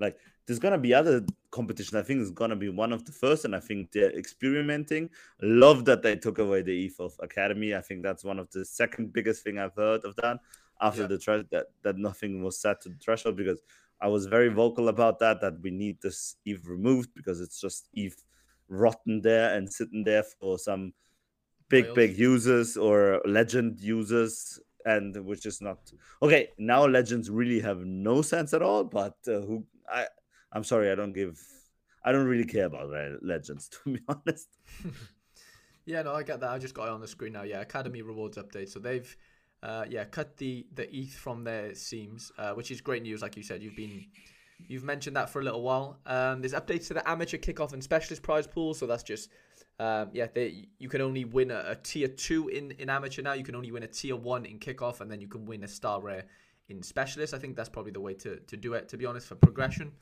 like 0.00 0.18
there's 0.48 0.58
gonna 0.58 0.78
be 0.78 0.94
other 0.94 1.24
competition. 1.50 1.98
I 1.98 2.02
think 2.02 2.22
it's 2.22 2.30
gonna 2.30 2.56
be 2.56 2.70
one 2.70 2.90
of 2.90 3.04
the 3.04 3.12
first, 3.12 3.44
and 3.44 3.54
I 3.54 3.60
think 3.60 3.92
they're 3.92 4.16
experimenting. 4.18 5.10
Love 5.42 5.84
that 5.84 6.02
they 6.02 6.16
took 6.16 6.38
away 6.38 6.62
the 6.62 6.86
ETH 6.86 6.98
of 6.98 7.12
Academy. 7.20 7.74
I 7.74 7.82
think 7.82 8.02
that's 8.02 8.24
one 8.24 8.38
of 8.38 8.50
the 8.50 8.64
second 8.64 9.12
biggest 9.12 9.44
thing 9.44 9.58
I've 9.58 9.74
heard 9.74 10.06
of 10.06 10.16
that 10.16 10.38
after 10.80 11.02
yeah. 11.02 11.08
the 11.08 11.18
tre- 11.18 11.44
that 11.50 11.66
that 11.82 11.98
nothing 11.98 12.42
was 12.42 12.58
set 12.58 12.80
to 12.80 12.88
the 12.88 12.96
threshold 12.96 13.36
because 13.36 13.60
I 14.00 14.08
was 14.08 14.24
very 14.24 14.48
vocal 14.48 14.88
about 14.88 15.18
that 15.18 15.42
that 15.42 15.60
we 15.60 15.70
need 15.70 15.98
this 16.00 16.36
ETH 16.46 16.64
removed 16.66 17.10
because 17.14 17.42
it's 17.42 17.60
just 17.60 17.90
ETH 17.92 18.24
rotten 18.68 19.20
there 19.20 19.54
and 19.54 19.70
sitting 19.70 20.02
there 20.02 20.22
for 20.22 20.58
some 20.58 20.94
big 21.68 21.94
big 21.94 22.18
users 22.18 22.78
or 22.78 23.20
legend 23.26 23.80
users 23.80 24.58
and 24.86 25.22
which 25.24 25.44
is 25.44 25.60
not 25.60 25.78
okay 26.22 26.48
now 26.58 26.86
legends 26.86 27.28
really 27.28 27.60
have 27.60 27.80
no 27.80 28.22
sense 28.22 28.54
at 28.54 28.62
all 28.62 28.84
but 28.84 29.16
uh, 29.26 29.40
who 29.40 29.64
i 29.90 30.06
I'm 30.52 30.64
sorry, 30.64 30.90
I 30.90 30.94
don't 30.94 31.12
give, 31.12 31.40
I 32.04 32.12
don't 32.12 32.26
really 32.26 32.44
care 32.44 32.66
about 32.66 32.90
legends 33.22 33.68
to 33.84 33.92
be 33.92 34.00
honest. 34.08 34.48
yeah, 35.84 36.02
no, 36.02 36.14
I 36.14 36.22
get 36.22 36.40
that. 36.40 36.50
I 36.50 36.58
just 36.58 36.74
got 36.74 36.88
it 36.88 36.90
on 36.90 37.00
the 37.00 37.08
screen 37.08 37.32
now. 37.32 37.42
Yeah, 37.42 37.60
Academy 37.60 38.02
rewards 38.02 38.38
update. 38.38 38.68
So 38.68 38.78
they've, 38.78 39.16
uh, 39.62 39.84
yeah, 39.88 40.04
cut 40.04 40.36
the 40.36 40.66
the 40.74 40.92
ETH 40.94 41.14
from 41.14 41.44
their 41.44 41.74
seams, 41.74 42.30
uh, 42.38 42.52
which 42.52 42.70
is 42.70 42.80
great 42.80 43.02
news. 43.02 43.22
Like 43.22 43.36
you 43.36 43.42
said, 43.42 43.62
you've 43.62 43.76
been, 43.76 44.06
you've 44.68 44.84
mentioned 44.84 45.16
that 45.16 45.30
for 45.30 45.40
a 45.40 45.44
little 45.44 45.62
while. 45.62 45.98
Um, 46.06 46.40
there's 46.40 46.54
updates 46.54 46.88
to 46.88 46.94
the 46.94 47.08
amateur 47.08 47.38
kickoff 47.38 47.72
and 47.72 47.82
specialist 47.82 48.22
prize 48.22 48.46
pool. 48.46 48.74
So 48.74 48.86
that's 48.86 49.02
just. 49.02 49.30
Um, 49.80 50.10
yeah, 50.12 50.26
they, 50.34 50.64
you 50.80 50.88
can 50.88 51.00
only 51.00 51.24
win 51.24 51.52
a, 51.52 51.62
a, 51.68 51.76
tier 51.76 52.08
two 52.08 52.48
in, 52.48 52.72
in 52.80 52.90
amateur 52.90 53.22
now. 53.22 53.34
You 53.34 53.44
can 53.44 53.54
only 53.54 53.70
win 53.70 53.84
a 53.84 53.86
tier 53.86 54.16
one 54.16 54.44
in 54.44 54.58
kickoff, 54.58 55.00
and 55.00 55.08
then 55.08 55.20
you 55.20 55.28
can 55.28 55.46
win 55.46 55.62
a 55.62 55.68
star 55.68 56.00
rare 56.00 56.24
in 56.68 56.82
specialist. 56.82 57.32
I 57.32 57.38
think 57.38 57.56
that's 57.56 57.68
probably 57.68 57.92
the 57.92 58.00
way 58.00 58.14
to, 58.14 58.38
to 58.38 58.56
do 58.56 58.74
it, 58.74 58.88
to 58.88 58.96
be 58.96 59.06
honest, 59.06 59.28
for 59.28 59.36
progression. 59.36 59.92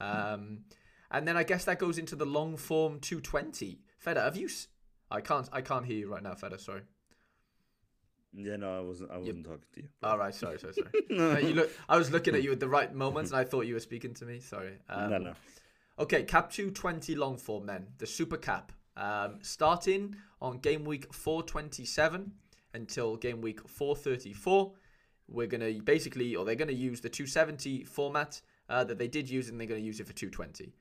Um, 0.00 0.64
and 1.10 1.28
then 1.28 1.36
I 1.36 1.44
guess 1.44 1.64
that 1.64 1.78
goes 1.78 1.98
into 1.98 2.16
the 2.16 2.24
long 2.24 2.56
form 2.56 2.98
220. 3.00 3.80
Feda, 4.04 4.24
have 4.24 4.36
you? 4.36 4.46
S- 4.46 4.68
I 5.10 5.20
can't. 5.20 5.48
I 5.52 5.60
can't 5.60 5.86
hear 5.86 5.96
you 5.96 6.10
right 6.10 6.22
now, 6.22 6.34
Feda. 6.34 6.60
Sorry. 6.60 6.82
Yeah, 8.36 8.56
no, 8.56 8.78
I 8.78 8.80
wasn't. 8.80 9.10
I 9.10 9.18
wasn't 9.18 9.36
yep. 9.38 9.46
talking 9.46 9.64
to 9.74 9.82
you. 9.82 9.88
All 10.02 10.18
right, 10.18 10.34
sorry, 10.34 10.58
sorry, 10.58 10.74
sorry. 10.74 10.90
no. 11.10 11.38
you 11.38 11.54
look. 11.54 11.70
I 11.88 11.96
was 11.96 12.10
looking 12.10 12.34
at 12.34 12.42
you 12.42 12.50
at 12.50 12.58
the 12.58 12.68
right 12.68 12.92
moments, 12.92 13.30
and 13.30 13.38
I 13.38 13.44
thought 13.44 13.62
you 13.62 13.74
were 13.74 13.80
speaking 13.80 14.12
to 14.14 14.24
me. 14.24 14.40
Sorry. 14.40 14.78
Um, 14.88 15.10
no, 15.10 15.18
no. 15.18 15.34
Okay, 15.98 16.24
cap 16.24 16.50
220 16.50 17.14
long 17.14 17.36
form 17.36 17.66
then 17.66 17.86
the 17.98 18.06
super 18.06 18.36
cap, 18.36 18.72
um, 18.96 19.38
starting 19.42 20.16
on 20.42 20.58
game 20.58 20.84
week 20.84 21.12
427 21.14 22.32
until 22.74 23.16
game 23.16 23.40
week 23.40 23.60
434. 23.68 24.72
We're 25.28 25.46
gonna 25.46 25.72
basically, 25.74 26.34
or 26.34 26.44
they're 26.44 26.56
gonna 26.56 26.72
use 26.72 27.00
the 27.00 27.08
270 27.08 27.84
format 27.84 28.42
uh, 28.68 28.84
that 28.84 28.98
they 28.98 29.08
did 29.08 29.28
use 29.28 29.48
and 29.48 29.58
they're 29.58 29.66
going 29.66 29.80
to 29.80 29.86
use 29.86 30.00
it 30.00 30.06
for 30.06 30.12
220. 30.12 30.72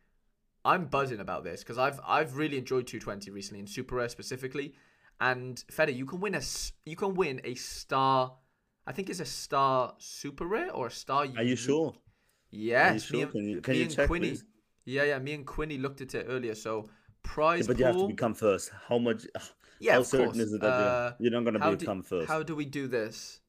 I'm 0.65 0.85
buzzing 0.85 1.19
about 1.19 1.43
this 1.43 1.61
because 1.61 1.77
I've 1.77 1.99
I've 2.07 2.37
really 2.37 2.57
enjoyed 2.57 2.87
220 2.87 3.31
recently 3.31 3.59
in 3.59 3.67
Super 3.67 3.95
Rare 3.95 4.09
specifically. 4.09 4.73
And 5.19 5.63
Fede, 5.69 5.95
you 5.95 6.05
can 6.05 6.19
win 6.19 6.35
a 6.35 6.41
you 6.85 6.95
can 6.95 7.15
win 7.15 7.41
a 7.43 7.55
star. 7.55 8.33
I 8.87 8.91
think 8.91 9.09
it's 9.09 9.19
a 9.19 9.25
star 9.25 9.93
Super 9.97 10.45
Rare 10.45 10.71
or 10.71 10.87
a 10.87 10.91
star. 10.91 11.27
Are 11.37 11.43
you 11.43 11.55
sure? 11.55 11.93
Yes. 12.49 13.09
You 13.11 13.19
sure? 13.19 13.27
can 13.27 13.49
you, 13.49 13.61
can 13.61 13.75
you 13.75 13.87
check, 13.87 14.07
Quinny, 14.07 14.29
please? 14.29 14.43
Yeah, 14.85 15.03
yeah. 15.03 15.19
Me 15.19 15.33
and 15.33 15.45
Quinny 15.45 15.77
looked 15.77 16.01
at 16.01 16.15
it 16.15 16.27
earlier. 16.29 16.55
So 16.55 16.89
prize. 17.23 17.61
Yeah, 17.61 17.67
but 17.67 17.79
you 17.79 17.85
have 17.85 17.97
to 17.97 18.07
become 18.07 18.33
first. 18.33 18.71
How 18.87 18.97
much? 18.97 19.25
Yeah, 19.79 19.93
how 19.93 20.03
certain 20.03 20.27
course. 20.27 20.37
is 20.37 20.53
it 20.53 20.61
that 20.61 20.67
uh, 20.67 21.13
you're, 21.19 21.31
you're, 21.31 21.41
not 21.41 21.51
going 21.51 21.59
to 21.59 21.77
become 21.77 22.01
do, 22.01 22.07
first? 22.07 22.27
How 22.29 22.41
do 22.41 22.55
we 22.55 22.65
do 22.65 22.87
this? 22.87 23.41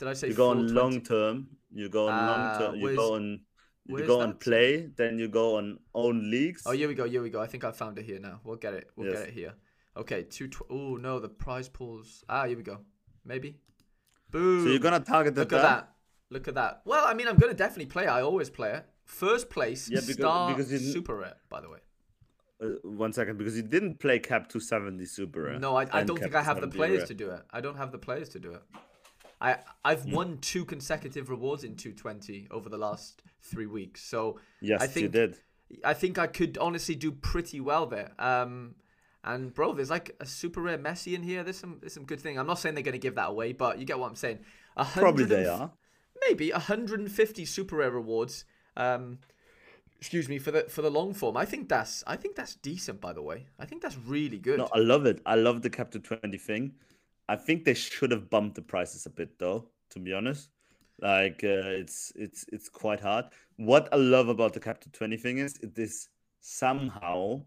Did 0.00 0.08
I 0.08 0.14
say 0.14 0.28
you 0.28 0.34
go 0.34 0.48
on 0.48 0.74
long 0.74 1.02
term? 1.02 1.46
You 1.70 1.90
go 1.90 2.08
on 2.08 2.14
uh, 2.14 2.26
long 2.32 2.58
term. 2.58 2.74
You 2.80 2.96
go 2.96 3.14
on. 3.14 3.40
You 3.86 4.06
go 4.06 4.20
on 4.20 4.34
play, 4.34 4.88
then 4.96 5.18
you 5.18 5.28
go 5.28 5.56
on 5.56 5.78
own 5.94 6.30
leagues. 6.30 6.62
Oh, 6.64 6.70
here 6.70 6.88
we 6.88 6.94
go. 6.94 7.04
Here 7.04 7.22
we 7.22 7.28
go. 7.28 7.40
I 7.42 7.46
think 7.46 7.64
I 7.64 7.72
found 7.72 7.98
it 7.98 8.06
here 8.06 8.18
now. 8.18 8.40
We'll 8.42 8.56
get 8.56 8.72
it. 8.72 8.88
We'll 8.96 9.08
yes. 9.08 9.18
get 9.18 9.28
it 9.28 9.34
here. 9.34 9.52
Okay, 9.96 10.22
two. 10.22 10.48
Tw- 10.48 10.70
oh 10.70 10.96
no, 10.96 11.18
the 11.18 11.28
prize 11.28 11.68
pools. 11.68 12.24
Ah, 12.30 12.46
here 12.46 12.56
we 12.56 12.62
go. 12.62 12.78
Maybe. 13.26 13.58
Boom. 14.30 14.64
So 14.64 14.70
you're 14.70 14.78
gonna 14.78 15.00
target 15.00 15.34
the. 15.34 15.42
Look 15.42 15.52
at 15.52 15.62
that. 15.62 15.92
Look 16.30 16.48
at 16.48 16.54
that. 16.54 16.80
Well, 16.86 17.04
I 17.06 17.12
mean, 17.12 17.28
I'm 17.28 17.36
gonna 17.36 17.52
definitely 17.52 17.86
play. 17.86 18.06
I 18.06 18.22
always 18.22 18.48
play 18.48 18.72
it. 18.72 18.86
First 19.04 19.50
place, 19.50 19.90
yeah, 19.90 20.00
because, 20.00 20.14
star 20.14 20.54
because 20.54 20.92
super 20.92 21.16
rare. 21.16 21.36
By 21.50 21.60
the 21.60 21.68
way. 21.68 21.78
Uh, 22.62 22.68
one 22.84 23.12
second, 23.12 23.36
because 23.36 23.56
you 23.56 23.62
didn't 23.62 23.98
play 23.98 24.18
Cap 24.18 24.48
270 24.48 25.04
super 25.06 25.42
rare. 25.42 25.58
No, 25.58 25.76
I, 25.76 25.86
I 25.92 26.04
don't 26.04 26.18
think 26.18 26.34
I 26.34 26.42
have 26.42 26.60
the 26.60 26.68
players 26.68 26.98
rare. 26.98 27.06
to 27.06 27.14
do 27.14 27.30
it. 27.30 27.42
I 27.50 27.60
don't 27.60 27.76
have 27.76 27.90
the 27.90 27.98
players 27.98 28.28
to 28.30 28.38
do 28.38 28.52
it. 28.52 28.62
I 29.40 29.58
I've 29.84 30.04
mm. 30.04 30.12
won 30.12 30.38
two 30.38 30.64
consecutive 30.64 31.30
rewards 31.30 31.64
in 31.64 31.76
220 31.76 32.48
over 32.50 32.68
the 32.68 32.78
last 32.78 33.22
three 33.42 33.66
weeks. 33.66 34.02
So 34.02 34.38
yes, 34.60 34.82
I 34.82 34.86
think, 34.86 35.04
you 35.04 35.08
did. 35.08 35.36
I 35.84 35.94
think 35.94 36.18
I 36.18 36.26
could 36.26 36.58
honestly 36.58 36.94
do 36.94 37.12
pretty 37.12 37.60
well 37.60 37.86
there. 37.86 38.12
Um, 38.18 38.74
and 39.24 39.52
bro, 39.54 39.72
there's 39.72 39.90
like 39.90 40.16
a 40.20 40.26
super 40.26 40.60
rare 40.60 40.78
Messi 40.78 41.14
in 41.14 41.22
here. 41.22 41.42
There's 41.42 41.58
some 41.58 41.78
there's 41.80 41.94
some 41.94 42.04
good 42.04 42.20
thing. 42.20 42.38
I'm 42.38 42.46
not 42.46 42.58
saying 42.58 42.74
they're 42.74 42.84
gonna 42.84 42.98
give 42.98 43.14
that 43.16 43.30
away, 43.30 43.52
but 43.52 43.78
you 43.78 43.84
get 43.84 43.98
what 43.98 44.08
I'm 44.08 44.16
saying. 44.16 44.40
Probably 44.76 45.24
they 45.24 45.46
are. 45.46 45.70
Maybe 46.28 46.50
150 46.50 47.44
super 47.46 47.76
rare 47.76 47.90
rewards. 47.90 48.44
Um, 48.76 49.18
excuse 49.98 50.28
me 50.28 50.38
for 50.38 50.50
the 50.50 50.62
for 50.64 50.82
the 50.82 50.90
long 50.90 51.14
form. 51.14 51.36
I 51.36 51.44
think 51.44 51.68
that's 51.68 52.02
I 52.06 52.16
think 52.16 52.34
that's 52.34 52.56
decent. 52.56 53.00
By 53.00 53.12
the 53.12 53.22
way, 53.22 53.46
I 53.58 53.66
think 53.66 53.82
that's 53.82 53.96
really 53.96 54.38
good. 54.38 54.58
No, 54.58 54.68
I 54.74 54.78
love 54.78 55.06
it. 55.06 55.20
I 55.24 55.34
love 55.34 55.62
the 55.62 55.70
Cap 55.70 55.90
220 55.90 56.38
thing. 56.38 56.72
I 57.30 57.36
think 57.36 57.64
they 57.64 57.74
should 57.74 58.10
have 58.10 58.28
bumped 58.28 58.56
the 58.56 58.62
prices 58.62 59.06
a 59.06 59.10
bit 59.10 59.38
though, 59.38 59.68
to 59.90 60.00
be 60.00 60.12
honest. 60.12 60.48
Like 61.00 61.44
uh, 61.44 61.78
it's 61.78 62.12
it's 62.16 62.44
it's 62.52 62.68
quite 62.68 62.98
hard. 62.98 63.26
What 63.56 63.88
I 63.92 63.96
love 63.96 64.28
about 64.28 64.52
the 64.52 64.58
Captain 64.58 64.90
20 64.90 65.16
thing 65.16 65.38
is 65.38 65.56
it 65.62 65.78
is 65.78 66.08
somehow 66.40 67.42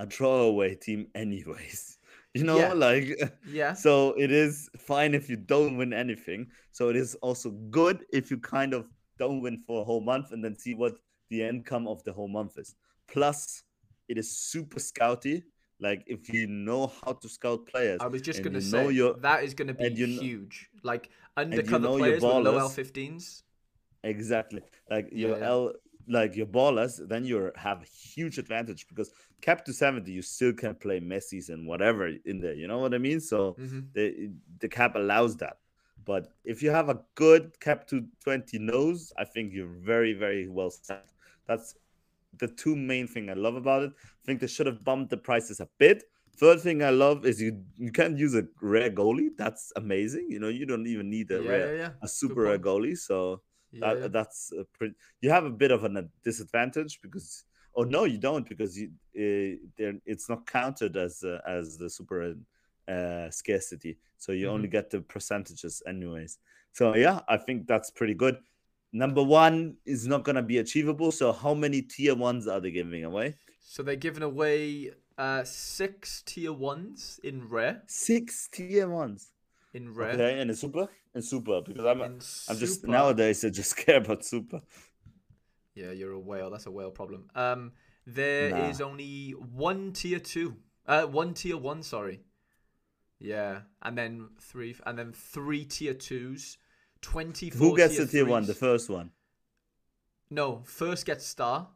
a 0.00 0.06
throwaway 0.06 0.74
team 0.74 1.06
anyways. 1.14 1.98
You 2.34 2.44
know, 2.44 2.56
yeah. 2.56 2.72
like 2.72 3.08
yeah. 3.46 3.74
So 3.84 4.14
it 4.16 4.32
is 4.32 4.70
fine 4.78 5.12
if 5.14 5.28
you 5.28 5.36
don't 5.36 5.76
win 5.76 5.92
anything. 5.92 6.46
So 6.70 6.88
it 6.88 6.96
is 6.96 7.14
also 7.16 7.50
good 7.50 8.06
if 8.10 8.30
you 8.30 8.38
kind 8.38 8.72
of 8.72 8.86
don't 9.18 9.42
win 9.42 9.58
for 9.58 9.82
a 9.82 9.84
whole 9.84 10.00
month 10.00 10.32
and 10.32 10.42
then 10.42 10.56
see 10.56 10.72
what 10.72 10.94
the 11.28 11.42
income 11.42 11.86
of 11.86 12.02
the 12.04 12.12
whole 12.14 12.28
month 12.28 12.56
is. 12.56 12.74
Plus, 13.06 13.64
it 14.08 14.16
is 14.16 14.34
super 14.34 14.80
scouty 14.80 15.42
like 15.82 16.04
if 16.06 16.32
you 16.32 16.46
know 16.46 16.92
how 17.04 17.12
to 17.12 17.28
scout 17.28 17.66
players, 17.66 18.00
I 18.00 18.06
was 18.06 18.22
just 18.22 18.42
gonna 18.42 18.60
say 18.60 18.90
your, 18.92 19.14
that 19.14 19.42
is 19.42 19.52
gonna 19.52 19.74
be 19.74 19.90
you 19.90 20.06
know, 20.06 20.22
huge. 20.22 20.70
Like 20.82 21.10
undercover 21.36 21.88
you 21.88 21.92
know 21.92 21.98
players 21.98 22.22
with 22.22 22.32
low 22.32 22.68
L15s. 22.68 23.42
Exactly. 24.04 24.62
Like 24.88 25.08
your 25.12 25.38
yeah. 25.38 25.46
L, 25.46 25.72
like 26.08 26.36
your 26.36 26.46
ballers, 26.46 27.06
then 27.08 27.24
you 27.24 27.50
have 27.56 27.82
a 27.82 27.84
huge 27.84 28.38
advantage 28.38 28.86
because 28.88 29.12
cap 29.40 29.64
to 29.64 29.72
70, 29.72 30.10
you 30.10 30.22
still 30.22 30.52
can 30.52 30.74
play 30.76 31.00
Messi's 31.00 31.48
and 31.48 31.66
whatever 31.66 32.08
in 32.24 32.40
there. 32.40 32.54
You 32.54 32.68
know 32.68 32.78
what 32.78 32.94
I 32.94 32.98
mean? 32.98 33.20
So 33.20 33.56
mm-hmm. 33.58 33.80
the 33.92 34.30
the 34.60 34.68
cap 34.68 34.94
allows 34.94 35.36
that. 35.38 35.58
But 36.04 36.32
if 36.44 36.62
you 36.62 36.70
have 36.70 36.88
a 36.88 37.00
good 37.14 37.58
cap 37.60 37.86
to 37.88 38.04
20 38.24 38.58
nose, 38.58 39.12
I 39.16 39.24
think 39.24 39.52
you're 39.52 39.66
very, 39.66 40.12
very 40.12 40.48
well 40.48 40.70
set. 40.70 41.06
That's 41.46 41.74
the 42.38 42.48
two 42.48 42.76
main 42.76 43.06
thing 43.06 43.30
I 43.30 43.34
love 43.34 43.54
about 43.56 43.82
it. 43.82 43.92
I 43.96 44.22
think 44.26 44.40
they 44.40 44.46
should 44.46 44.66
have 44.66 44.84
bumped 44.84 45.10
the 45.10 45.16
prices 45.16 45.60
a 45.60 45.68
bit. 45.78 46.04
Third 46.38 46.60
thing 46.60 46.82
I 46.82 46.90
love 46.90 47.26
is 47.26 47.40
you 47.40 47.62
you 47.76 47.92
can't 47.92 48.16
use 48.18 48.34
a 48.34 48.44
rare 48.60 48.90
goalie. 48.90 49.30
That's 49.36 49.72
amazing. 49.76 50.28
You 50.30 50.40
know, 50.40 50.48
you 50.48 50.66
don't 50.66 50.86
even 50.86 51.10
need 51.10 51.30
a 51.30 51.42
yeah, 51.42 51.48
rare 51.50 51.76
yeah, 51.76 51.90
a 52.02 52.08
super 52.08 52.42
rare 52.42 52.58
goalie. 52.58 52.96
So 52.96 53.42
That, 53.80 53.96
Yeah. 53.98 54.08
that's 54.08 54.52
a 54.52 54.64
pretty, 54.76 54.94
you 55.22 55.30
have 55.30 55.46
a 55.46 55.50
bit 55.62 55.70
of 55.72 55.84
a 55.84 56.08
disadvantage 56.22 57.00
because 57.00 57.44
oh 57.74 57.84
no 57.84 58.04
you 58.04 58.18
don't 58.18 58.46
because 58.46 58.76
you 58.78 58.88
uh, 59.16 59.96
it's 60.04 60.28
not 60.28 60.46
counted 60.46 60.96
as 60.96 61.22
uh, 61.24 61.40
as 61.46 61.78
the 61.78 61.88
super 61.88 62.34
uh, 62.88 63.30
scarcity 63.30 63.96
so 64.18 64.32
you 64.32 64.48
only 64.48 64.68
get 64.68 64.90
the 64.90 65.00
percentages 65.00 65.82
anyways 65.86 66.38
so 66.72 66.94
yeah 66.94 67.20
I 67.28 67.36
think 67.38 67.66
that's 67.66 67.90
pretty 67.90 68.14
good. 68.14 68.36
Number 68.92 69.22
one 69.22 69.76
is 69.86 70.06
not 70.06 70.22
gonna 70.24 70.42
be 70.42 70.58
achievable. 70.58 71.12
So 71.12 71.32
how 71.32 71.54
many 71.54 71.82
tier 71.82 72.14
ones 72.14 72.46
are 72.46 72.60
they 72.60 72.70
giving 72.70 73.04
away? 73.04 73.36
So 73.60 73.82
they're 73.82 73.96
giving 73.96 74.22
away 74.22 74.90
uh, 75.16 75.44
six 75.44 76.22
tier 76.26 76.52
ones 76.52 77.18
in 77.24 77.48
rare. 77.48 77.82
Six 77.86 78.48
tier 78.52 78.88
ones. 78.88 79.32
In 79.72 79.94
rare. 79.94 80.10
Okay, 80.12 80.40
and 80.40 80.50
a 80.50 80.54
super 80.54 80.88
and 81.14 81.24
super 81.24 81.62
because 81.62 81.84
I'm 81.86 82.02
In 82.02 82.20
I'm 82.48 82.58
just 82.58 82.86
nowadays 82.86 83.44
I 83.44 83.48
just 83.48 83.76
care 83.82 83.96
about 83.96 84.24
super. 84.24 84.60
Yeah, 85.74 85.92
you're 85.92 86.12
a 86.12 86.18
whale. 86.20 86.50
That's 86.50 86.66
a 86.66 86.70
whale 86.70 86.90
problem. 86.90 87.30
Um, 87.34 87.72
there 88.06 88.54
is 88.68 88.80
Nah. 88.80 88.86
only 88.86 89.30
one 89.30 89.92
tier 89.92 90.18
two. 90.18 90.56
Uh, 90.86 91.04
one 91.06 91.32
tier 91.32 91.56
one. 91.56 91.82
Sorry. 91.82 92.20
Yeah, 93.18 93.60
and 93.80 93.96
then 93.96 94.30
three, 94.40 94.76
and 94.84 94.98
then 94.98 95.12
three 95.12 95.64
tier 95.64 95.94
twos. 95.94 96.58
Who 97.04 97.76
gets 97.76 97.96
tier 97.96 98.04
the 98.04 98.12
tier 98.12 98.26
one? 98.26 98.46
The 98.46 98.54
first 98.54 98.88
one. 98.88 99.10
No, 100.30 100.62
first 100.64 101.04
gets 101.04 101.26
star. 101.26 101.68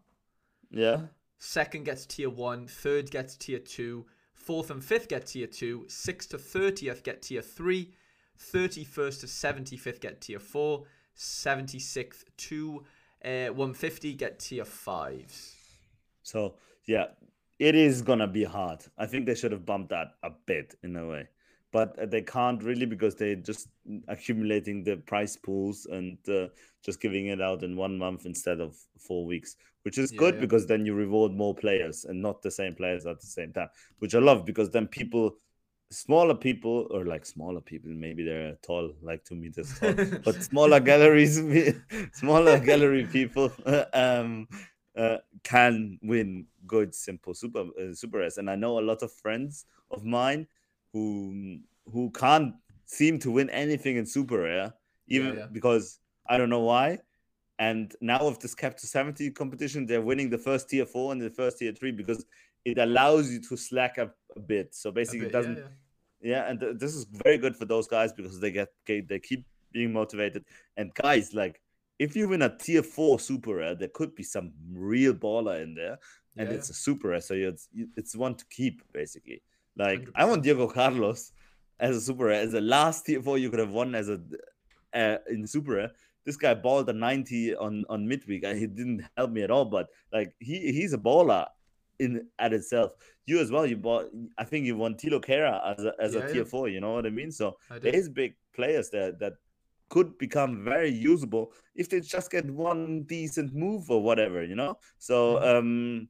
Yeah. 0.71 1.01
Second 1.39 1.85
gets 1.85 2.07
tier 2.07 2.31
one. 2.31 2.67
Third 2.67 3.11
gets 3.11 3.37
tier 3.37 3.59
two. 3.59 4.07
Fourth 4.33 4.71
and 4.71 4.83
fifth 4.83 5.09
get 5.09 5.27
tier 5.27 5.47
two. 5.47 5.85
Sixth 5.89 6.31
to 6.31 6.39
thirtieth 6.39 7.03
get 7.03 7.23
tier 7.23 7.43
three. 7.43 7.93
Thirty-first 8.39 9.21
to 9.23 9.27
seventy-fifth 9.27 10.01
get 10.01 10.21
tier 10.21 10.39
four. 10.39 10.85
Seventy-sixth 11.15 12.25
to 12.37 12.85
uh, 13.25 13.47
one 13.49 13.75
fifty 13.75 14.15
get 14.15 14.39
tier 14.39 14.65
fives. 14.65 15.55
So 16.23 16.55
yeah, 16.87 17.07
it 17.59 17.75
is 17.75 18.03
gonna 18.03 18.27
be 18.29 18.45
hard. 18.45 18.85
I 18.97 19.07
think 19.07 19.27
they 19.27 19.35
should 19.35 19.53
have 19.53 19.67
bumped 19.67 19.91
that 19.91 20.15
a 20.23 20.31
bit 20.31 20.75
in 20.83 20.97
a 20.97 21.07
way, 21.07 21.29
but 21.77 22.11
they 22.11 22.23
can't 22.23 22.63
really 22.63 22.87
because 22.87 23.15
they're 23.17 23.37
just 23.37 23.69
accumulating 24.09 24.83
the 24.85 24.97
price 24.97 25.37
pools 25.37 25.87
and 25.87 26.17
uh, 26.29 26.47
just 26.85 27.01
giving 27.01 27.27
it 27.27 27.41
out 27.43 27.63
in 27.63 27.77
one 27.77 27.99
month 27.99 28.25
instead 28.27 28.61
of 28.61 28.77
four 28.99 29.27
weeks, 29.27 29.57
which 29.83 29.99
is 29.99 30.11
Yeah, 30.11 30.23
good 30.23 30.39
yeah. 30.39 30.45
because 30.45 30.67
then 30.67 30.87
you 30.87 30.95
reward 30.95 31.33
more 31.33 31.55
players 31.55 32.05
and 32.05 32.23
not 32.23 32.43
the 32.43 32.51
same 32.51 32.75
players 32.75 33.07
at 33.07 33.21
the 33.21 33.27
same 33.27 33.53
time, 33.53 33.69
which 33.99 34.15
I 34.15 34.21
love 34.21 34.45
because 34.47 34.71
then 34.71 34.87
people. 34.87 35.37
Smaller 35.93 36.35
people, 36.35 36.89
or 36.91 37.05
like 37.05 37.25
smaller 37.25 37.61
people, 37.61 37.93
maybe 37.93 38.25
they're 38.25 38.57
tall, 38.61 38.93
like 39.03 39.25
two 39.25 39.37
meters 39.37 39.73
tall, 39.73 39.97
but 40.25 40.43
smaller 40.43 40.81
galleries, 40.81 41.41
smaller 42.13 42.59
gallery 42.59 43.07
people, 43.07 43.53
um, 43.95 44.49
uh, 44.97 45.19
can 45.45 45.99
win 46.03 46.47
good 46.67 46.95
simple 46.95 47.35
super 47.35 47.67
uh, 47.81 47.95
super 47.95 48.21
S. 48.23 48.39
And 48.39 48.51
I 48.51 48.57
know 48.57 48.79
a 48.79 48.83
lot 48.91 49.03
of 49.03 49.13
friends 49.13 49.65
of 49.93 50.05
mine 50.05 50.49
who 50.97 51.59
who 51.93 52.11
can't 52.11 52.55
seem 52.87 53.19
to 53.19 53.31
win 53.31 53.51
anything 53.51 53.97
in 53.97 54.07
super 54.07 54.39
rare, 54.39 54.73
even 55.09 55.37
yeah. 55.37 55.47
because 55.53 55.99
I 56.27 56.39
don't 56.39 56.51
know 56.51 56.61
why. 56.73 56.99
And 57.59 57.95
now 58.01 58.29
with 58.29 58.41
this 58.41 58.55
cap 58.55 58.77
to 58.79 58.87
70 58.87 59.31
competition, 59.31 59.87
they're 59.87 60.03
winning 60.03 60.31
the 60.31 60.39
first 60.39 60.69
tier 60.69 60.87
four 60.87 61.13
and 61.13 61.21
the 61.21 61.31
first 61.31 61.59
tier 61.59 61.73
three 61.73 61.93
because 61.93 62.25
it 62.65 62.79
allows 62.79 63.31
you 63.31 63.41
to 63.49 63.57
slack 63.57 63.99
up 63.99 64.15
a 64.37 64.41
bit. 64.41 64.75
So 64.75 64.91
basically, 64.91 65.21
bit, 65.21 65.29
it 65.29 65.33
doesn't 65.33 65.57
yeah, 65.57 65.63
yeah. 66.21 66.37
yeah, 66.37 66.51
and 66.51 66.61
th- 66.61 66.77
this 66.79 66.95
is 66.95 67.05
very 67.05 67.39
good 67.39 67.57
for 67.57 67.67
those 67.67 67.87
guys 67.87 68.13
because 68.13 68.41
they 68.41 68.51
get 68.51 68.69
they 68.87 69.21
keep 69.23 69.45
being 69.73 69.93
motivated. 69.93 70.45
And 70.77 70.95
guys, 70.95 71.35
like 71.35 71.61
if 71.99 72.17
you 72.17 72.29
win 72.29 72.43
a 72.43 72.57
tier 72.57 72.83
four 72.83 73.21
super 73.21 73.57
rare, 73.57 73.75
there 73.75 73.93
could 73.99 74.15
be 74.15 74.23
some 74.23 74.53
real 74.71 75.15
baller 75.15 75.63
in 75.63 75.75
there, 75.75 75.99
and 76.37 76.49
Yeah, 76.49 76.57
it's 76.57 76.71
a 76.71 76.75
super 76.75 77.09
rare, 77.09 77.21
so 77.21 77.35
it's 77.35 77.69
it's 77.97 78.17
one 78.17 78.35
to 78.35 78.45
keep 78.51 78.83
basically. 78.93 79.43
Like 79.77 80.01
100%. 80.01 80.11
I 80.15 80.25
want 80.25 80.43
Diego 80.43 80.67
Carlos 80.69 81.33
as 81.79 81.97
a 81.97 82.01
super 82.01 82.31
as 82.31 82.53
the 82.53 82.61
last 82.61 83.05
tier 83.07 83.23
four 83.23 83.39
you 83.39 83.51
could 83.51 83.59
have 83.59 83.71
won 83.73 83.95
as 83.95 84.09
a 84.09 84.21
uh, 84.95 85.19
in 85.29 85.47
super. 85.47 85.91
This 86.25 86.37
guy 86.37 86.55
balled 86.55 86.89
a 86.89 86.93
90 86.93 87.55
on 87.57 87.85
on 87.89 88.09
midweek, 88.09 88.43
and 88.45 88.59
he 88.59 88.67
didn't 88.67 89.05
help 89.17 89.31
me 89.31 89.43
at 89.43 89.51
all. 89.51 89.65
But 89.67 89.89
like 90.13 90.35
he 90.41 90.73
he's 90.73 90.93
a 90.93 90.99
baller 90.99 91.47
in 91.99 92.27
at 92.39 92.53
itself. 92.53 92.93
You 93.27 93.41
as 93.41 93.51
well. 93.51 93.67
You 93.67 93.77
bought. 93.77 94.07
I 94.39 94.45
think 94.45 94.67
you 94.67 94.77
won 94.77 94.95
Thilo 94.95 95.21
Kehrer 95.23 95.61
as 95.79 95.85
a 95.85 95.93
as 96.01 96.15
Yeah, 96.15 96.21
a 96.21 96.27
yeah. 96.27 96.33
tier 96.33 96.45
four. 96.45 96.69
You 96.69 96.81
know 96.81 96.95
what 96.95 97.07
I 97.07 97.11
mean? 97.11 97.31
So 97.31 97.57
I 97.71 97.79
there 97.79 97.95
is 97.95 98.09
big 98.09 98.35
players 98.55 98.91
there 98.91 99.13
that 99.21 99.35
could 99.89 100.19
become 100.19 100.65
very 100.65 100.91
usable 100.91 101.53
if 101.77 101.89
they 101.89 102.01
just 102.01 102.31
get 102.31 102.51
one 102.51 103.05
decent 103.05 103.55
move 103.55 103.89
or 103.91 104.03
whatever. 104.03 104.43
You 104.43 104.57
know. 104.57 104.79
So 104.99 105.37
Mhm. 105.37 105.59
um, 105.59 106.09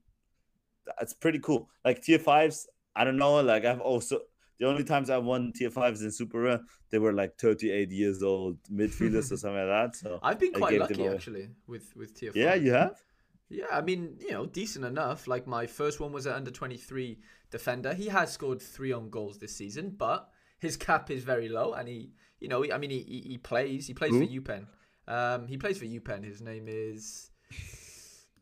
that's 0.98 1.14
pretty 1.14 1.40
cool. 1.40 1.68
Like 1.84 2.02
tier 2.02 2.18
fives. 2.18 2.68
I 2.96 3.04
don't 3.04 3.16
know. 3.16 3.40
Like 3.40 3.64
I've 3.64 3.80
also. 3.80 4.20
The 4.58 4.66
only 4.66 4.84
times 4.84 5.10
I've 5.10 5.22
won 5.22 5.52
tier 5.54 5.70
fives 5.70 6.00
in 6.00 6.10
Super 6.10 6.40
Rare, 6.40 6.60
they 6.88 6.98
were 6.98 7.12
like 7.12 7.36
38 7.36 7.90
years 7.90 8.22
old 8.22 8.56
midfielders 8.72 9.30
or 9.30 9.36
something 9.36 9.54
like 9.54 9.92
that. 9.92 9.96
So 9.96 10.18
I've 10.22 10.38
been 10.38 10.54
quite 10.54 10.78
lucky 10.78 11.06
actually 11.06 11.50
with 11.66 11.94
with 11.94 12.14
tier 12.14 12.32
yeah, 12.34 12.52
five. 12.52 12.62
you 12.64 12.72
have. 12.72 13.02
Yeah, 13.48 13.66
I 13.70 13.80
mean, 13.82 14.16
you 14.18 14.32
know, 14.32 14.46
decent 14.46 14.84
enough. 14.84 15.28
Like 15.28 15.46
my 15.46 15.66
first 15.66 16.00
one 16.00 16.10
was 16.10 16.26
an 16.26 16.32
under 16.32 16.50
23 16.50 17.18
defender. 17.50 17.94
He 17.94 18.08
has 18.08 18.32
scored 18.32 18.60
three 18.60 18.92
on 18.92 19.10
goals 19.10 19.38
this 19.38 19.54
season, 19.54 19.94
but 19.96 20.30
his 20.58 20.76
cap 20.76 21.10
is 21.10 21.22
very 21.22 21.48
low, 21.48 21.74
and 21.74 21.86
he, 21.88 22.10
you 22.40 22.48
know, 22.48 22.64
I 22.72 22.78
mean, 22.78 22.90
he, 22.90 23.00
he 23.02 23.20
he 23.20 23.38
plays. 23.38 23.86
He 23.86 23.94
plays 23.94 24.12
for? 24.12 24.24
UPenn. 24.24 24.66
Um, 25.06 25.46
he 25.46 25.56
plays 25.56 25.78
for 25.78 25.84
UPenn. 25.84 26.24
His 26.24 26.40
name 26.40 26.66
is. 26.68 27.30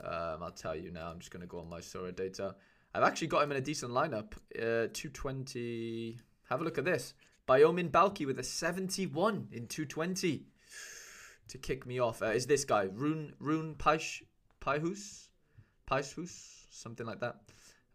Um, 0.01 0.43
I'll 0.43 0.51
tell 0.51 0.77
you 0.77 0.91
now. 0.91 1.09
I'm 1.09 1.19
just 1.19 1.31
gonna 1.31 1.47
go 1.47 1.61
on 1.61 1.69
my 1.69 1.81
Sorare 1.81 2.15
data. 2.15 2.57
I've 2.95 3.03
actually 3.03 3.27
got 3.29 3.43
him 3.43 3.51
in 3.51 3.57
a 3.57 3.61
decent 3.61 3.93
lineup. 3.93 4.35
Uh, 4.57 4.89
220. 4.93 6.19
Have 6.51 6.61
a 6.61 6.65
look 6.65 6.79
at 6.79 6.85
this. 6.85 7.15
Biomin 7.49 7.91
Balki 7.91 8.27
with 8.27 8.39
a 8.39 8.43
71 8.45 9.49
in 9.53 9.67
220 9.67 10.47
to 11.49 11.59
kick 11.59 11.87
me 11.87 11.99
off. 12.01 12.23
Uh, 12.23 12.27
is 12.27 12.47
this 12.47 12.65
guy 12.65 12.89
Rune 12.93 13.35
Rune 13.39 13.75
Paish 13.75 14.23
Paihus 14.61 15.29
Paishus 15.91 16.65
something 16.71 17.07
like 17.07 17.21
that? 17.21 17.37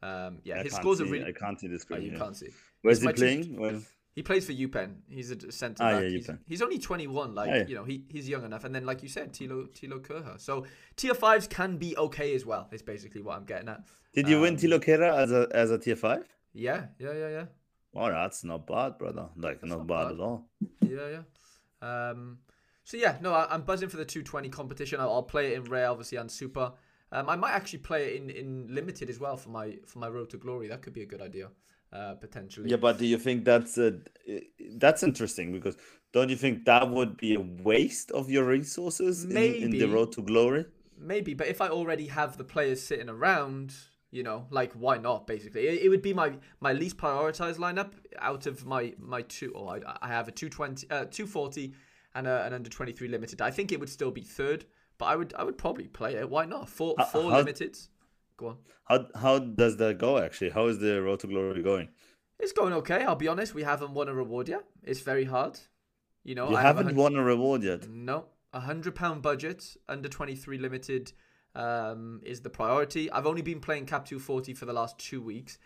Um, 0.02 0.39
yeah, 0.43 0.60
I 0.60 0.64
his 0.64 0.74
scores 0.74 1.02
are 1.02 1.06
see- 1.06 1.12
really. 1.12 1.26
I 1.26 1.32
can't 1.32 1.60
see 1.60 1.68
the 1.68 1.76
Oh, 1.76 1.80
screen. 1.80 2.02
you 2.04 2.12
yeah. 2.12 2.18
can't 2.20 2.36
see. 2.36 2.50
Where's 2.82 3.02
he 3.02 3.08
two- 3.08 3.14
playing? 3.14 3.58
Well, 3.60 3.82
He 4.20 4.24
plays 4.24 4.46
for 4.48 4.52
UPenn. 4.52 4.96
He's 5.18 5.32
a 5.32 5.50
centre 5.50 5.82
Ah, 5.82 6.00
yeah, 6.00 6.10
he's, 6.10 6.30
he's 6.46 6.62
only 6.62 6.78
21. 6.78 7.34
Like 7.36 7.50
Ah, 7.50 7.54
yeah. 7.56 7.68
you 7.70 7.76
know, 7.76 7.86
he, 7.86 8.04
he's 8.10 8.28
young 8.28 8.44
enough. 8.44 8.66
And 8.66 8.76
then, 8.76 8.86
like 8.86 9.02
you 9.02 9.08
said, 9.08 9.32
Thilo 9.32 9.70
Thilo 9.78 10.02
Kehrer. 10.02 10.38
So 10.48 10.66
tier 10.98 11.14
fives 11.14 11.48
can 11.48 11.78
be 11.78 11.96
okay 11.98 12.36
as 12.36 12.46
well. 12.46 12.68
Is 12.74 12.82
basically 12.82 13.22
what 13.22 13.38
I'm 13.38 13.46
getting 13.46 13.70
at. 13.70 13.82
did 14.14 14.28
you 14.28 14.42
win 14.42 14.56
Um, 14.56 14.60
Thilo 14.60 14.80
Kehrer 14.88 15.12
as 15.24 15.32
a 15.32 15.48
as 15.54 15.72
a 15.72 15.78
tier 15.78 15.96
five? 15.96 16.26
Yeah, 16.52 16.88
yeah, 17.00 17.14
yeah, 17.14 17.30
yeah. 17.38 17.46
Oh, 17.96 18.10
that's 18.10 18.44
not 18.44 18.68
bad, 18.68 18.98
brother. 18.98 19.30
Like 19.38 19.64
not, 19.64 19.78
not 19.80 19.88
bad, 19.88 20.04
bad. 20.10 20.14
at 20.16 20.20
all. 20.20 20.48
Yeah, 20.82 21.08
yeah. 21.16 21.24
Um, 22.10 22.40
so 22.84 22.98
yeah, 22.98 23.18
no, 23.22 23.34
I, 23.34 23.48
I'm 23.54 23.62
buzzing 23.62 23.88
for 23.90 23.98
the 23.98 24.06
220 24.06 24.50
competition. 24.50 25.00
I'll, 25.00 25.14
I'll 25.14 25.24
play 25.24 25.54
it 25.54 25.58
in 25.60 25.64
rare, 25.64 25.90
obviously, 25.90 26.18
and 26.18 26.30
super. 26.30 26.74
Um, 27.14 27.30
I 27.30 27.36
might 27.38 27.54
actually 27.54 27.80
play 27.80 28.02
it 28.10 28.22
in, 28.22 28.30
in 28.30 28.68
limited 28.76 29.10
as 29.10 29.20
well 29.20 29.38
for 29.38 29.50
my 29.50 29.78
for 29.86 30.00
my 30.00 30.10
road 30.10 30.30
to 30.32 30.38
glory. 30.38 30.68
That 30.68 30.82
could 30.82 30.94
be 30.94 31.04
a 31.04 31.06
good 31.14 31.22
idea, 31.22 31.50
uh, 31.92 32.14
potentially. 32.16 32.70
Yeah, 32.70 32.78
but 32.78 32.98
do 32.98 33.06
you 33.06 33.18
think 33.18 33.46
that's 33.46 33.78
a 33.78 34.00
that's 34.76 35.04
interesting 35.04 35.52
because 35.52 35.76
don't 36.12 36.30
you 36.30 36.36
think 36.36 36.66
that 36.66 36.90
would 36.90 37.18
be 37.18 37.36
a 37.36 37.40
waste 37.40 38.12
of 38.12 38.30
your 38.30 38.46
resources 38.46 39.26
in, 39.26 39.38
in 39.38 39.72
the 39.72 39.86
road 39.86 40.12
to 40.14 40.22
glory? 40.22 40.66
Maybe, 40.98 41.34
but 41.34 41.48
if 41.48 41.62
I 41.62 41.70
already 41.70 42.08
have 42.08 42.38
the 42.38 42.44
players 42.44 42.82
sitting 42.84 43.10
around, 43.10 43.74
you 44.12 44.24
know, 44.24 44.48
like 44.50 44.74
why 44.74 44.98
not? 44.98 45.28
Basically, 45.28 45.68
it, 45.68 45.84
it 45.84 45.90
would 45.90 46.02
be 46.02 46.14
my 46.14 46.34
my 46.60 46.74
least 46.74 46.98
prioritized 46.98 47.58
lineup 47.58 47.92
out 48.20 48.46
of 48.46 48.66
my 48.66 48.94
my 49.00 49.22
two. 49.22 49.54
Oh, 49.56 49.68
I, 49.68 49.80
I 50.02 50.08
have 50.08 50.28
a 50.28 50.32
220, 50.32 50.88
uh, 50.90 51.06
240 51.06 51.74
and 52.16 52.28
a, 52.28 52.44
an 52.46 52.54
under 52.54 52.70
23 52.70 53.08
limited. 53.08 53.42
I 53.42 53.52
think 53.52 53.72
it 53.72 53.80
would 53.80 53.90
still 53.90 54.12
be 54.12 54.22
third, 54.22 54.66
but 54.98 55.06
I 55.06 55.16
would 55.16 55.34
I 55.36 55.44
would 55.44 55.58
probably 55.58 55.88
play 55.88 56.16
it. 56.16 56.30
Why 56.30 56.46
not? 56.46 56.70
Four 56.70 56.96
How- 56.98 57.06
four 57.06 57.32
how- 57.32 57.44
limiteds. 57.44 57.88
Go 58.40 58.48
on. 58.48 58.58
How 58.90 59.00
how 59.24 59.40
does 59.40 59.76
that 59.78 59.98
go 59.98 60.18
actually? 60.18 60.52
How 60.58 60.66
is 60.72 60.80
the 60.80 61.02
road 61.02 61.20
to 61.22 61.28
glory 61.28 61.62
going? 61.62 61.90
It's 62.40 62.54
going 62.54 62.74
okay. 62.82 63.04
I'll 63.04 63.16
be 63.26 63.28
honest. 63.28 63.54
We 63.54 63.64
haven't 63.64 63.94
won 63.94 64.08
a 64.08 64.14
reward 64.14 64.48
yet. 64.48 64.64
It's 64.92 65.02
very 65.02 65.26
hard. 65.26 65.60
You 66.24 66.36
know, 66.36 66.50
You 66.50 66.56
I 66.56 66.62
have 66.62 66.78
haven't 66.78 66.94
hun- 66.96 67.04
won 67.04 67.16
a 67.18 67.24
reward 67.24 67.64
yet. 67.64 67.90
No, 67.90 68.18
a 68.54 68.62
hundred 68.62 68.96
pound 68.96 69.22
budget 69.22 69.60
under 69.90 70.08
twenty 70.18 70.36
three 70.44 70.58
limited 70.58 71.12
um, 71.56 72.22
is 72.24 72.40
the 72.42 72.50
priority. 72.50 73.12
I've 73.12 73.28
only 73.28 73.42
been 73.42 73.60
playing 73.60 73.86
Cap 73.88 74.06
two 74.06 74.20
forty 74.20 74.54
for 74.54 74.66
the 74.66 74.74
last 74.74 74.98
two 74.98 75.22
weeks, 75.22 75.58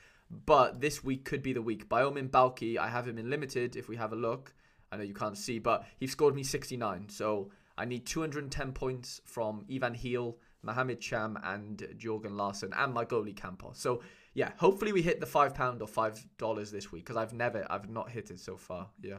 but 0.46 0.82
this 0.82 1.04
week 1.04 1.26
could 1.26 1.44
be 1.44 1.54
the 1.54 1.62
week. 1.62 1.88
Biomin 1.88 2.30
Balki, 2.30 2.78
I 2.78 2.88
have 2.90 3.08
him 3.08 3.18
in 3.20 3.30
limited. 3.30 3.76
If 3.76 3.88
we 3.88 3.98
have 3.98 4.14
a 4.14 4.16
look, 4.28 4.54
I 4.92 4.98
know 4.98 5.04
you 5.04 5.14
can't 5.14 5.38
see, 5.38 5.60
but 5.60 5.86
he 6.00 6.08
scored 6.08 6.36
me 6.36 6.44
sixty 6.44 6.78
nine. 6.78 7.08
So 7.10 7.52
I 7.78 7.86
need 7.86 8.06
two 8.08 8.22
hundred 8.22 8.44
and 8.44 8.52
ten 8.52 8.72
points 8.74 9.22
from 9.26 9.66
Ivan 9.72 9.94
Heel, 9.94 10.38
Mohamed 10.64 11.00
Cham, 11.00 11.38
and 11.44 11.78
Jorgen 11.98 12.36
Larsen, 12.36 12.74
and 12.76 12.94
my 12.94 13.06
goalie 13.06 13.36
Campos. 13.36 13.80
So 13.80 14.02
yeah, 14.34 14.52
hopefully 14.58 14.92
we 14.92 15.02
hit 15.02 15.20
the 15.20 15.26
five 15.26 15.54
pound 15.54 15.82
or 15.82 15.88
five 15.88 16.26
dollars 16.38 16.72
this 16.72 16.92
week 16.92 17.06
because 17.06 17.18
I've 17.18 17.34
never, 17.34 17.66
I've 17.70 17.90
not 17.90 18.10
hit 18.10 18.32
it 18.32 18.40
so 18.40 18.58
far. 18.58 18.90
Yeah. 19.02 19.18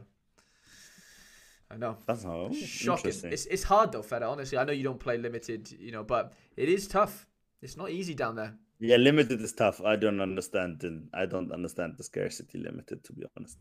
I 1.69 1.77
know. 1.77 1.97
That's 2.05 2.23
how 2.23 2.51
Shocking. 2.53 3.11
It's 3.23 3.45
it's 3.45 3.63
hard 3.63 3.91
though, 3.91 4.03
Feder. 4.03 4.25
Honestly, 4.25 4.57
I 4.57 4.63
know 4.65 4.71
you 4.71 4.83
don't 4.83 4.99
play 4.99 5.17
limited, 5.17 5.71
you 5.71 5.91
know, 5.91 6.03
but 6.03 6.33
it 6.55 6.69
is 6.69 6.87
tough. 6.87 7.25
It's 7.61 7.77
not 7.77 7.89
easy 7.89 8.13
down 8.13 8.35
there. 8.35 8.53
Yeah, 8.79 8.97
limited 8.97 9.41
is 9.41 9.53
tough. 9.53 9.81
I 9.81 9.95
don't 9.95 10.21
understand. 10.21 10.83
And 10.83 11.09
I 11.13 11.25
don't 11.25 11.51
understand 11.51 11.95
the 11.97 12.03
scarcity 12.03 12.59
limited, 12.59 13.03
to 13.05 13.13
be 13.13 13.23
honest. 13.35 13.57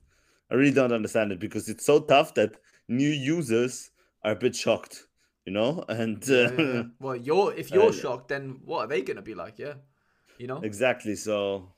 I 0.51 0.55
really 0.55 0.72
don't 0.72 0.93
understand 0.93 1.32
it 1.32 1.41
because 1.41 1.68
it's 1.68 1.87
so 1.87 2.01
tough 2.01 2.35
that 2.35 2.57
new 2.89 3.09
users 3.09 3.91
are 4.22 4.32
a 4.32 4.37
bit 4.37 4.55
shocked, 4.55 5.07
you 5.47 5.53
know. 5.53 5.84
And 5.88 6.22
uh, 6.28 6.34
Yeah, 6.34 6.51
yeah, 6.53 6.72
yeah. 6.74 6.82
well, 7.01 7.16
you're 7.16 7.55
if 7.55 7.70
you're 7.70 7.92
shocked, 7.92 8.28
then 8.28 8.61
what 8.64 8.80
are 8.80 8.86
they 8.86 9.03
gonna 9.03 9.22
be 9.22 9.34
like? 9.34 9.59
Yeah, 9.59 9.74
you 10.38 10.47
know. 10.47 10.61
exactly. 10.62 11.16
So, 11.16 11.68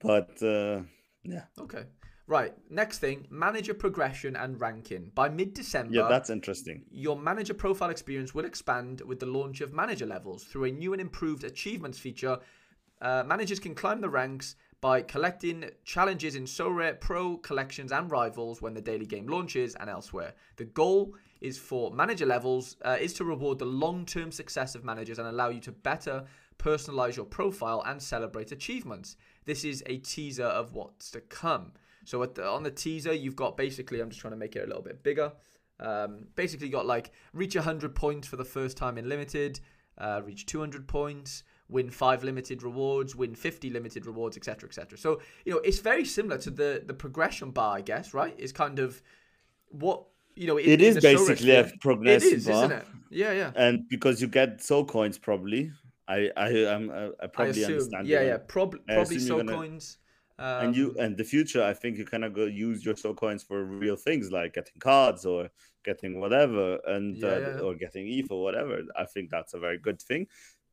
but 0.00 0.42
uh, 0.42 0.82
yeah, 1.24 1.44
Okay. 1.60 1.84
Right. 2.26 2.52
Next 2.68 2.98
thing, 2.98 3.26
manager 3.30 3.72
progression 3.72 4.36
and 4.36 4.60
ranking. 4.60 5.12
By 5.14 5.30
mid-December, 5.30 5.94
yeah, 5.94 6.08
that's 6.10 6.28
interesting. 6.28 6.84
your 6.90 7.16
manager 7.16 7.54
profile 7.54 7.88
experience 7.88 8.34
will 8.34 8.44
expand 8.44 9.00
with 9.00 9.18
the 9.18 9.24
launch 9.24 9.62
of 9.62 9.72
manager 9.72 10.04
levels 10.04 10.44
through 10.44 10.64
a 10.64 10.70
new 10.70 10.92
and 10.92 11.00
improved 11.00 11.42
achievements 11.44 11.98
feature. 11.98 12.38
Uh, 13.00 13.24
managers 13.26 13.58
can 13.58 13.74
climb 13.74 14.02
the 14.02 14.10
ranks 14.10 14.56
by 14.80 15.02
collecting 15.02 15.70
challenges 15.84 16.36
in 16.36 16.44
Sorare 16.44 17.00
Pro 17.00 17.36
collections 17.38 17.90
and 17.90 18.10
rivals 18.10 18.62
when 18.62 18.74
the 18.74 18.80
daily 18.80 19.06
game 19.06 19.26
launches 19.26 19.74
and 19.74 19.90
elsewhere. 19.90 20.34
The 20.56 20.64
goal 20.64 21.14
is 21.40 21.58
for 21.58 21.90
manager 21.90 22.26
levels 22.26 22.76
uh, 22.84 22.96
is 23.00 23.12
to 23.14 23.24
reward 23.24 23.58
the 23.58 23.64
long-term 23.64 24.32
success 24.32 24.74
of 24.74 24.84
managers 24.84 25.18
and 25.18 25.26
allow 25.26 25.48
you 25.48 25.60
to 25.60 25.72
better 25.72 26.24
personalize 26.58 27.16
your 27.16 27.24
profile 27.24 27.82
and 27.86 28.02
celebrate 28.02 28.52
achievements. 28.52 29.16
This 29.44 29.64
is 29.64 29.82
a 29.86 29.98
teaser 29.98 30.44
of 30.44 30.74
what's 30.74 31.10
to 31.12 31.20
come. 31.20 31.72
So 32.04 32.24
the, 32.24 32.48
on 32.48 32.62
the 32.62 32.70
teaser, 32.70 33.12
you've 33.12 33.36
got 33.36 33.56
basically, 33.56 34.00
I'm 34.00 34.10
just 34.10 34.20
trying 34.20 34.32
to 34.32 34.38
make 34.38 34.56
it 34.56 34.64
a 34.64 34.66
little 34.66 34.82
bit 34.82 35.02
bigger. 35.02 35.32
Um, 35.80 36.26
basically, 36.34 36.68
got 36.68 36.86
like 36.86 37.12
reach 37.32 37.54
100 37.54 37.94
points 37.94 38.26
for 38.26 38.36
the 38.36 38.44
first 38.44 38.76
time 38.76 38.98
in 38.98 39.08
limited, 39.08 39.60
uh, 39.96 40.22
reach 40.24 40.46
200 40.46 40.88
points, 40.88 41.44
win 41.68 41.90
five 41.90 42.24
limited 42.24 42.62
rewards, 42.62 43.14
win 43.14 43.34
50 43.34 43.70
limited 43.70 44.06
rewards, 44.06 44.36
etc., 44.36 44.68
etc. 44.68 44.96
So 44.98 45.20
you 45.44 45.52
know, 45.52 45.58
it's 45.58 45.78
very 45.80 46.04
similar 46.04 46.38
to 46.38 46.50
the 46.50 46.82
the 46.86 46.94
progression 46.94 47.50
bar, 47.50 47.76
I 47.76 47.80
guess. 47.82 48.14
Right? 48.14 48.34
It's 48.38 48.52
kind 48.52 48.78
of 48.78 49.02
what 49.70 50.04
you 50.34 50.46
know. 50.46 50.56
in- 50.58 50.68
It 50.70 50.80
is 50.80 51.00
basically 51.00 51.50
a 51.50 51.64
sphere. 51.64 51.74
It 51.74 51.80
progressive 51.80 52.32
is, 52.32 52.46
bar. 52.46 52.64
isn't 52.64 52.72
it? 52.78 52.86
Yeah, 53.10 53.32
yeah. 53.32 53.52
and 53.56 53.88
because 53.88 54.20
you 54.20 54.28
get 54.28 54.62
soul 54.62 54.84
coins 54.84 55.16
probably 55.18 55.72
i 56.08 56.30
i 56.36 56.48
am 56.48 56.90
I, 56.90 56.94
I 57.06 57.10
I 57.22 57.26
probably 57.26 57.62
assume. 57.62 57.72
understand 57.72 58.06
Yeah, 58.06 58.22
yeah. 58.22 58.36
Prob- 58.46 58.76
probably 58.86 59.18
soul 59.18 59.38
gonna- 59.38 59.52
coins. 59.52 59.98
Um, 60.38 60.66
and 60.66 60.76
you 60.76 60.94
and 61.00 61.16
the 61.16 61.24
future 61.24 61.62
i 61.64 61.74
think 61.74 61.96
you 61.98 62.04
kind 62.04 62.24
of 62.24 62.32
go 62.32 62.44
use 62.44 62.84
your 62.84 62.94
soul 62.96 63.14
coins 63.14 63.42
for 63.42 63.64
real 63.64 63.96
things 63.96 64.30
like 64.30 64.52
getting 64.54 64.78
cards 64.78 65.26
or 65.26 65.48
getting 65.84 66.20
whatever 66.20 66.78
and 66.86 67.16
Yeah, 67.16 67.28
uh, 67.28 67.38
yeah. 67.40 67.60
or 67.64 67.74
getting 67.74 68.06
eth 68.06 68.30
or 68.30 68.40
whatever 68.44 68.82
i 68.96 69.04
think 69.12 69.30
that's 69.30 69.54
a 69.54 69.58
very 69.58 69.78
good 69.78 70.00
thing 70.00 70.26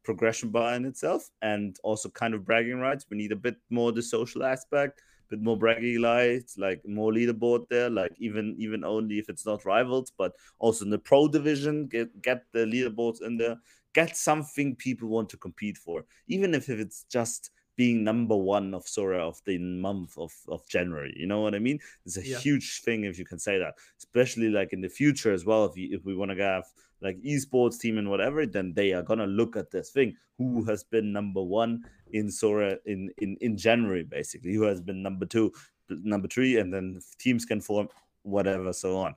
progression 0.06 0.50
bar 0.50 0.76
in 0.76 0.86
itself 0.86 1.30
and 1.42 1.78
also 1.84 2.10
kind 2.10 2.34
of 2.34 2.46
bragging 2.46 2.80
rights. 2.80 3.06
We 3.10 3.18
need 3.18 3.32
a 3.32 3.36
bit 3.36 3.58
more 3.70 3.92
the 3.92 4.02
social 4.02 4.44
aspect 4.44 5.02
bit 5.28 5.42
more 5.42 5.58
bragging 5.58 6.04
rights 6.04 6.56
like 6.56 6.80
more 6.88 7.12
leaderboard 7.12 7.68
there 7.68 7.90
like 7.90 8.12
even 8.20 8.56
even 8.60 8.84
only 8.84 9.18
if 9.18 9.28
it's 9.28 9.44
not 9.44 9.66
rivals 9.66 10.12
but 10.20 10.34
also 10.60 10.86
in 10.86 10.92
the 10.92 11.00
pro 11.00 11.28
division 11.28 11.88
get 11.88 12.22
get 12.22 12.44
the 12.54 12.60
leaderboards 12.60 13.24
in 13.24 13.36
there 13.36 13.58
get 13.96 14.18
something 14.18 14.76
people 14.76 15.08
want 15.08 15.30
to 15.30 15.38
compete 15.38 15.78
for. 15.78 16.06
Even 16.28 16.54
if, 16.54 16.70
if 16.70 16.80
it's 16.80 17.06
just 17.10 17.50
being 17.76 18.04
number 18.04 18.36
one 18.36 18.74
of 18.74 18.86
Sorare 18.86 19.20
of 19.20 19.42
the 19.46 19.58
month 19.58 20.18
of, 20.18 20.34
of 20.48 20.68
January. 20.68 21.14
You 21.18 21.28
know 21.28 21.42
what 21.42 21.56
I 21.56 21.60
mean? 21.60 21.80
It's 22.06 22.18
a 22.18 22.26
Yeah. 22.26 22.38
huge 22.40 22.82
thing 22.82 23.04
if 23.04 23.20
you 23.20 23.26
can 23.26 23.40
say 23.40 23.58
that, 23.60 23.76
especially 23.98 24.50
like 24.50 24.72
in 24.74 24.82
the 24.82 24.90
future 24.90 25.34
as 25.34 25.46
well. 25.46 25.66
If 25.66 25.78
you, 25.78 25.90
if 25.98 26.06
we 26.06 26.16
want 26.16 26.32
to 26.32 26.42
have 26.44 26.66
like 27.02 27.22
esports 27.22 27.80
team 27.80 27.98
and 27.98 28.10
whatever, 28.10 28.46
then 28.46 28.74
they 28.74 28.94
are 28.94 29.04
gonna 29.04 29.28
look 29.28 29.56
at 29.58 29.72
this 29.72 29.90
thing. 29.92 30.16
Who 30.38 30.64
has 30.66 30.84
been 30.84 31.12
number 31.12 31.42
one 31.44 31.84
in 32.12 32.28
Sorare 32.28 32.78
in 32.86 33.12
in 33.18 33.38
in 33.42 33.58
January, 33.58 34.04
basically? 34.04 34.54
Who 34.54 34.64
has 34.64 34.82
been 34.82 35.02
number 35.04 35.26
two, 35.26 35.52
number 35.90 36.28
three, 36.28 36.58
and 36.60 36.74
then 36.74 37.00
teams 37.20 37.46
can 37.46 37.62
form 37.62 37.90
whatever, 38.24 38.72
so 38.74 38.98
on. 38.98 39.16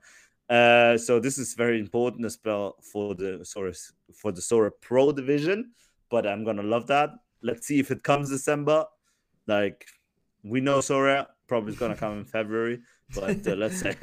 Uh, 0.50 0.96
so 0.98 1.20
this 1.20 1.38
is 1.38 1.54
very 1.54 1.78
important 1.78 2.24
as 2.24 2.38
well 2.44 2.76
for 2.92 3.14
the 3.14 3.38
Sorare 3.44 3.76
for 4.14 4.32
the 4.32 4.40
Sorare 4.40 4.72
Pro 4.80 5.12
division. 5.12 5.72
But 6.10 6.26
I'm 6.26 6.44
gonna 6.44 6.62
love 6.62 6.86
that. 6.88 7.10
Let's 7.42 7.66
see 7.66 7.78
if 7.78 7.90
it 7.90 8.02
comes 8.02 8.30
December. 8.30 8.84
Like 9.46 9.86
we 10.44 10.60
know 10.60 10.78
Sorare 10.78 11.26
probably 11.46 11.72
is 11.72 11.78
gonna 11.78 11.96
come 11.96 12.18
in 12.18 12.24
February, 12.24 12.80
but 13.14 13.46
uh, 13.46 13.54
let's 13.54 13.80
say. 13.80 13.96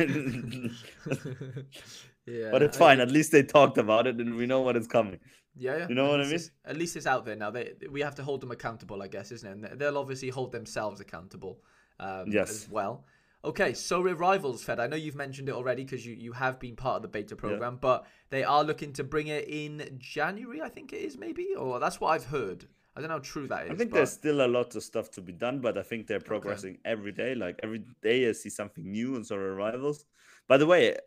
yeah. 2.26 2.52
but 2.52 2.62
it's 2.64 2.78
I- 2.78 2.80
fine. 2.80 3.00
At 3.00 3.12
least 3.12 3.32
they 3.32 3.44
talked 3.44 3.78
about 3.78 4.08
it, 4.08 4.18
and 4.18 4.36
we 4.36 4.46
know 4.46 4.62
what 4.62 4.76
is 4.76 4.88
coming. 4.88 5.20
Yeah, 5.58 5.78
yeah. 5.78 5.88
You 5.88 5.96
know 5.96 6.06
at 6.06 6.12
what 6.12 6.22
I 6.22 6.26
mean? 6.26 6.40
At 6.66 6.78
least 6.78 6.96
it's 6.98 7.08
out 7.08 7.26
there 7.26 7.36
now. 7.36 7.52
They 7.52 7.74
we 7.90 8.02
have 8.02 8.16
to 8.16 8.24
hold 8.24 8.42
them 8.42 8.52
accountable, 8.52 9.02
I 9.02 9.08
guess, 9.08 9.32
isn't 9.32 9.64
it? 9.64 9.72
And 9.72 9.80
they'll 9.80 9.98
obviously 9.98 10.30
hold 10.30 10.52
themselves 10.52 11.00
accountable. 11.00 11.62
Um, 12.00 12.26
Yes. 12.28 12.50
As 12.52 12.70
well. 12.70 13.06
Okay, 13.46 13.74
so 13.74 14.02
rivals, 14.02 14.64
Fed. 14.64 14.80
I 14.80 14.88
know 14.88 14.96
you've 14.96 15.16
mentioned 15.16 15.50
it 15.50 15.54
already 15.54 15.84
because 15.84 16.04
you, 16.04 16.16
you 16.16 16.32
have 16.32 16.60
been 16.60 16.76
part 16.76 16.96
of 16.96 17.02
the 17.04 17.08
beta 17.08 17.36
program, 17.36 17.78
but 17.80 18.08
they 18.32 18.44
are 18.44 18.64
looking 18.64 18.92
to 18.94 19.04
bring 19.04 19.28
it 19.28 19.48
in 19.48 19.98
January, 20.00 20.64
I 20.64 20.70
think 20.70 20.92
it 20.92 20.98
is, 20.98 21.16
maybe, 21.16 21.50
or 21.56 21.80
that's 21.80 22.02
what 22.02 22.10
I've 22.10 22.26
heard. 22.26 22.66
I 22.96 23.02
don't 23.02 23.10
know 23.10 23.16
how 23.16 23.20
true 23.20 23.48
that 23.48 23.66
is. 23.66 23.72
I 23.72 23.76
think 23.76 23.91
but- 23.91 23.98
there's 23.98 24.12
still 24.12 24.46
a 24.46 24.48
lot 24.48 24.76
of 24.76 24.84
stuff 24.84 25.12
to 25.12 25.22
be 25.22 25.34
done, 25.34 25.60
but 25.60 25.78
I 25.78 25.84
think 25.84 26.08
they're 26.08 26.20
progressing 26.20 26.78
every 26.86 27.12
day. 27.12 27.36
Like 27.36 27.60
every 27.62 27.84
day, 28.02 28.30
I 28.30 28.32
see 28.32 28.50
something 28.50 28.89
new 28.89 29.16
on 29.16 29.24
Sorare 29.24 29.56
Rivals. 29.58 30.06
By 30.48 30.58
the 30.58 30.66
way, 30.66 30.93
uh, 30.93 30.98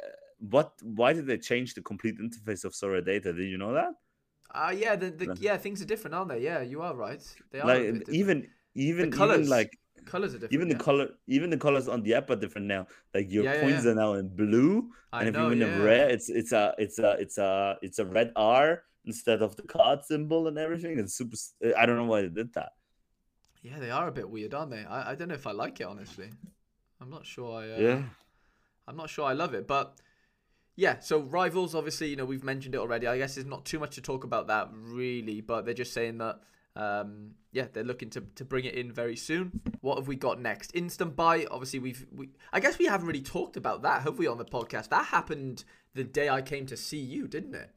what? 0.51 0.73
Why 0.83 1.13
did 1.13 1.27
they 1.27 1.39
change 1.39 1.75
the 1.75 1.83
complete 1.83 2.19
interface 2.19 2.65
of 2.65 2.73
Sorare 2.73 3.05
Data? 3.05 3.33
Did 3.33 3.49
you 3.49 3.59
know 3.59 3.73
that? 3.73 3.95
Ah, 4.55 4.71
yeah, 4.71 4.97
the, 4.97 5.11
the 5.11 5.37
yeah 5.41 5.57
things 5.57 5.83
are 5.83 5.85
different, 5.85 6.15
aren't 6.15 6.31
they? 6.31 6.41
Yeah, 6.43 6.63
you 6.63 6.81
are 6.83 6.95
right. 6.95 7.23
They 7.51 7.61
are 7.61 7.67
Like 7.69 8.09
even 8.11 8.49
even 8.75 9.11
colours, 9.11 9.39
even 9.39 9.51
like 9.51 9.79
colors 10.07 10.35
are 10.35 10.39
different. 10.39 10.53
even 10.55 10.69
the 10.69 10.75
yeah. 10.75 10.81
color 10.81 11.09
even 11.27 11.51
the 11.51 11.59
colors 11.59 11.89
on 11.89 12.03
the 12.03 12.15
app 12.15 12.31
are 12.31 12.37
different 12.37 12.67
now. 12.67 12.87
Like 13.15 13.31
your 13.31 13.45
Yeah, 13.45 13.61
coins 13.61 13.85
yeah. 13.85 13.93
are 13.93 13.95
now 13.95 14.15
in 14.15 14.29
blue, 14.29 14.91
I 15.13 15.21
and 15.21 15.29
if 15.29 15.35
know, 15.35 15.45
you 15.45 15.49
win 15.51 15.63
a 15.63 15.83
rare, 15.85 16.09
it's 16.09 16.29
it's 16.29 16.53
a 16.53 16.75
it's 16.79 16.99
a 16.99 17.11
it's 17.21 17.39
a 17.39 17.77
it's 17.83 17.99
a 17.99 18.05
red 18.07 18.33
R 18.37 18.83
instead 19.09 19.43
of 19.43 19.57
the 19.57 19.63
card 19.63 20.05
symbol 20.05 20.47
and 20.47 20.57
everything. 20.57 20.99
It's 21.01 21.15
super. 21.15 21.37
I 21.77 21.85
don't 21.85 21.97
know 21.97 22.05
why 22.05 22.23
they 22.23 22.29
did 22.29 22.55
that. 22.55 22.73
Yeah, 23.63 23.81
they 23.81 23.91
are 23.91 24.07
a 24.07 24.13
bit 24.13 24.31
weird, 24.31 24.55
aren't 24.55 24.71
they? 24.71 24.85
I, 24.85 25.11
I 25.11 25.15
don't 25.17 25.29
know 25.29 25.35
if 25.35 25.47
I 25.47 25.51
like 25.51 25.81
it 25.81 25.87
honestly. 25.89 26.31
I'm 27.01 27.11
not 27.11 27.27
sure 27.27 27.61
I. 27.61 27.73
Uh, 27.73 27.79
Yeah. 27.79 28.03
I'm 28.87 28.97
not 28.97 29.11
sure 29.11 29.27
I 29.27 29.35
love 29.35 29.53
it, 29.53 29.67
but 29.67 29.97
yeah. 30.77 31.01
So 31.01 31.21
rivals, 31.21 31.75
obviously, 31.75 32.09
you 32.09 32.17
know, 32.17 32.25
we've 32.25 32.45
mentioned 32.45 32.75
it 32.75 32.79
already. 32.79 33.07
I 33.07 33.19
guess 33.19 33.35
there's 33.35 33.47
not 33.47 33.65
too 33.65 33.79
much 33.79 33.97
to 33.97 34.01
talk 34.01 34.25
about 34.25 34.47
that 34.47 34.71
really, 34.73 35.41
but 35.41 35.65
they're 35.65 35.75
just 35.75 35.93
saying 35.93 36.19
that. 36.19 36.41
Um, 36.77 37.33
yeah, 37.51 37.67
they're 37.73 37.83
looking 37.83 38.09
to, 38.11 38.21
to 38.37 38.45
bring 38.45 38.65
it 38.65 38.75
in 38.75 38.93
very 38.93 39.17
soon. 39.17 39.61
What 39.81 39.99
have 39.99 40.07
we 40.07 40.15
got 40.15 40.41
next? 40.41 40.71
Instant 40.75 41.17
buy. 41.17 41.45
Obviously, 41.51 41.81
we've 41.81 42.07
we. 42.15 42.31
I 42.53 42.61
guess 42.61 42.79
we 42.79 42.87
haven't 42.87 43.09
really 43.09 43.21
talked 43.21 43.57
about 43.57 43.83
that, 43.83 44.03
have 44.03 44.19
we, 44.19 44.29
on 44.29 44.39
the 44.39 44.45
podcast? 44.45 44.89
That 44.91 45.07
happened 45.07 45.65
the 45.95 46.05
day 46.05 46.29
I 46.29 46.41
came 46.41 46.67
to 46.67 46.77
see 46.77 47.01
you, 47.01 47.27
didn't 47.27 47.57
it? 47.57 47.71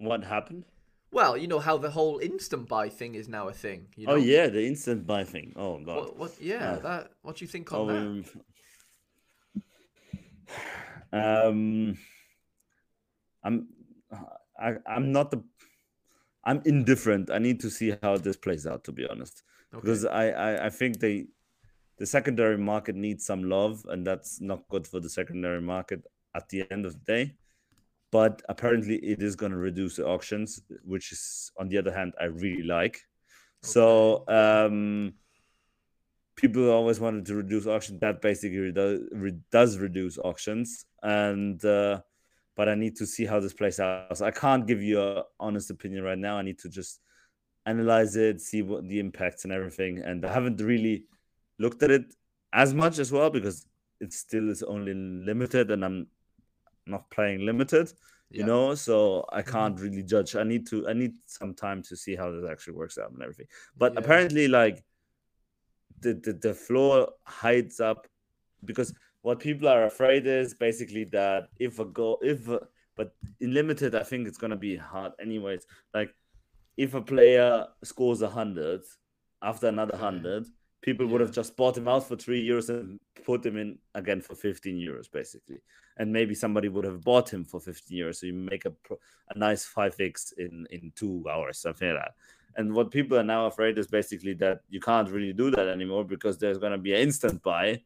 What 0.00 0.24
happened? 0.24 0.64
Well, 1.12 1.36
you 1.36 1.46
know 1.46 1.58
how 1.58 1.76
the 1.76 1.90
whole 1.90 2.18
instant 2.20 2.68
buy 2.68 2.88
thing 2.88 3.14
is 3.14 3.28
now 3.28 3.48
a 3.48 3.52
thing. 3.52 3.88
You 3.96 4.06
know? 4.06 4.14
Oh 4.14 4.16
yeah, 4.16 4.46
the 4.48 4.66
instant 4.66 5.06
buy 5.06 5.24
thing. 5.24 5.52
Oh 5.56 5.78
god. 5.78 5.96
What, 5.96 6.16
what, 6.16 6.32
yeah, 6.40 6.72
Uh, 6.72 6.78
that. 6.80 7.10
What 7.20 7.36
do 7.36 7.44
you 7.44 7.48
think 7.48 7.70
on 7.72 7.78
Oh, 7.78 7.86
that? 7.86 7.98
um, 11.12 11.44
um, 11.52 11.98
I'm, 13.44 13.68
I, 14.58 14.76
I'm 14.86 15.12
not 15.12 15.30
the, 15.30 15.42
I'm 16.44 16.62
indifferent. 16.64 17.30
I 17.30 17.38
need 17.38 17.60
to 17.60 17.70
see 17.70 17.94
how 18.02 18.16
this 18.16 18.36
plays 18.36 18.66
out, 18.66 18.84
to 18.84 18.92
be 18.92 19.06
honest, 19.06 19.42
Okay. 19.74 19.80
because 19.82 20.06
I, 20.06 20.30
I, 20.30 20.66
I 20.66 20.70
think 20.70 21.00
they, 21.00 21.26
the 21.98 22.06
secondary 22.06 22.56
market 22.56 22.96
needs 22.96 23.26
some 23.26 23.44
love, 23.44 23.84
and 23.90 24.06
that's 24.06 24.40
not 24.40 24.66
good 24.68 24.86
for 24.86 25.00
the 25.00 25.10
secondary 25.10 25.60
market 25.60 26.04
at 26.34 26.48
the 26.48 26.70
end 26.70 26.86
of 26.86 26.92
the 26.94 27.04
day. 27.04 27.34
But 28.12 28.42
apparently, 28.48 28.96
it 28.96 29.22
is 29.22 29.36
going 29.36 29.52
to 29.52 29.58
reduce 29.58 29.96
the 29.96 30.06
auctions, 30.06 30.60
which 30.84 31.12
is, 31.12 31.52
on 31.58 31.68
the 31.68 31.78
other 31.78 31.92
hand, 31.92 32.14
I 32.20 32.24
really 32.24 32.64
like. 32.64 33.00
So, 33.62 34.24
um, 34.26 35.14
people 36.40 36.70
always 36.70 36.98
wanted 36.98 37.26
to 37.26 37.34
reduce 37.34 37.66
auctions. 37.66 38.00
That 38.00 38.20
basically 38.22 38.72
does, 38.72 39.00
does 39.52 39.78
reduce 39.78 40.18
auctions, 40.18 40.86
and 41.02 41.62
uh, 41.64 42.00
but 42.56 42.68
I 42.68 42.74
need 42.74 42.96
to 42.96 43.06
see 43.06 43.26
how 43.26 43.40
this 43.40 43.52
plays 43.52 43.78
out. 43.78 44.16
So 44.16 44.24
I 44.24 44.30
can't 44.30 44.66
give 44.66 44.82
you 44.82 45.00
a 45.00 45.24
honest 45.38 45.70
opinion 45.70 46.02
right 46.02 46.18
now. 46.18 46.38
I 46.38 46.42
need 46.42 46.58
to 46.60 46.68
just 46.68 47.00
analyze 47.66 48.16
it, 48.16 48.40
see 48.40 48.62
what 48.62 48.88
the 48.88 48.98
impacts 48.98 49.44
and 49.44 49.52
everything. 49.52 49.98
And 49.98 50.24
I 50.24 50.32
haven't 50.32 50.60
really 50.60 51.04
looked 51.58 51.82
at 51.82 51.90
it 51.90 52.14
as 52.52 52.74
much 52.74 52.98
as 52.98 53.12
well 53.12 53.30
because 53.30 53.66
it 54.00 54.12
still 54.12 54.50
is 54.50 54.62
only 54.62 54.94
limited, 54.94 55.70
and 55.70 55.84
I'm 55.84 56.06
not 56.86 57.10
playing 57.10 57.44
limited. 57.46 57.92
You 58.30 58.40
Yeah. 58.40 58.46
know, 58.46 58.74
so 58.76 59.26
I 59.32 59.42
mm-hmm. 59.42 59.50
can't 59.50 59.80
really 59.80 60.02
judge. 60.04 60.36
I 60.36 60.44
need 60.44 60.66
to. 60.68 60.88
I 60.88 60.92
need 60.92 61.14
some 61.26 61.52
time 61.54 61.82
to 61.82 61.96
see 61.96 62.14
how 62.14 62.30
this 62.30 62.48
actually 62.48 62.74
works 62.74 62.96
out 62.96 63.10
and 63.10 63.22
everything. 63.22 63.48
But 63.76 63.94
Yeah. 63.94 64.00
apparently, 64.00 64.46
like 64.48 64.84
the, 66.00 66.14
the 66.14 66.32
the 66.32 66.54
floor 66.54 67.12
hides 67.24 67.80
up 67.80 68.06
because 68.64 68.94
what 69.22 69.40
people 69.40 69.68
are 69.68 69.84
afraid 69.84 70.26
is 70.26 70.54
basically 70.54 71.04
that 71.04 71.48
if 71.58 71.78
a 71.78 71.84
goal, 71.84 72.18
if 72.22 72.48
a, 72.48 72.60
but 72.96 73.14
in 73.40 73.52
limited, 73.52 73.94
I 73.94 74.02
think 74.02 74.28
it's 74.28 74.38
gonna 74.38 74.56
be 74.56 74.76
hard 74.76 75.12
anyways. 75.20 75.66
Like 75.92 76.14
if 76.76 76.94
a 76.94 77.02
player 77.02 77.66
scores 77.84 78.22
a 78.22 78.28
hundred 78.28 78.82
after 79.42 79.66
another 79.68 79.96
hundred, 79.96 80.46
people 80.82 81.06
would 81.06 81.20
have 81.20 81.32
just 81.32 81.56
bought 81.56 81.76
him 81.76 81.88
out 81.88 82.06
for 82.06 82.16
three 82.16 82.40
years 82.40 82.70
and 82.70 82.98
put 83.24 83.44
him 83.44 83.56
in 83.56 83.78
again 83.94 84.20
for 84.20 84.34
15 84.34 84.76
euros 84.76 85.10
basically. 85.10 85.58
And 85.98 86.12
maybe 86.12 86.34
somebody 86.34 86.68
would 86.68 86.84
have 86.84 87.02
bought 87.02 87.32
him 87.32 87.44
for 87.44 87.60
15 87.60 87.98
euros 87.98 88.16
so 88.16 88.26
you 88.26 88.32
make 88.32 88.64
a, 88.64 88.72
a 89.30 89.38
nice 89.38 89.70
5x 89.70 90.32
in 90.38 90.66
in 90.70 90.92
two 90.94 91.24
hours 91.30 91.58
something 91.58 91.88
like 91.88 91.98
that. 91.98 92.12
And 92.56 92.72
what 92.72 92.90
people 92.90 93.18
are 93.18 93.24
now 93.24 93.46
afraid 93.46 93.78
is 93.78 93.86
basically 93.86 94.34
that 94.34 94.60
you 94.68 94.80
can't 94.80 95.08
really 95.10 95.32
do 95.32 95.50
that 95.52 95.68
anymore 95.68 96.04
because 96.04 96.38
there's 96.38 96.58
going 96.58 96.72
to 96.72 96.78
be 96.78 96.94
an 96.94 97.00
instant 97.00 97.42
buy 97.42 97.82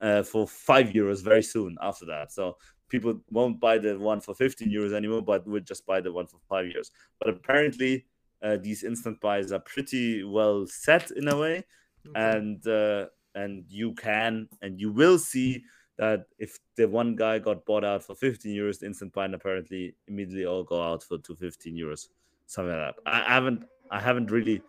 uh, 0.00 0.22
for 0.22 0.46
five 0.46 0.88
euros 0.88 1.22
very 1.22 1.42
soon 1.42 1.76
after 1.82 2.06
that. 2.06 2.32
So 2.32 2.56
people 2.88 3.20
won't 3.30 3.60
buy 3.60 3.78
the 3.78 3.98
one 3.98 4.20
for 4.20 4.34
15 4.34 4.70
euros 4.70 4.92
anymore 4.92 5.22
but 5.22 5.46
would 5.46 5.66
just 5.66 5.84
buy 5.86 6.00
the 6.00 6.12
one 6.12 6.26
for 6.26 6.38
five 6.48 6.66
euros 6.66 6.90
but 7.18 7.28
apparently 7.28 8.06
uh, 8.42 8.56
these 8.56 8.84
instant 8.84 9.20
buys 9.20 9.52
are 9.52 9.60
pretty 9.60 10.22
well 10.22 10.66
set 10.66 11.10
in 11.12 11.28
a 11.28 11.36
way 11.36 11.64
Okay. 12.08 12.38
and 12.38 12.66
uh, 12.66 13.06
and 13.34 13.64
you 13.68 13.94
can 13.94 14.48
and 14.62 14.80
you 14.80 14.92
will 14.92 15.18
see 15.18 15.62
that 15.98 16.26
if 16.38 16.58
the 16.76 16.86
one 16.86 17.16
guy 17.16 17.38
got 17.38 17.64
bought 17.64 17.84
out 17.84 18.02
for 18.02 18.14
15 18.14 18.54
euros, 18.54 18.80
the 18.80 18.86
instant 18.86 19.12
buy 19.12 19.24
and 19.24 19.34
apparently 19.34 19.94
immediately 20.08 20.44
all 20.44 20.62
go 20.62 20.82
out 20.82 21.02
for 21.02 21.18
215 21.18 21.74
euros, 21.74 22.08
something 22.46 22.76
like 22.76 22.94
that. 22.94 23.02
I 23.06 23.34
haven't 23.34 23.64
I 23.90 24.00
haven't 24.00 24.30
really 24.30 24.62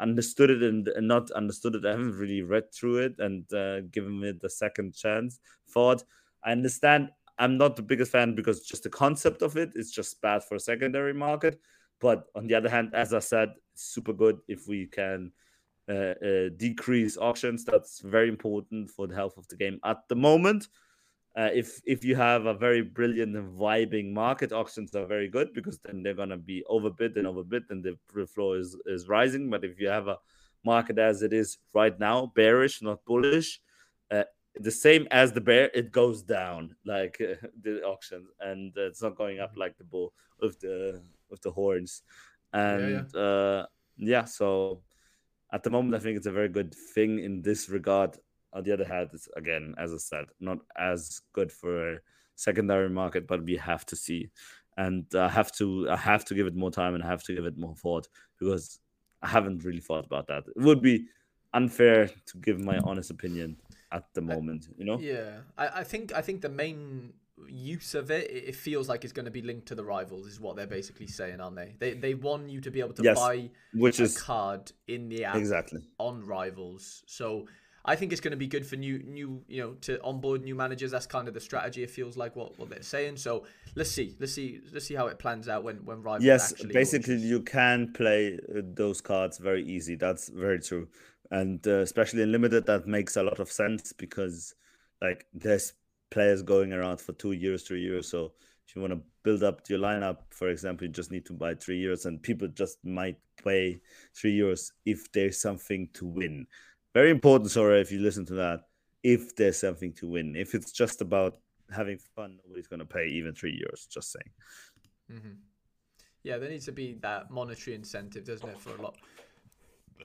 understood 0.00 0.50
it 0.50 0.62
and, 0.62 0.88
and 0.88 1.06
not 1.06 1.30
understood 1.32 1.74
it. 1.74 1.84
I 1.84 1.90
haven't 1.90 2.16
really 2.18 2.42
read 2.42 2.72
through 2.72 2.98
it 2.98 3.14
and 3.18 3.52
uh, 3.52 3.80
given 3.92 4.22
it 4.24 4.40
the 4.40 4.50
second 4.50 4.94
chance. 4.94 5.40
Thought 5.68 6.04
I 6.44 6.52
understand. 6.52 7.10
I'm 7.38 7.56
not 7.56 7.76
the 7.76 7.82
biggest 7.82 8.12
fan 8.12 8.34
because 8.34 8.64
just 8.66 8.82
the 8.82 8.90
concept 8.90 9.42
of 9.42 9.56
it 9.56 9.70
is 9.74 9.90
just 9.90 10.20
bad 10.20 10.44
for 10.44 10.58
secondary 10.58 11.14
market. 11.14 11.60
But 12.00 12.24
on 12.34 12.46
the 12.46 12.54
other 12.54 12.68
hand, 12.68 12.90
as 12.94 13.14
I 13.14 13.20
said, 13.20 13.54
super 13.74 14.12
good 14.12 14.38
if 14.48 14.68
we 14.68 14.86
can 14.86 15.32
uh, 15.88 16.14
uh, 16.24 16.48
decrease 16.56 17.16
auctions. 17.18 17.64
That's 17.64 18.00
very 18.00 18.28
important 18.28 18.90
for 18.90 19.06
the 19.06 19.14
health 19.14 19.36
of 19.36 19.48
the 19.48 19.56
game 19.56 19.80
at 19.84 19.98
the 20.08 20.16
moment. 20.16 20.68
Uh, 21.34 21.48
if 21.52 21.80
if 21.86 22.04
you 22.04 22.14
have 22.14 22.44
a 22.44 22.52
very 22.52 22.82
brilliant 22.82 23.34
and 23.34 23.58
vibing 23.58 24.12
market, 24.12 24.52
auctions 24.52 24.94
are 24.94 25.06
very 25.06 25.28
good 25.28 25.54
because 25.54 25.78
then 25.78 26.02
they're 26.02 26.14
gonna 26.14 26.36
be 26.36 26.62
overbid 26.68 27.16
and 27.16 27.26
overbid, 27.26 27.64
and 27.70 27.82
the 27.82 28.26
floor 28.26 28.58
is 28.58 28.76
is 28.86 29.08
rising. 29.08 29.48
But 29.48 29.64
if 29.64 29.80
you 29.80 29.88
have 29.88 30.08
a 30.08 30.18
market 30.64 30.98
as 30.98 31.22
it 31.22 31.32
is 31.32 31.58
right 31.72 31.98
now, 31.98 32.32
bearish, 32.34 32.82
not 32.82 33.04
bullish, 33.06 33.60
uh, 34.10 34.24
the 34.54 34.70
same 34.70 35.08
as 35.10 35.32
the 35.32 35.40
bear, 35.40 35.70
it 35.74 35.90
goes 35.90 36.22
down 36.22 36.76
like 36.84 37.20
uh, 37.20 37.46
the 37.62 37.82
auction, 37.82 38.26
and 38.40 38.76
uh, 38.76 38.82
it's 38.82 39.02
not 39.02 39.16
going 39.16 39.40
up 39.40 39.52
like 39.56 39.76
the 39.78 39.84
bull 39.84 40.12
with 40.40 40.60
the 40.60 41.02
with 41.30 41.40
the 41.40 41.50
horns, 41.50 42.02
yeah. 42.52 42.60
and 42.60 43.16
uh, 43.16 43.66
yeah, 43.96 44.24
so 44.24 44.82
at 45.52 45.62
the 45.62 45.70
moment, 45.70 45.94
I 45.94 45.98
think 45.98 46.16
it's 46.16 46.26
a 46.26 46.32
very 46.32 46.48
good 46.48 46.74
thing 46.74 47.18
in 47.18 47.42
this 47.42 47.68
regard. 47.68 48.16
On 48.52 48.62
the 48.62 48.72
other 48.72 48.84
hand, 48.84 49.10
it's 49.12 49.28
again, 49.36 49.74
as 49.78 49.92
I 49.92 49.98
said, 49.98 50.26
not 50.40 50.58
as 50.76 51.20
good 51.32 51.52
for 51.52 51.94
a 51.94 51.98
secondary 52.36 52.88
market, 52.88 53.26
but 53.26 53.44
we 53.44 53.56
have 53.56 53.86
to 53.86 53.96
see, 53.96 54.30
and 54.76 55.04
I 55.14 55.28
have 55.28 55.52
to, 55.52 55.88
I 55.90 55.96
have 55.96 56.24
to 56.26 56.34
give 56.34 56.46
it 56.46 56.56
more 56.56 56.70
time 56.70 56.94
and 56.94 57.02
I 57.02 57.06
have 57.06 57.22
to 57.24 57.34
give 57.34 57.44
it 57.44 57.58
more 57.58 57.74
thought 57.74 58.08
because 58.38 58.78
I 59.22 59.28
haven't 59.28 59.64
really 59.64 59.80
thought 59.80 60.06
about 60.06 60.26
that. 60.28 60.44
It 60.56 60.62
would 60.62 60.82
be 60.82 61.06
unfair 61.54 62.08
to 62.08 62.38
give 62.38 62.60
my 62.60 62.78
honest 62.78 63.10
opinion 63.10 63.56
at 63.90 64.04
the 64.14 64.22
moment, 64.22 64.68
you 64.76 64.84
know. 64.84 64.98
Yeah, 64.98 65.40
I, 65.56 65.80
I 65.80 65.84
think 65.84 66.14
I 66.14 66.22
think 66.22 66.40
the 66.40 66.48
main 66.48 67.12
use 67.48 67.94
of 67.94 68.10
it, 68.10 68.30
it 68.30 68.54
feels 68.54 68.88
like 68.88 69.04
it's 69.04 69.12
going 69.12 69.24
to 69.24 69.30
be 69.30 69.42
linked 69.42 69.66
to 69.68 69.74
the 69.74 69.84
rivals, 69.84 70.26
is 70.26 70.40
what 70.40 70.56
they're 70.56 70.66
basically 70.66 71.06
saying, 71.06 71.40
aren't 71.40 71.56
they? 71.56 71.74
They 71.78 71.94
they 71.94 72.14
want 72.14 72.50
you 72.50 72.60
to 72.60 72.70
be 72.70 72.80
able 72.80 72.94
to 72.94 73.02
Yes, 73.02 73.16
buy 73.18 73.50
Which 73.74 74.00
a 74.00 74.04
is 74.04 74.20
card 74.20 74.72
in 74.86 75.08
the 75.08 75.24
app 75.24 75.36
exactly 75.36 75.82
on 75.98 76.24
rivals. 76.26 77.02
So 77.06 77.46
I 77.84 77.96
think 77.96 78.12
it's 78.12 78.20
going 78.20 78.32
to 78.32 78.36
be 78.36 78.46
good 78.46 78.66
for 78.66 78.76
new 78.76 78.98
new 79.02 79.42
you 79.48 79.62
know 79.62 79.72
to 79.82 80.00
onboard 80.02 80.42
new 80.44 80.54
managers. 80.54 80.90
That's 80.90 81.06
kind 81.06 81.28
of 81.28 81.34
the 81.34 81.40
strategy. 81.40 81.82
It 81.82 81.90
feels 81.90 82.16
like 82.16 82.36
what, 82.36 82.58
what 82.58 82.70
they're 82.70 82.82
saying. 82.82 83.16
So 83.16 83.44
let's 83.74 83.90
see, 83.90 84.14
let's 84.20 84.32
see, 84.32 84.60
let's 84.72 84.86
see 84.86 84.94
how 84.94 85.06
it 85.08 85.18
plans 85.18 85.48
out 85.48 85.64
when 85.64 85.76
when 85.84 86.02
rivals. 86.02 86.24
yes 86.24 86.52
actually 86.52 86.72
basically 86.72 87.14
launches. 87.14 87.30
you 87.30 87.40
can 87.40 87.92
play 87.92 88.38
uh, 88.56 88.60
those 88.74 89.00
cards 89.00 89.38
very 89.38 89.64
easy 89.64 89.96
that's 89.96 90.28
very 90.28 90.60
true 90.60 90.86
and 91.30 91.66
uh, 91.66 91.78
especially 91.78 92.22
in 92.22 92.30
limited 92.30 92.66
that 92.66 92.86
makes 92.86 93.16
a 93.16 93.22
lot 93.22 93.38
of 93.40 93.50
sense 93.50 93.92
because 93.92 94.54
like 95.00 95.26
there's 95.32 95.72
players 96.12 96.42
going 96.42 96.72
around 96.72 97.00
for 97.00 97.12
two 97.14 97.32
years 97.32 97.62
three 97.62 97.82
years. 97.82 98.08
So 98.08 98.32
if 98.68 98.76
you 98.76 98.82
want 98.82 98.92
to 98.92 99.00
build 99.22 99.42
up 99.42 99.60
your 99.68 99.78
lineup 99.78 100.18
for 100.30 100.48
example 100.48 100.86
you 100.86 100.92
just 100.92 101.10
need 101.10 101.26
to 101.26 101.32
buy 101.32 101.54
three 101.54 101.78
years 101.78 102.06
and 102.06 102.22
people 102.22 102.48
just 102.48 102.78
might 102.84 103.18
pay 103.44 103.80
three 104.14 104.32
years 104.32 104.72
if 104.84 105.10
there's 105.12 105.40
something 105.40 105.88
to 105.94 106.06
win. 106.06 106.46
Very 106.94 107.10
important 107.10 107.50
sorry 107.50 107.80
if 107.80 107.90
you 107.90 108.00
listen 108.00 108.26
to 108.26 108.34
that 108.34 108.60
if 109.02 109.34
there's 109.36 109.58
something 109.58 109.92
to 109.94 110.08
win. 110.08 110.36
If 110.36 110.54
it's 110.54 110.72
just 110.72 111.00
about 111.00 111.38
having 111.74 111.98
fun 112.14 112.38
nobody's 112.44 112.68
going 112.68 112.80
to 112.80 112.86
pay 112.86 113.06
even 113.06 113.34
three 113.34 113.52
years 113.52 113.88
just 113.90 114.12
saying. 114.12 114.30
Mm-hmm. 115.12 115.34
Yeah, 116.22 116.38
there 116.38 116.50
needs 116.50 116.66
to 116.66 116.72
be 116.72 116.98
that 117.02 117.30
monetary 117.30 117.74
incentive, 117.74 118.24
doesn't 118.24 118.48
it, 118.48 118.60
for 118.60 118.76
a 118.76 118.82
lot, 118.82 118.96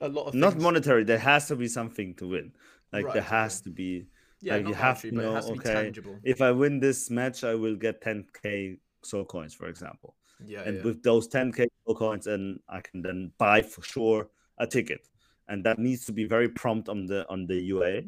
a 0.01 0.10
lot 0.10 0.28
of 0.28 0.34
not 0.34 0.53
things. 0.53 0.64
monetary 0.64 1.03
there 1.03 1.20
has 1.20 1.47
to 1.47 1.55
be 1.55 1.68
something 1.68 2.16
to 2.16 2.28
win. 2.28 2.51
Like 2.91 3.05
Right, 3.05 3.14
there 3.14 3.24
has 3.24 3.62
to 3.62 3.70
be 3.70 4.08
yeah, 4.41 4.55
like 4.55 4.67
you 4.67 4.73
have 4.73 5.01
to 5.01 5.11
but 5.11 5.23
know 5.23 5.31
it 5.31 5.35
has 5.35 5.45
to 5.45 5.53
be 5.53 5.59
okay 5.59 5.73
tangible. 5.83 6.19
if 6.23 6.41
i 6.41 6.51
win 6.51 6.79
this 6.79 7.09
match 7.09 7.43
i 7.43 7.55
will 7.55 7.75
get 7.75 8.01
10k 8.01 8.77
soul 9.03 9.25
coins 9.25 9.53
for 9.53 9.67
example 9.67 10.15
Yeah, 10.45 10.63
and 10.63 10.77
yeah. 10.77 10.83
with 10.83 11.03
those 11.03 11.27
10k 11.27 11.67
soul 11.85 11.95
coins 11.95 12.27
and 12.27 12.59
i 12.69 12.81
can 12.81 13.01
then 13.01 13.31
buy 13.38 13.61
for 13.61 13.81
sure 13.83 14.29
a 14.59 14.67
ticket 14.67 15.07
and 15.47 15.63
that 15.63 15.79
needs 15.79 16.05
to 16.05 16.11
be 16.11 16.25
very 16.25 16.49
prompt 16.49 16.89
on 16.89 17.05
the 17.05 17.27
on 17.29 17.45
the 17.47 17.59
ua 17.73 18.01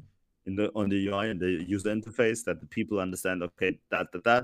in 0.46 0.56
the 0.56 0.72
on 0.76 0.90
the 0.90 1.08
ui 1.08 1.30
and 1.30 1.40
the 1.40 1.64
user 1.68 1.90
interface 1.90 2.44
that 2.44 2.60
the 2.60 2.68
people 2.68 3.00
understand 3.00 3.44
okay 3.44 3.80
that 3.92 4.12
that 4.12 4.24
that 4.24 4.44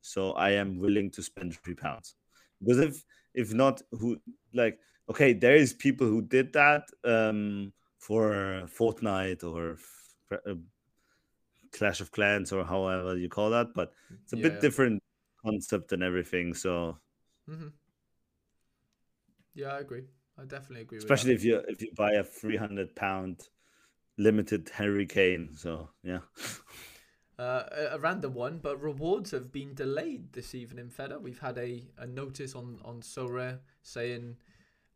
so 0.00 0.32
i 0.32 0.50
am 0.50 0.78
willing 0.78 1.10
to 1.10 1.22
spend 1.22 1.54
three 1.64 1.74
pounds 1.74 2.14
because 2.60 2.78
if 2.78 3.04
if 3.34 3.52
not 3.52 3.82
who 3.92 4.16
like 4.54 4.78
okay 5.08 5.32
there 5.32 5.56
is 5.56 5.72
people 5.72 6.06
who 6.06 6.22
did 6.22 6.52
that 6.52 6.84
um 7.04 7.72
for 7.98 8.62
fortnite 8.66 9.44
or 9.44 9.78
uh, 10.32 10.54
clash 11.72 12.00
of 12.00 12.10
clans 12.12 12.52
or 12.52 12.64
however 12.64 13.16
you 13.16 13.28
call 13.28 13.50
that 13.50 13.68
but 13.74 13.92
it's 14.24 14.32
a 14.32 14.36
Yeah, 14.36 14.44
bit 14.44 14.60
different 14.60 15.02
concept 15.44 15.92
and 15.92 16.02
everything 16.02 16.54
so 16.54 16.98
hmm 17.46 17.72
Yeah, 19.54 19.74
I 19.74 19.80
agree. 19.80 20.04
I 20.38 20.44
definitely 20.44 20.82
agree. 20.82 21.00
especially 21.00 21.32
if 21.34 21.44
you 21.44 21.56
if 21.68 21.82
you 21.82 21.90
buy 21.96 22.12
a 22.12 22.24
300 22.24 22.94
pound 22.96 23.48
limited 24.18 24.70
Harry 24.74 25.06
Kane. 25.06 25.54
So 25.56 25.90
yeah. 26.04 26.20
Uh, 27.38 27.64
a- 27.72 27.96
a 27.96 27.98
random 27.98 28.34
one, 28.34 28.58
but 28.58 28.80
rewards 28.80 29.30
have 29.30 29.50
been 29.50 29.74
delayed 29.74 30.32
this 30.32 30.54
evening. 30.54 30.90
Feder, 30.90 31.18
we've 31.18 31.40
had 31.40 31.58
a, 31.58 31.82
a 31.98 32.06
notice 32.06 32.54
on 32.54 32.78
on 32.84 33.00
Sorare 33.00 33.60
saying, 33.82 34.36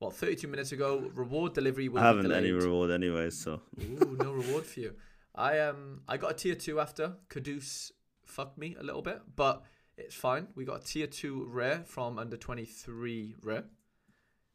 well, 0.01 0.11
32 0.11 0.47
minutes 0.49 0.73
ago, 0.73 1.11
reward 1.15 1.55
delivery 1.55 1.89
will 1.89 2.03
I 2.03 2.07
haven't 2.07 2.31
any 2.31 2.51
reward 2.53 2.91
anyway. 2.91 3.31
So 3.31 3.61
Ooh, 3.81 4.17
no 4.19 4.33
reward 4.33 4.67
for 4.67 4.81
you. 4.81 4.95
I 5.37 5.59
um 5.61 6.01
I 6.09 6.17
got 6.17 6.31
a 6.31 6.35
tier 6.35 6.55
two 6.55 6.81
after 6.81 7.15
Kudus 7.29 7.93
fucked 8.25 8.59
me 8.59 8.77
a 8.79 8.83
little 8.83 9.03
bit, 9.03 9.21
but 9.37 9.63
it's 9.99 10.15
fine. 10.15 10.49
We 10.55 10.65
got 10.65 10.83
a 10.83 10.85
tier 10.85 11.07
two 11.07 11.45
rare 11.49 11.83
from 11.87 12.19
under 12.19 12.37
twenty 12.37 12.65
three 12.65 13.37
rare, 13.43 13.65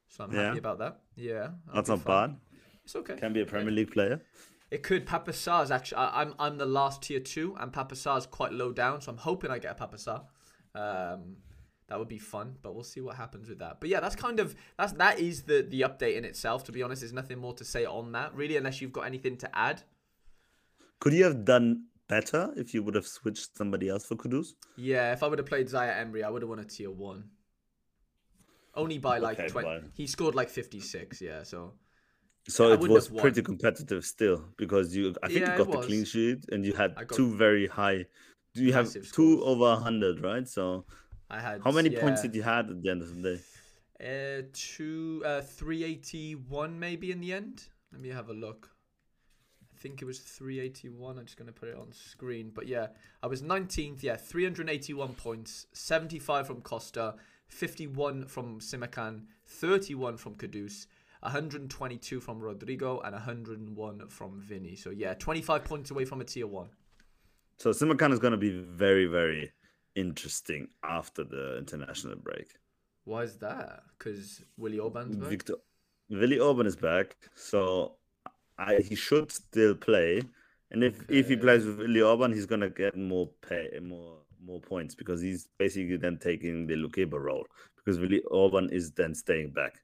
so 0.08 0.24
I'm 0.24 0.32
Yeah. 0.34 0.48
happy 0.48 0.60
about 0.60 0.80
that. 0.80 1.02
Yeah, 1.16 1.50
that's 1.74 1.90
not 1.90 2.02
fun. 2.02 2.30
bad. 2.32 2.40
It's 2.84 2.96
okay. 2.96 3.16
Can 3.16 3.34
be 3.34 3.42
a 3.42 3.46
Premier 3.46 3.72
League 3.72 3.92
player. 3.92 4.22
It 4.72 4.84
could. 4.84 5.06
Pape 5.06 5.26
Sarr's 5.34 5.70
actually. 5.70 5.98
I, 5.98 6.22
I'm 6.22 6.34
I'm 6.40 6.58
the 6.58 6.66
last 6.66 7.04
tier 7.04 7.20
two, 7.20 7.56
and 7.60 7.72
Pape 7.72 7.96
Sarr's 7.96 8.26
quite 8.26 8.54
low 8.54 8.72
down, 8.72 9.02
so 9.02 9.12
I'm 9.12 9.18
hoping 9.18 9.52
I 9.52 9.60
get 9.60 9.72
a 9.72 9.76
Pape 9.76 9.98
Sarr. 9.98 10.24
Um, 10.74 11.38
that 11.90 12.00
would 12.00 12.08
be 12.08 12.18
fun, 12.20 12.56
but 12.62 12.74
we'll 12.74 12.86
see 12.86 13.02
what 13.02 13.18
happens 13.18 13.50
with 13.50 13.60
that. 13.60 13.82
But 13.82 13.90
yeah, 13.90 14.00
that's 14.00 14.16
kind 14.16 14.40
of 14.40 14.56
that's 14.78 14.94
that 14.94 15.20
is 15.20 15.44
the 15.44 15.62
the 15.62 15.82
update 15.82 16.16
in 16.16 16.26
itself. 16.26 16.64
To 16.66 16.72
be 16.72 16.82
honest, 16.82 17.02
there's 17.02 17.14
nothing 17.14 17.38
more 17.38 17.54
to 17.56 17.66
say 17.66 17.86
on 17.86 18.14
that 18.14 18.34
really, 18.34 18.56
unless 18.58 18.82
you've 18.82 18.94
got 18.94 19.06
anything 19.06 19.38
to 19.38 19.56
add. 19.58 19.84
Could 21.02 21.14
you 21.14 21.24
have 21.24 21.44
done 21.44 21.86
better 22.08 22.54
if 22.56 22.74
you 22.76 22.84
would 22.84 22.94
have 22.96 23.08
switched 23.08 23.58
somebody 23.58 23.90
else 23.90 24.06
for 24.06 24.16
Kudus? 24.16 24.50
Yeah, 24.78 25.12
if 25.14 25.24
I 25.24 25.28
would 25.28 25.40
have 25.40 25.48
played 25.48 25.68
Zaya 25.68 25.94
Emery, 25.94 26.24
I 26.24 26.30
would 26.30 26.44
have 26.44 26.50
won 26.50 26.60
a 26.60 26.64
tier 26.64 26.92
one. 26.92 27.24
Only 28.76 29.00
by 29.00 29.18
like 29.18 29.40
Okay, 29.40 29.50
20. 29.50 29.68
but- 29.68 29.84
He 29.96 30.06
scored 30.08 30.36
like 30.36 30.50
56, 30.50 31.20
yeah, 31.20 31.44
so. 31.44 31.74
So 32.48 32.72
I 32.72 32.74
it 32.74 32.80
was 32.80 33.08
pretty 33.08 33.42
competitive 33.42 34.04
still 34.06 34.46
because 34.58 34.96
you 34.96 35.14
I 35.22 35.28
think 35.28 35.42
Yeah, 35.42 35.58
you 35.58 35.66
got 35.66 35.72
the 35.72 35.88
clean 35.88 36.06
sheet 36.06 36.46
and 36.52 36.66
you 36.66 36.74
had 36.74 36.96
got 36.96 37.10
two 37.10 37.36
very 37.36 37.68
high. 37.68 38.06
Do 38.56 38.64
you 38.64 38.74
have 38.74 38.92
two 38.92 39.04
scores. 39.04 39.42
over 39.44 39.76
hundred, 39.76 40.22
right? 40.24 40.48
So 40.48 40.86
I 41.30 41.40
had. 41.40 41.62
how 41.64 41.72
many 41.72 41.92
points 41.92 42.24
did 42.24 42.34
you 42.34 42.42
had 42.42 42.70
at 42.72 42.82
the 42.82 42.90
end 42.90 43.02
of 43.04 43.16
the 43.16 43.22
day? 43.30 43.40
Uh, 44.02 44.42
two, 44.54 45.22
uh, 45.24 45.42
381 45.42 46.80
maybe 46.80 47.12
in 47.12 47.22
the 47.22 47.32
end. 47.34 47.68
Let 47.92 48.02
me 48.02 48.10
have 48.10 48.30
a 48.30 48.34
look. 48.34 48.72
I 49.82 49.84
think 49.84 50.04
it 50.04 50.06
was 50.06 50.20
381. 50.20 51.18
I'm 51.18 51.26
just 51.26 51.38
going 51.38 51.48
to 51.48 51.60
put 51.60 51.70
it 51.70 51.76
on 51.76 51.92
screen. 51.92 52.52
But 52.54 52.68
yeah, 52.68 52.90
I 53.24 53.26
was 53.26 53.42
19th. 53.42 54.04
Yeah, 54.04 54.16
381 54.16 55.14
points, 55.16 55.66
75 55.74 56.46
from 56.46 56.62
Costa, 56.62 57.16
51 57.48 58.26
from 58.28 58.60
Simakan, 58.60 59.24
31 59.48 60.18
from 60.18 60.36
Kudus, 60.36 60.86
122 61.22 62.20
from 62.20 62.40
Rodrigo, 62.40 63.00
and 63.00 63.14
101 63.14 64.08
from 64.10 64.40
Vinny. 64.40 64.76
So 64.76 64.92
yeah, 64.92 65.16
25 65.16 65.64
points 65.64 65.90
away 65.90 66.06
from 66.06 66.22
a 66.22 66.26
tier 66.26 66.46
one. 66.46 66.70
So 67.58 67.72
Simakan 67.72 68.14
is 68.14 68.20
going 68.20 68.34
to 68.34 68.38
be 68.38 68.52
very, 68.52 69.08
very 69.08 69.52
interesting 69.96 70.68
after 70.84 71.24
the 71.24 71.58
international 71.58 72.18
break. 72.18 72.54
Why 73.06 73.24
is 73.24 73.38
that? 73.38 73.82
Because 73.98 74.44
Willi 74.58 74.78
Orbán's 74.78 75.16
back. 75.16 75.30
Victor, 75.30 75.56
Willi 76.12 76.38
Orbán 76.38 76.68
is 76.68 76.76
back, 76.76 77.16
so 77.34 77.96
I, 78.68 78.82
he 78.82 78.96
should 78.96 79.32
still 79.32 79.76
play. 79.76 80.22
And 80.72 80.84
if, 80.84 81.04
if 81.10 81.28
he 81.28 81.36
plays 81.36 81.66
with 81.66 81.80
Willi 81.80 82.00
Orbán, 82.00 82.34
he's 82.34 82.46
gonna 82.46 82.70
get 82.70 82.96
more 82.98 83.30
pay, 83.48 83.68
more 83.82 84.18
more 84.44 84.60
points 84.60 84.96
because 84.96 85.22
he's 85.22 85.48
basically 85.58 85.98
then 85.98 86.18
taking 86.18 86.66
the 86.66 86.74
Lukeba 86.74 87.20
role 87.20 87.46
because 87.78 88.00
Willi 88.00 88.22
Orbán 88.32 88.72
is 88.72 88.92
then 88.92 89.14
staying 89.14 89.52
back. 89.52 89.82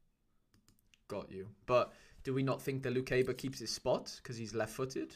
Got 1.07 1.31
you. 1.31 1.47
But 1.65 1.93
do 2.23 2.33
we 2.33 2.43
not 2.43 2.61
think 2.61 2.83
that 2.83 2.93
Lukeba 2.93 3.37
keeps 3.37 3.59
his 3.59 3.69
spot 3.69 4.13
because 4.21 4.37
he's 4.37 4.53
left-footed? 4.53 5.15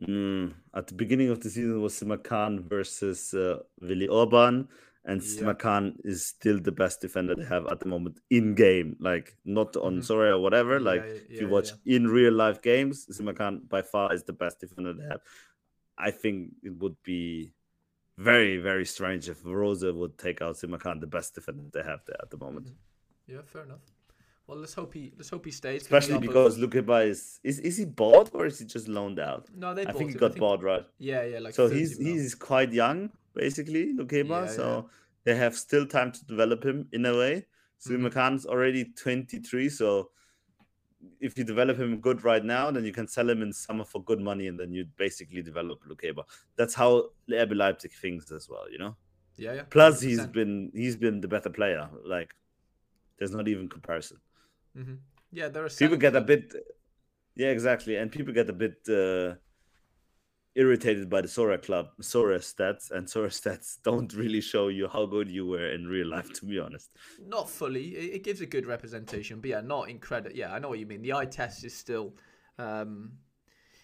Mm, 0.00 0.54
at 0.74 0.86
the 0.88 0.94
beginning 0.94 1.30
of 1.30 1.40
the 1.40 1.50
season 1.50 1.80
was 1.80 1.94
Simakan 1.94 2.60
versus 2.60 3.34
uh, 3.34 3.58
Willi 3.80 4.08
Orbán, 4.08 4.66
and 5.04 5.20
Yeah. 5.20 5.42
Simakan 5.42 5.96
is 6.04 6.26
still 6.26 6.60
the 6.60 6.72
best 6.72 7.00
defender 7.00 7.34
they 7.34 7.44
have 7.44 7.66
at 7.66 7.80
the 7.80 7.88
moment 7.88 8.20
in 8.30 8.54
game, 8.54 8.96
like 9.00 9.36
not 9.44 9.76
on. 9.76 10.02
Sorry 10.02 10.30
or 10.30 10.38
whatever. 10.38 10.78
Like 10.80 11.02
yeah, 11.02 11.18
if 11.30 11.40
you 11.40 11.48
watch 11.48 11.70
in 11.84 12.08
real 12.08 12.32
life 12.32 12.62
games, 12.62 13.06
Simakan 13.06 13.68
by 13.68 13.82
far 13.82 14.12
is 14.12 14.22
the 14.24 14.32
best 14.32 14.60
defender 14.60 14.92
they 14.92 15.04
have. 15.04 15.20
I 15.98 16.10
think 16.10 16.52
it 16.62 16.74
would 16.78 16.96
be 17.02 17.52
very, 18.18 18.58
very 18.58 18.84
strange 18.84 19.28
if 19.28 19.44
Rose 19.44 19.84
would 19.84 20.18
take 20.18 20.40
out 20.42 20.56
Simakan, 20.56 21.00
the 21.00 21.06
best 21.06 21.34
defender 21.34 21.64
they 21.72 21.82
have 21.82 22.00
there 22.06 22.16
at 22.22 22.30
the 22.30 22.36
moment. 22.36 22.66
Mm-hmm. 22.66 23.32
Yeah, 23.32 23.42
fair 23.44 23.62
enough. 23.62 23.80
Well, 24.46 24.58
let's 24.58 24.74
hope 24.74 24.92
he 24.94 25.12
let's 25.16 25.30
hope 25.30 25.44
he 25.44 25.50
stays. 25.50 25.82
Especially 25.82 26.18
because 26.18 26.58
Lukeba 26.58 27.06
is 27.06 27.40
is 27.42 27.58
is 27.60 27.76
he 27.76 27.84
bought 27.84 28.30
or 28.34 28.46
is 28.46 28.58
he 28.58 28.66
just 28.66 28.88
loaned 28.88 29.18
out? 29.18 29.48
no, 29.54 29.72
they 29.72 29.86
I 29.86 29.92
think 29.92 30.10
he 30.10 30.16
got 30.16 30.36
bought, 30.36 30.62
right? 30.62 30.84
Yeah, 30.98 31.24
yeah, 31.24 31.38
like 31.38 31.54
so 31.54 31.68
he's 31.68 31.96
he's 31.96 32.34
quite 32.34 32.72
young, 32.72 33.10
basically, 33.34 33.94
Lukeba. 33.94 34.46
Yeah, 34.46 34.46
so 34.46 34.90
they 35.24 35.34
have 35.34 35.56
still 35.56 35.86
time 35.86 36.12
to 36.12 36.24
develop 36.26 36.64
him 36.64 36.88
in 36.92 37.06
a 37.06 37.16
way. 37.16 37.46
So 37.78 37.90
Mhm. 37.92 38.08
McCann's 38.10 38.46
already 38.46 38.84
23, 38.94 39.68
so 39.68 40.10
if 41.20 41.36
you 41.36 41.42
develop 41.44 41.76
him 41.78 42.00
good 42.00 42.22
right 42.22 42.44
now, 42.44 42.70
then 42.70 42.84
you 42.84 42.92
can 42.92 43.08
sell 43.08 43.28
him 43.28 43.42
in 43.42 43.52
summer 43.52 43.84
for 43.84 44.02
good 44.04 44.20
money, 44.20 44.46
and 44.46 44.58
then 44.58 44.72
you 44.72 44.84
basically 44.96 45.42
develop 45.42 45.82
Lukeba. 45.84 46.24
That's 46.56 46.74
how 46.74 47.10
RB 47.28 47.54
Leipzig 47.56 47.92
thinks 47.92 48.30
as 48.30 48.48
well, 48.48 48.70
you 48.70 48.78
know. 48.78 48.96
yeah, 49.36 49.54
yeah. 49.54 49.62
Plus, 49.64 50.00
he's 50.00 50.18
100%. 50.20 50.32
been 50.32 50.70
he's 50.74 50.96
been 50.96 51.20
the 51.20 51.28
better 51.28 51.50
player. 51.50 51.88
Like, 52.04 52.34
there's 53.16 53.32
not 53.32 53.48
even 53.48 53.68
comparison. 53.68 54.18
Mm-hmm. 54.76 54.94
Yeah, 55.32 55.48
there 55.48 55.64
are 55.64 55.68
People 55.70 55.96
get 55.96 56.14
a 56.14 56.20
bit, 56.20 56.54
yeah, 57.34 57.48
exactly, 57.48 57.96
and 57.96 58.12
people 58.12 58.32
get 58.34 58.48
a 58.50 58.52
bit 58.52 58.76
uh, 58.88 59.34
irritated 60.54 61.08
by 61.08 61.20
the 61.20 61.28
Sorare 61.28 61.62
club, 61.62 61.88
Sorare 62.00 62.38
stats, 62.38 62.90
and 62.90 63.06
Sorare 63.06 63.26
stats 63.40 63.78
don't 63.82 64.12
really 64.14 64.40
show 64.40 64.68
you 64.68 64.88
how 64.88 65.06
good 65.06 65.28
you 65.28 65.46
were 65.46 65.70
in 65.70 65.86
real 65.86 66.08
life. 66.08 66.32
To 66.34 66.46
be 66.46 66.58
honest, 66.58 66.90
Not 67.26 67.48
fully. 67.48 67.88
It, 67.96 68.16
it 68.16 68.24
gives 68.24 68.40
a 68.40 68.46
good 68.46 68.66
representation, 68.66 69.40
but 69.40 69.50
yeah, 69.50 69.60
not 69.60 69.88
incredible. 69.88 70.36
Yeah, 70.36 70.52
I 70.52 70.58
know 70.58 70.68
what 70.68 70.78
you 70.78 70.86
mean. 70.86 71.02
The 71.02 71.14
eye 71.14 71.26
test 71.26 71.64
is 71.64 71.74
still, 71.74 72.14
um, 72.58 73.12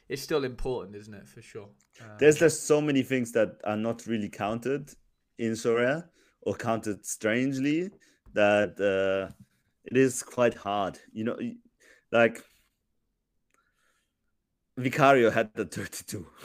it's 0.09 0.23
still 0.23 0.45
important, 0.45 0.97
isn't 0.97 1.15
it? 1.15 1.29
For 1.29 1.43
sure. 1.43 1.69
Um, 2.01 2.09
there's 2.19 2.39
just 2.39 2.67
so 2.67 2.81
many 2.81 3.03
things 3.03 3.33
that 3.33 3.57
are 3.65 3.77
not 3.77 4.07
really 4.07 4.29
counted 4.29 4.91
in 5.39 5.53
Sorare 5.53 6.05
or 6.43 6.55
counted 6.55 7.05
strangely 7.05 7.91
that 8.35 8.79
uh, 8.81 9.33
it 9.85 9.97
is 9.97 10.23
quite 10.23 10.55
hard. 10.55 10.99
You 11.13 11.25
know, 11.25 11.39
like 12.13 12.43
Vicario 14.79 15.31
had 15.31 15.53
the 15.55 15.65
32. 15.65 16.27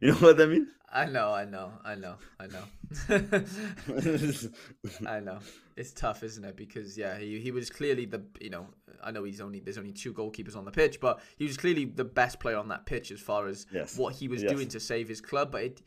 You 0.00 0.12
know 0.12 0.18
what 0.18 0.40
I 0.40 0.46
mean? 0.46 0.68
I 0.92 1.06
know, 1.06 1.32
I 1.32 1.44
know, 1.44 1.72
I 1.84 1.94
know, 1.96 2.14
I 2.38 2.46
know. 2.46 2.64
I 5.06 5.20
know. 5.20 5.38
It's 5.76 5.92
tough, 5.92 6.22
isn't 6.22 6.44
it? 6.44 6.56
Because 6.56 6.96
yeah, 6.96 7.18
he, 7.18 7.40
he 7.40 7.50
was 7.50 7.68
clearly 7.70 8.04
the 8.04 8.22
you 8.40 8.50
know 8.50 8.66
I 9.02 9.10
know 9.10 9.24
he's 9.24 9.40
only 9.40 9.58
there's 9.60 9.78
only 9.78 9.92
two 9.92 10.12
goalkeepers 10.12 10.54
on 10.56 10.64
the 10.64 10.70
pitch, 10.70 11.00
but 11.00 11.20
he 11.36 11.44
was 11.46 11.56
clearly 11.56 11.84
the 11.86 12.04
best 12.04 12.38
player 12.40 12.58
on 12.58 12.68
that 12.68 12.86
pitch 12.86 13.10
as 13.10 13.20
far 13.20 13.48
as 13.48 13.66
Yes. 13.72 13.96
what 13.96 14.14
he 14.14 14.28
was 14.28 14.42
Yes. 14.42 14.52
doing 14.52 14.68
to 14.68 14.78
save 14.80 15.08
his 15.08 15.20
club. 15.20 15.50
But 15.50 15.62
it, 15.64 15.82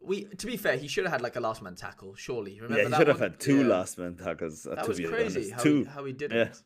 we 0.00 0.24
to 0.24 0.46
be 0.46 0.56
fair, 0.56 0.76
he 0.76 0.88
should 0.88 1.04
have 1.04 1.12
had 1.12 1.20
like 1.22 1.36
a 1.36 1.40
last 1.40 1.60
man 1.62 1.74
tackle. 1.74 2.14
Surely, 2.14 2.60
remember 2.60 2.82
yeah, 2.82 2.88
he 2.88 2.94
should 2.96 3.08
have 3.08 3.20
had 3.20 3.38
two 3.40 3.60
Yeah. 3.62 3.66
last 3.66 3.98
man 3.98 4.16
tackles. 4.16 4.66
Uh, 4.66 4.76
That 4.76 4.82
to 4.84 4.88
was 4.88 4.98
be 4.98 5.04
crazy 5.04 5.40
honest. 5.40 5.52
how 5.52 5.62
two. 5.62 5.78
he, 5.78 5.84
how 5.84 6.04
he 6.04 6.12
did 6.12 6.32
Yeah. 6.32 6.42
it. 6.42 6.62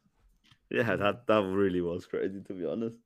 Yeah, 0.71 0.97
that 0.97 1.27
that 1.27 1.43
really 1.43 1.81
was 1.81 2.07
crazy 2.07 2.41
to 2.47 2.53
be 2.53 2.65
honest. 2.67 2.97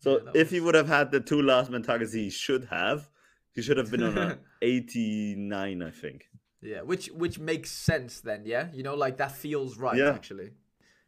So 0.00 0.20
Yeah, 0.24 0.30
if 0.34 0.50
he 0.50 0.60
would 0.60 0.74
have 0.74 0.88
had 0.88 1.10
the 1.12 1.20
two 1.20 1.40
last 1.42 1.70
man 1.70 1.82
targets 1.82 2.12
he 2.12 2.30
should 2.30 2.64
have, 2.66 3.08
he 3.54 3.62
should 3.62 3.76
have 3.76 3.90
been 3.90 4.02
on 4.02 4.18
a 4.18 4.38
89, 4.62 5.82
I 5.82 5.90
think. 5.90 6.28
Yeah, 6.62 6.82
which 6.82 7.06
which 7.08 7.38
makes 7.38 7.70
sense 7.70 8.20
then. 8.20 8.42
Yeah, 8.44 8.68
you 8.72 8.82
know, 8.82 8.94
like 8.94 9.16
that 9.18 9.32
feels 9.32 9.78
right 9.78 9.96
Yeah. 9.96 10.10
actually. 10.12 10.50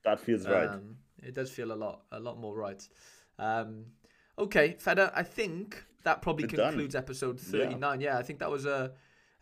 That 0.04 0.18
feels 0.20 0.46
right. 0.48 0.68
Um, 0.68 0.96
it 1.22 1.34
does 1.34 1.50
feel 1.50 1.72
a 1.72 1.74
lot, 1.76 2.02
a 2.10 2.18
lot 2.18 2.38
more 2.38 2.56
right. 2.56 2.82
Um, 3.38 3.86
okay, 4.38 4.76
Feda, 4.82 5.12
I 5.14 5.22
think 5.22 5.84
that 6.04 6.20
probably 6.22 6.44
We're 6.46 6.56
done. 6.56 6.68
concludes 6.72 6.94
episode 6.94 7.38
Yeah. 7.52 7.64
39. 7.66 8.00
Yeah. 8.00 8.18
I 8.18 8.22
think 8.22 8.38
that 8.40 8.50
was 8.50 8.66
a 8.66 8.92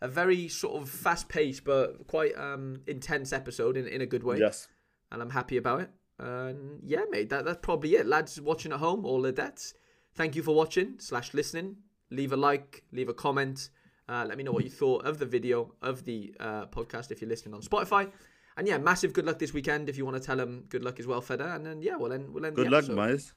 a 0.01 0.07
very 0.07 0.47
sort 0.47 0.81
of 0.81 0.89
fast 0.89 1.29
paced 1.29 1.63
but 1.63 2.07
quite 2.07 2.35
um, 2.37 2.81
intense 2.87 3.31
episode 3.33 3.77
in, 3.77 3.87
in 3.87 4.01
a 4.01 4.05
good 4.05 4.23
way. 4.23 4.37
yes. 4.39 4.67
And 5.11 5.21
I'm 5.21 5.29
happy 5.29 5.57
about 5.57 5.81
it. 5.81 5.89
And 6.21 6.79
yeah, 6.85 7.01
mate, 7.09 7.29
that, 7.29 7.45
that's 7.45 7.59
probably 7.61 7.95
it. 7.95 8.05
Lads 8.05 8.39
watching 8.39 8.71
at 8.71 8.79
home, 8.79 9.05
all 9.05 9.21
the 9.21 9.31
debts. 9.31 9.73
Thank 10.13 10.35
you 10.35 10.43
for 10.43 10.53
watching 10.53 10.95
slash 10.99 11.33
listening. 11.33 11.77
Leave 12.11 12.31
a 12.31 12.37
like, 12.37 12.83
leave 12.91 13.09
a 13.09 13.13
comment. 13.13 13.69
Uh, 14.07 14.25
let 14.27 14.37
me 14.37 14.43
know 14.43 14.51
what 14.51 14.63
you 14.63 14.69
thought 14.69 15.05
of 15.05 15.17
the 15.17 15.25
video, 15.25 15.73
of 15.81 16.05
the 16.05 16.35
uh, 16.39 16.65
podcast 16.67 17.11
if 17.11 17.21
you're 17.21 17.29
listening 17.29 17.55
on 17.55 17.61
Spotify. 17.61 18.11
And 18.57 18.67
yeah, 18.67 18.77
massive 18.77 19.13
good 19.13 19.25
luck 19.25 19.39
this 19.39 19.53
weekend 19.53 19.89
if 19.89 19.97
you 19.97 20.05
want 20.05 20.17
to 20.17 20.23
tell 20.23 20.35
them 20.35 20.65
good 20.69 20.83
luck 20.83 20.99
as 20.99 21.07
well, 21.07 21.21
Feda. 21.21 21.55
And 21.55 21.65
then 21.65 21.81
yeah, 21.81 21.95
we'll 21.95 22.13
end, 22.13 22.31
we'll 22.33 22.45
end 22.45 22.55
Good 22.55 22.67
the 22.67 22.71
luck, 22.71 22.85
guys. 22.87 23.33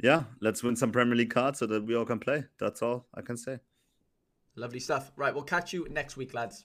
Yeah, 0.00 0.24
let's 0.40 0.62
win 0.62 0.76
some 0.76 0.92
Premier 0.92 1.16
League 1.16 1.30
cards 1.30 1.58
so 1.58 1.66
that 1.66 1.84
we 1.84 1.96
all 1.96 2.04
can 2.04 2.20
play. 2.20 2.44
That's 2.58 2.80
all 2.82 3.06
I 3.12 3.22
can 3.22 3.36
say. 3.36 3.58
Lovely 4.54 4.80
stuff. 4.80 5.12
Right, 5.16 5.34
we'll 5.34 5.42
catch 5.42 5.72
you 5.72 5.88
next 5.90 6.16
week, 6.16 6.32
lads. 6.34 6.64